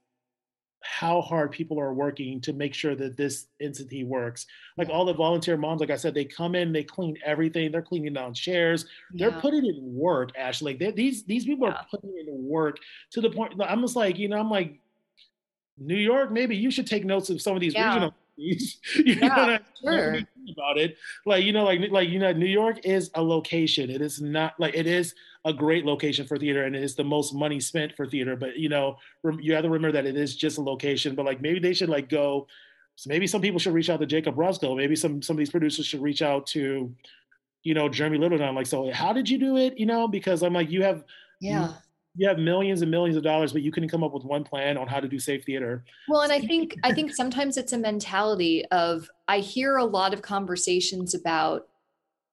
how 0.84 1.22
hard 1.22 1.50
people 1.50 1.80
are 1.80 1.94
working 1.94 2.40
to 2.42 2.52
make 2.52 2.74
sure 2.74 2.94
that 2.94 3.16
this 3.16 3.46
entity 3.60 4.04
works. 4.04 4.44
Like 4.76 4.88
yeah. 4.88 4.94
all 4.94 5.06
the 5.06 5.14
volunteer 5.14 5.56
moms, 5.56 5.80
like 5.80 5.90
I 5.90 5.96
said, 5.96 6.12
they 6.14 6.26
come 6.26 6.54
in, 6.54 6.72
they 6.72 6.84
clean 6.84 7.16
everything. 7.24 7.72
They're 7.72 7.80
cleaning 7.80 8.12
down 8.12 8.34
chairs. 8.34 8.84
Yeah. 9.12 9.30
They're 9.30 9.40
putting 9.40 9.64
in 9.64 9.78
work, 9.80 10.30
Ashley. 10.36 10.76
Like 10.76 10.94
these 10.94 11.24
these 11.24 11.46
people 11.46 11.68
yeah. 11.68 11.74
are 11.74 11.86
putting 11.90 12.10
in 12.10 12.26
work 12.28 12.78
to 13.12 13.20
the 13.20 13.30
point. 13.30 13.54
I'm 13.62 13.80
just 13.80 13.96
like, 13.96 14.18
you 14.18 14.28
know, 14.28 14.38
I'm 14.38 14.50
like, 14.50 14.78
New 15.78 15.96
York, 15.96 16.30
maybe 16.30 16.56
you 16.56 16.70
should 16.70 16.86
take 16.86 17.04
notes 17.04 17.30
of 17.30 17.40
some 17.40 17.54
of 17.54 17.60
these 17.60 17.74
regional 17.74 18.14
you 18.36 18.56
yeah, 18.96 19.28
know 19.28 19.36
what 19.36 19.50
I 19.50 19.60
sure. 19.80 20.18
about 20.52 20.76
it. 20.76 20.96
Like, 21.24 21.44
you 21.44 21.52
know, 21.52 21.64
like 21.64 21.80
like 21.90 22.08
you 22.08 22.18
know, 22.18 22.32
New 22.32 22.46
York 22.46 22.84
is 22.84 23.10
a 23.14 23.22
location. 23.22 23.90
It 23.90 24.00
is 24.00 24.20
not 24.20 24.58
like 24.58 24.74
it 24.74 24.86
is 24.86 25.14
a 25.44 25.52
great 25.52 25.84
location 25.84 26.26
for 26.26 26.36
theater 26.36 26.64
and 26.64 26.74
it 26.74 26.82
is 26.82 26.96
the 26.96 27.04
most 27.04 27.32
money 27.32 27.60
spent 27.60 27.94
for 27.96 28.06
theater. 28.06 28.34
But 28.34 28.56
you 28.56 28.68
know, 28.68 28.96
you 29.38 29.54
have 29.54 29.62
to 29.62 29.70
remember 29.70 29.92
that 29.92 30.06
it 30.06 30.16
is 30.16 30.34
just 30.34 30.58
a 30.58 30.62
location. 30.62 31.14
But 31.14 31.26
like 31.26 31.40
maybe 31.40 31.60
they 31.60 31.74
should 31.74 31.88
like 31.88 32.08
go. 32.08 32.48
So 32.96 33.08
maybe 33.08 33.26
some 33.26 33.40
people 33.40 33.60
should 33.60 33.74
reach 33.74 33.90
out 33.90 34.00
to 34.00 34.06
Jacob 34.06 34.34
Ruskell. 34.34 34.76
Maybe 34.76 34.96
some 34.96 35.22
some 35.22 35.34
of 35.34 35.38
these 35.38 35.50
producers 35.50 35.86
should 35.86 36.02
reach 36.02 36.22
out 36.22 36.46
to, 36.48 36.92
you 37.62 37.74
know, 37.74 37.88
Jeremy 37.88 38.18
Littlejohn. 38.18 38.54
Like, 38.54 38.66
so 38.66 38.90
how 38.92 39.12
did 39.12 39.28
you 39.28 39.38
do 39.38 39.56
it? 39.58 39.78
You 39.78 39.86
know, 39.86 40.08
because 40.08 40.42
I'm 40.42 40.54
like, 40.54 40.70
you 40.70 40.82
have 40.82 41.04
yeah 41.40 41.74
you 42.16 42.28
have 42.28 42.38
millions 42.38 42.82
and 42.82 42.90
millions 42.90 43.16
of 43.16 43.22
dollars, 43.22 43.52
but 43.52 43.62
you 43.62 43.72
couldn't 43.72 43.88
come 43.88 44.04
up 44.04 44.12
with 44.12 44.24
one 44.24 44.44
plan 44.44 44.76
on 44.76 44.86
how 44.86 45.00
to 45.00 45.08
do 45.08 45.18
safe 45.18 45.44
theater. 45.44 45.84
Well, 46.08 46.20
and 46.22 46.32
I 46.32 46.40
think 46.40 46.76
I 46.84 46.92
think 46.92 47.14
sometimes 47.14 47.56
it's 47.56 47.72
a 47.72 47.78
mentality 47.78 48.64
of 48.66 49.10
I 49.26 49.38
hear 49.38 49.76
a 49.76 49.84
lot 49.84 50.14
of 50.14 50.22
conversations 50.22 51.14
about, 51.14 51.66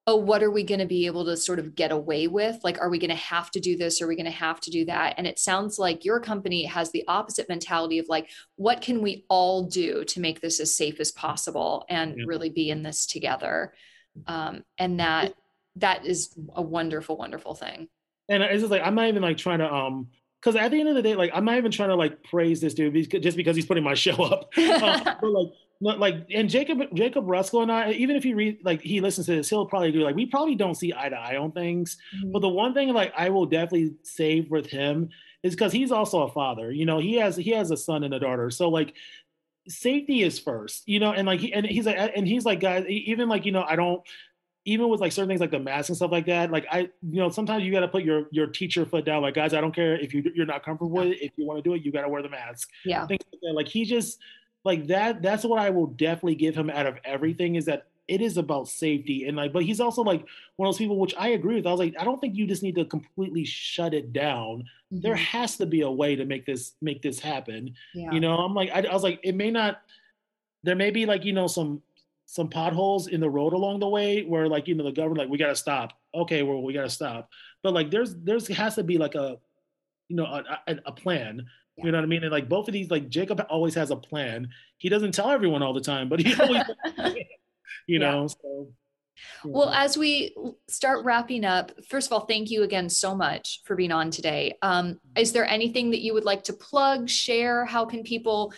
oh, 0.06 0.18
what 0.18 0.44
are 0.44 0.52
we 0.52 0.64
going 0.64 0.80
to 0.80 0.86
be 0.86 1.08
able 1.08 1.26
to 1.26 1.36
sort 1.36 1.58
of 1.58 1.74
get 1.74 1.92
away 1.92 2.28
with? 2.28 2.60
Like, 2.64 2.80
are 2.80 2.90
we 2.90 3.00
going 3.00 3.10
to 3.10 3.16
have 3.16 3.50
to 3.52 3.60
do 3.60 3.76
this? 3.76 4.02
Are 4.02 4.08
we 4.08 4.16
going 4.16 4.26
to 4.26 4.32
have 4.32 4.60
to 4.62 4.70
do 4.70 4.86
that? 4.86 5.16
And 5.18 5.26
it 5.26 5.40
sounds 5.40 5.80
like 5.80 6.06
your 6.06 6.20
company 6.20 6.66
has 6.66 6.92
the 6.92 7.04
opposite 7.08 7.50
mentality 7.50 7.98
of 7.98 8.08
like, 8.08 8.30
what 8.58 8.82
can 8.82 9.02
we 9.02 9.26
all 9.30 9.64
do 9.64 10.04
to 10.06 10.20
make 10.20 10.42
this 10.42 10.60
as 10.60 10.76
safe 10.76 11.00
as 11.00 11.12
possible 11.12 11.86
and 11.90 12.18
yeah. 12.18 12.24
really 12.28 12.50
be 12.50 12.70
in 12.70 12.84
this 12.84 13.08
together? 13.08 13.74
Um, 14.28 14.64
and 14.78 15.00
that 15.00 15.34
that 15.78 16.06
is 16.06 16.36
a 16.54 16.62
wonderful, 16.62 17.18
wonderful 17.18 17.56
thing 17.56 17.88
and 18.30 18.44
it's 18.44 18.62
just 18.62 18.72
like 18.72 18.82
I'm 18.84 18.96
not 18.96 19.08
even 19.08 19.22
like 19.22 19.38
trying 19.38 19.60
to 19.60 19.72
um 19.72 20.08
because 20.42 20.56
at 20.56 20.72
the 20.72 20.80
end 20.80 20.90
of 20.90 20.96
the 20.96 21.02
day, 21.02 21.16
like 21.16 21.32
I'm 21.34 21.46
not 21.46 21.58
even 21.58 21.72
trying 21.72 21.90
to 21.90 21.96
like 21.96 22.24
praise 22.24 22.60
this 22.60 22.74
dude 22.74 22.94
just 23.22 23.38
because 23.38 23.56
he's 23.56 23.66
putting 23.66 23.84
my 23.84 23.94
show 23.96 24.24
up. 24.24 24.52
uh, 24.58 25.16
but 25.22 25.32
like, 25.82 26.00
like, 26.00 26.26
and 26.32 26.50
Jacob 26.50 26.80
Jacob 26.94 27.26
Ruskell 27.26 27.62
and 27.64 27.72
I, 27.72 27.92
even 27.92 28.16
if 28.16 28.24
he 28.24 28.34
read 28.34 28.60
like 28.64 28.82
he 28.82 29.02
listens 29.02 29.28
to 29.28 29.36
this, 29.36 29.50
he'll 29.50 29.66
probably 29.66 29.90
agree. 29.90 30.04
Like, 30.04 30.16
we 30.16 30.26
probably 30.26 30.56
don't 30.56 30.76
see 30.76 30.94
eye 30.96 31.10
to 31.10 31.16
eye 31.16 31.38
on 31.38 31.52
things. 31.52 31.98
Mm-hmm. 32.16 32.32
But 32.32 32.40
the 32.40 32.50
one 32.50 32.74
thing 32.74 32.90
like 32.94 33.14
I 33.16 33.30
will 33.30 33.46
definitely 33.46 33.96
save 34.04 34.50
with 34.50 34.68
him 34.68 35.10
is 35.44 35.56
because 35.56 35.72
he's 35.72 35.92
also 35.92 36.24
a 36.24 36.32
father. 36.32 36.72
You 36.72 36.86
know, 36.86 37.00
he 37.00 37.16
has 37.16 37.36
he 37.36 37.52
has 37.52 37.72
a 37.72 37.78
son 37.78 38.04
and 38.04 38.14
a 38.14 38.20
daughter. 38.20 38.50
So 38.50 38.70
like 38.70 38.96
safety 39.68 40.24
is 40.24 40.40
first, 40.40 40.88
you 40.88 41.00
know, 41.00 41.14
and 41.14 41.28
like 41.28 41.40
he 41.40 41.54
and 41.54 41.66
he's 41.66 41.86
like 41.86 41.98
and 42.16 42.28
he's 42.28 42.46
like 42.46 42.60
guys, 42.60 42.86
even 42.88 43.30
like, 43.30 43.46
you 43.46 43.52
know, 43.52 43.64
I 43.64 43.76
don't 43.76 44.02
even 44.66 44.90
with 44.90 45.00
like 45.00 45.12
certain 45.12 45.28
things 45.28 45.42
like 45.42 45.52
the 45.52 45.60
mask 45.60 45.90
and 45.90 45.96
stuff 45.96 46.12
like 46.12 46.26
that, 46.28 46.52
like 46.52 46.66
I, 46.72 46.90
you 47.02 47.20
know, 47.20 47.30
sometimes 47.30 47.64
you 47.64 47.72
got 47.72 47.80
to 47.80 47.88
put 47.88 48.04
your 48.04 48.26
your 48.32 48.48
teacher 48.48 48.86
foot 48.86 49.06
down. 49.06 49.22
Like, 49.22 49.34
guys, 49.34 49.54
I 49.54 49.62
don't 49.62 49.74
care 49.74 49.96
if 49.96 50.14
you 50.14 50.24
you're 50.36 50.46
not 50.46 50.64
comfortable 50.64 50.92
with 50.92 51.08
it. 51.08 51.22
If 51.22 51.32
you 51.36 51.46
want 51.46 51.64
to 51.64 51.68
do 51.68 51.74
it, 51.74 51.84
you 51.84 51.92
got 51.92 52.02
to 52.02 52.10
wear 52.10 52.22
the 52.22 52.30
mask. 52.30 52.70
Yeah. 52.86 53.08
Things 53.08 53.22
like, 53.32 53.42
that. 53.42 53.54
like 53.54 53.68
he 53.68 53.86
just 53.86 54.20
like 54.64 54.88
that. 54.88 55.22
That's 55.22 55.44
what 55.44 55.60
I 55.60 55.72
will 55.72 55.88
definitely 55.88 56.36
give 56.36 56.56
him 56.56 56.70
out 56.70 56.86
of 56.86 56.98
everything 57.04 57.56
is 57.56 57.66
that 57.66 57.88
it 58.08 58.22
is 58.22 58.38
about 58.38 58.68
safety 58.68 59.26
and 59.26 59.38
like, 59.38 59.54
but 59.54 59.64
he's 59.64 59.80
also 59.80 60.02
like 60.02 60.26
one 60.58 60.68
of 60.68 60.74
those 60.74 60.80
people 60.80 61.00
which 61.00 61.16
I 61.18 61.30
agree 61.30 61.56
with. 61.56 61.66
I 61.66 61.72
was 61.72 61.80
like, 61.80 61.96
I 61.98 62.04
don't 62.04 62.20
think 62.20 62.36
you 62.36 62.46
just 62.46 62.62
need 62.62 62.76
to 62.76 62.86
completely 62.86 63.46
shut 63.46 63.94
it 63.94 64.12
down. 64.12 64.66
Mm-hmm. 64.94 65.02
There 65.02 65.16
has 65.16 65.58
to 65.58 65.66
be 65.66 65.82
a 65.82 65.90
way 65.90 66.16
to 66.16 66.26
make 66.26 66.46
this 66.46 66.74
make 66.82 67.02
this 67.02 67.20
happen. 67.20 67.74
Yeah. 67.96 68.12
You 68.12 68.20
know, 68.20 68.36
I'm 68.36 68.54
like, 68.54 68.70
I, 68.72 68.82
I 68.82 68.94
was 68.94 69.04
like, 69.04 69.20
it 69.24 69.36
may 69.36 69.50
not. 69.50 69.82
There 70.64 70.76
may 70.76 70.92
be 70.92 71.08
like 71.08 71.26
you 71.26 71.34
know 71.34 71.48
some 71.48 71.82
some 72.32 72.48
potholes 72.48 73.08
in 73.08 73.20
the 73.20 73.30
road 73.30 73.52
along 73.52 73.82
the 73.82 73.90
way 73.90 74.22
where 74.22 74.48
like 74.48 74.66
you 74.66 74.74
know 74.74 74.86
the 74.86 74.92
government 74.94 75.18
like 75.20 75.28
we 75.28 75.38
got 75.38 75.48
to 75.48 75.56
stop 75.56 75.92
okay 76.16 76.44
well 76.44 76.64
we 76.64 76.72
got 76.72 76.84
to 76.84 76.90
stop 76.90 77.30
but 77.62 77.74
like 77.74 77.92
there's 77.92 78.16
there's 78.24 78.48
has 78.48 78.76
to 78.76 78.84
be 78.86 78.98
like 78.98 79.16
a 79.16 79.36
you 80.08 80.16
know 80.16 80.24
a, 80.24 80.42
a, 80.68 80.78
a 80.86 80.92
plan 80.94 81.46
yeah. 81.76 81.84
you 81.84 81.92
know 81.92 81.98
what 81.98 82.06
i 82.06 82.08
mean 82.08 82.24
and 82.24 82.32
like 82.32 82.48
both 82.48 82.70
of 82.70 82.74
these 82.74 82.90
like 82.90 83.10
jacob 83.10 83.46
always 83.50 83.76
has 83.76 83.92
a 83.92 83.98
plan 83.98 84.48
he 84.78 84.88
doesn't 84.88 85.12
tell 85.12 85.30
everyone 85.30 85.62
all 85.62 85.74
the 85.74 85.82
time 85.82 86.08
but 86.08 86.22
he 86.22 86.34
always 86.42 86.64
you 87.86 88.00
know 88.00 88.26
so 88.28 88.72
well, 89.44 89.70
as 89.70 89.98
we 89.98 90.34
start 90.68 91.06
wrapping 91.06 91.46
up, 91.46 91.72
first 91.90 92.08
of 92.08 92.14
all, 92.14 92.22
thank 92.22 92.50
you 92.50 92.64
again 92.64 92.90
so 92.90 93.14
much 93.14 93.62
for 93.66 93.76
being 93.76 93.92
on 93.92 94.10
today. 94.10 94.58
Um, 94.64 95.00
is 95.16 95.32
there 95.32 95.46
anything 95.46 95.92
that 95.92 96.02
you 96.02 96.16
would 96.16 96.24
like 96.24 96.44
to 96.46 96.54
plug, 96.54 97.08
share? 97.08 97.66
How 97.66 97.86
can 97.86 98.02
people 98.02 98.52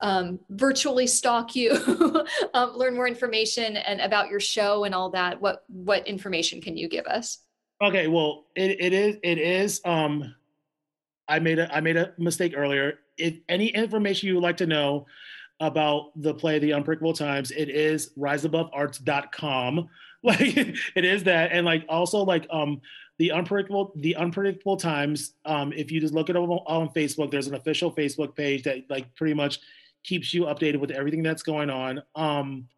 um, 0.00 0.38
virtually 0.50 1.06
stalk 1.06 1.54
you, 1.54 1.72
um, 2.54 2.72
learn 2.74 2.94
more 2.94 3.06
information 3.06 3.76
and 3.76 4.00
about 4.00 4.28
your 4.28 4.40
show 4.40 4.84
and 4.84 4.94
all 4.94 5.10
that, 5.10 5.40
what 5.40 5.64
what 5.68 6.06
information 6.06 6.60
can 6.60 6.76
you 6.76 6.88
give 6.88 7.06
us? 7.06 7.38
Okay, 7.82 8.06
well, 8.08 8.46
it, 8.56 8.80
it 8.80 8.92
is 8.92 9.16
it 9.22 9.38
is. 9.38 9.80
Um, 9.84 10.34
I 11.28 11.38
made 11.38 11.58
a 11.58 11.74
I 11.74 11.80
made 11.80 11.96
a 11.96 12.12
mistake 12.18 12.54
earlier. 12.56 13.00
If 13.16 13.34
any 13.48 13.68
information 13.68 14.28
you 14.28 14.34
would 14.34 14.42
like 14.42 14.56
to 14.58 14.66
know 14.66 15.06
about 15.60 16.10
the 16.16 16.32
play 16.32 16.58
The 16.58 16.72
Unpredictable 16.72 17.12
Times, 17.12 17.50
it 17.50 17.68
is 17.68 18.10
riseabovearts.com. 18.18 19.88
Like 20.22 20.40
it 20.42 21.06
is 21.06 21.24
that, 21.24 21.50
and 21.50 21.64
like 21.64 21.86
also 21.88 22.18
like 22.18 22.46
um 22.50 22.82
the 23.16 23.32
unpredictable 23.32 23.92
the 23.96 24.16
unpredictable 24.16 24.76
times 24.76 25.32
um 25.46 25.72
if 25.72 25.90
you 25.90 25.98
just 25.98 26.12
look 26.12 26.28
it 26.28 26.36
up 26.36 26.42
on 26.42 26.88
facebook 26.90 27.30
there's 27.30 27.46
an 27.46 27.54
official 27.54 27.90
facebook 27.90 28.34
page 28.34 28.62
that 28.64 28.82
like 28.90 29.14
pretty 29.14 29.32
much 29.32 29.60
keeps 30.04 30.32
you 30.32 30.44
updated 30.44 30.80
with 30.80 30.90
everything 30.90 31.22
that's 31.22 31.42
going 31.42 31.70
on. 31.70 32.02
Um, 32.14 32.68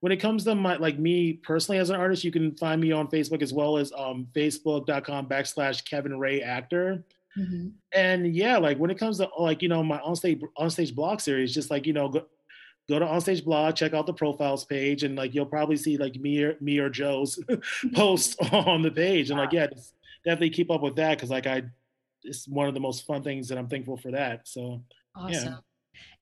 when 0.00 0.12
it 0.12 0.16
comes 0.16 0.44
to 0.44 0.54
my 0.54 0.76
like 0.76 0.98
me 0.98 1.34
personally 1.34 1.78
as 1.78 1.90
an 1.90 1.96
artist, 1.96 2.24
you 2.24 2.32
can 2.32 2.56
find 2.56 2.80
me 2.80 2.90
on 2.92 3.08
Facebook 3.08 3.42
as 3.42 3.52
well 3.52 3.76
as 3.76 3.92
um, 3.92 4.26
facebook.com 4.32 5.26
backslash 5.26 5.84
Kevin 5.84 6.18
Ray 6.18 6.40
actor. 6.40 7.04
Mm-hmm. 7.38 7.68
And 7.92 8.34
yeah, 8.34 8.56
like 8.56 8.78
when 8.78 8.90
it 8.90 8.98
comes 8.98 9.18
to 9.18 9.28
like 9.38 9.62
you 9.62 9.68
know 9.68 9.82
my 9.82 9.98
onstage 9.98 10.42
onstage 10.58 10.94
blog 10.94 11.20
series, 11.20 11.54
just 11.54 11.70
like 11.70 11.86
you 11.86 11.92
know 11.92 12.08
go, 12.08 12.24
go 12.88 12.98
to 12.98 13.04
onstage 13.04 13.44
blog, 13.44 13.76
check 13.76 13.92
out 13.92 14.06
the 14.06 14.12
profiles 14.12 14.64
page, 14.64 15.04
and 15.04 15.16
like 15.16 15.34
you'll 15.34 15.46
probably 15.46 15.76
see 15.76 15.96
like 15.98 16.16
me 16.16 16.42
or 16.42 16.56
me 16.60 16.78
or 16.78 16.88
Joe's 16.88 17.38
post 17.94 18.36
on 18.52 18.82
the 18.82 18.90
page. 18.90 19.30
And 19.30 19.38
like 19.38 19.52
yeah, 19.52 19.66
definitely 20.24 20.50
keep 20.50 20.70
up 20.70 20.80
with 20.80 20.96
that 20.96 21.18
because 21.18 21.30
like 21.30 21.46
I, 21.46 21.62
it's 22.24 22.48
one 22.48 22.68
of 22.68 22.74
the 22.74 22.80
most 22.80 23.06
fun 23.06 23.22
things 23.22 23.48
that 23.48 23.58
I'm 23.58 23.68
thankful 23.68 23.98
for 23.98 24.10
that. 24.12 24.48
So 24.48 24.82
awesome. 25.14 25.52
Yeah. 25.52 25.56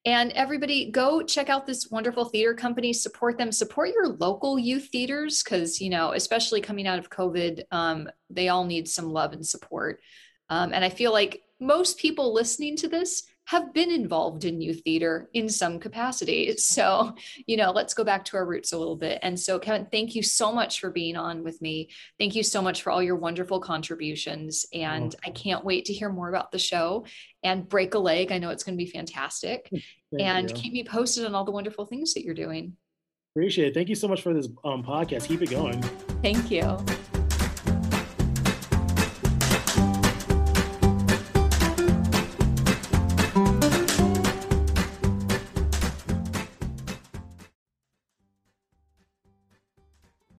And 0.05 0.33
everybody 0.33 0.91
go 0.91 1.23
check 1.23 1.49
out 1.49 1.67
this 1.67 1.91
wonderful 1.91 2.25
theater 2.27 2.55
company, 2.55 2.93
support 2.93 3.37
them, 3.37 3.53
support 3.53 3.91
your 3.91 4.09
local 4.09 4.59
youth 4.59 4.89
theaters 4.91 5.43
because, 5.43 5.81
you 5.81 5.91
know, 5.91 6.13
especially 6.13 6.61
coming 6.61 6.87
out 6.87 6.99
of 6.99 7.11
COVID, 7.11 7.63
um, 7.73 8.09
they 8.31 8.49
all 8.49 8.65
need 8.65 8.89
some 8.89 9.11
love 9.11 9.33
and 9.33 9.47
support. 9.47 10.01
Um, 10.49 10.73
and 10.73 10.85
I 10.85 10.89
feel 10.89 11.13
like 11.13 11.43
most 11.61 11.99
people 11.99 12.33
listening 12.33 12.77
to 12.77 12.89
this 12.89 13.25
have 13.49 13.73
been 13.73 13.91
involved 13.91 14.45
in 14.45 14.61
youth 14.61 14.83
theater 14.85 15.31
in 15.33 15.49
some 15.49 15.81
capacity. 15.81 16.55
So, 16.69 17.15
you 17.47 17.57
know, 17.57 17.71
let's 17.71 17.95
go 17.95 18.05
back 18.05 18.25
to 18.27 18.37
our 18.37 18.45
roots 18.45 18.73
a 18.73 18.79
little 18.79 18.97
bit. 18.97 19.19
And 19.23 19.41
so, 19.41 19.59
Kevin, 19.59 19.87
thank 19.91 20.15
you 20.15 20.23
so 20.23 20.53
much 20.53 20.81
for 20.81 20.91
being 20.91 21.17
on 21.17 21.43
with 21.43 21.63
me. 21.63 21.89
Thank 22.19 22.35
you 22.35 22.43
so 22.43 22.61
much 22.61 22.83
for 22.83 22.91
all 22.91 23.03
your 23.03 23.17
wonderful 23.17 23.59
contributions. 23.59 24.67
And 24.73 25.15
I 25.25 25.31
can't 25.31 25.65
wait 25.65 25.87
to 25.87 25.95
hear 25.95 26.11
more 26.11 26.29
about 26.29 26.53
the 26.53 26.59
show 26.59 27.07
and 27.43 27.69
break 27.69 27.95
a 27.95 27.99
leg. 27.99 28.33
I 28.33 28.39
know 28.39 28.51
it's 28.51 28.65
going 28.65 28.77
to 28.77 28.85
be 28.85 28.91
fantastic. 28.91 29.69
Thank 29.73 30.23
and 30.23 30.51
you. 30.51 30.57
keep 30.57 30.73
me 30.73 30.85
posted 30.85 31.25
on 31.25 31.35
all 31.35 31.45
the 31.45 31.53
wonderful 31.53 31.87
things 31.87 32.15
that 32.15 32.25
you're 32.25 32.35
doing. 32.35 32.77
Appreciate 33.35 33.69
it. 33.69 33.75
Thank 33.75 33.89
you 33.89 33.95
so 33.95 34.09
much 34.09 34.23
for 34.23 34.35
this 34.35 34.49
um, 34.65 34.83
podcast. 34.83 35.27
Keep 35.27 35.43
it 35.43 35.51
going. 35.51 35.81
Thank 36.23 36.51
you. 36.51 36.79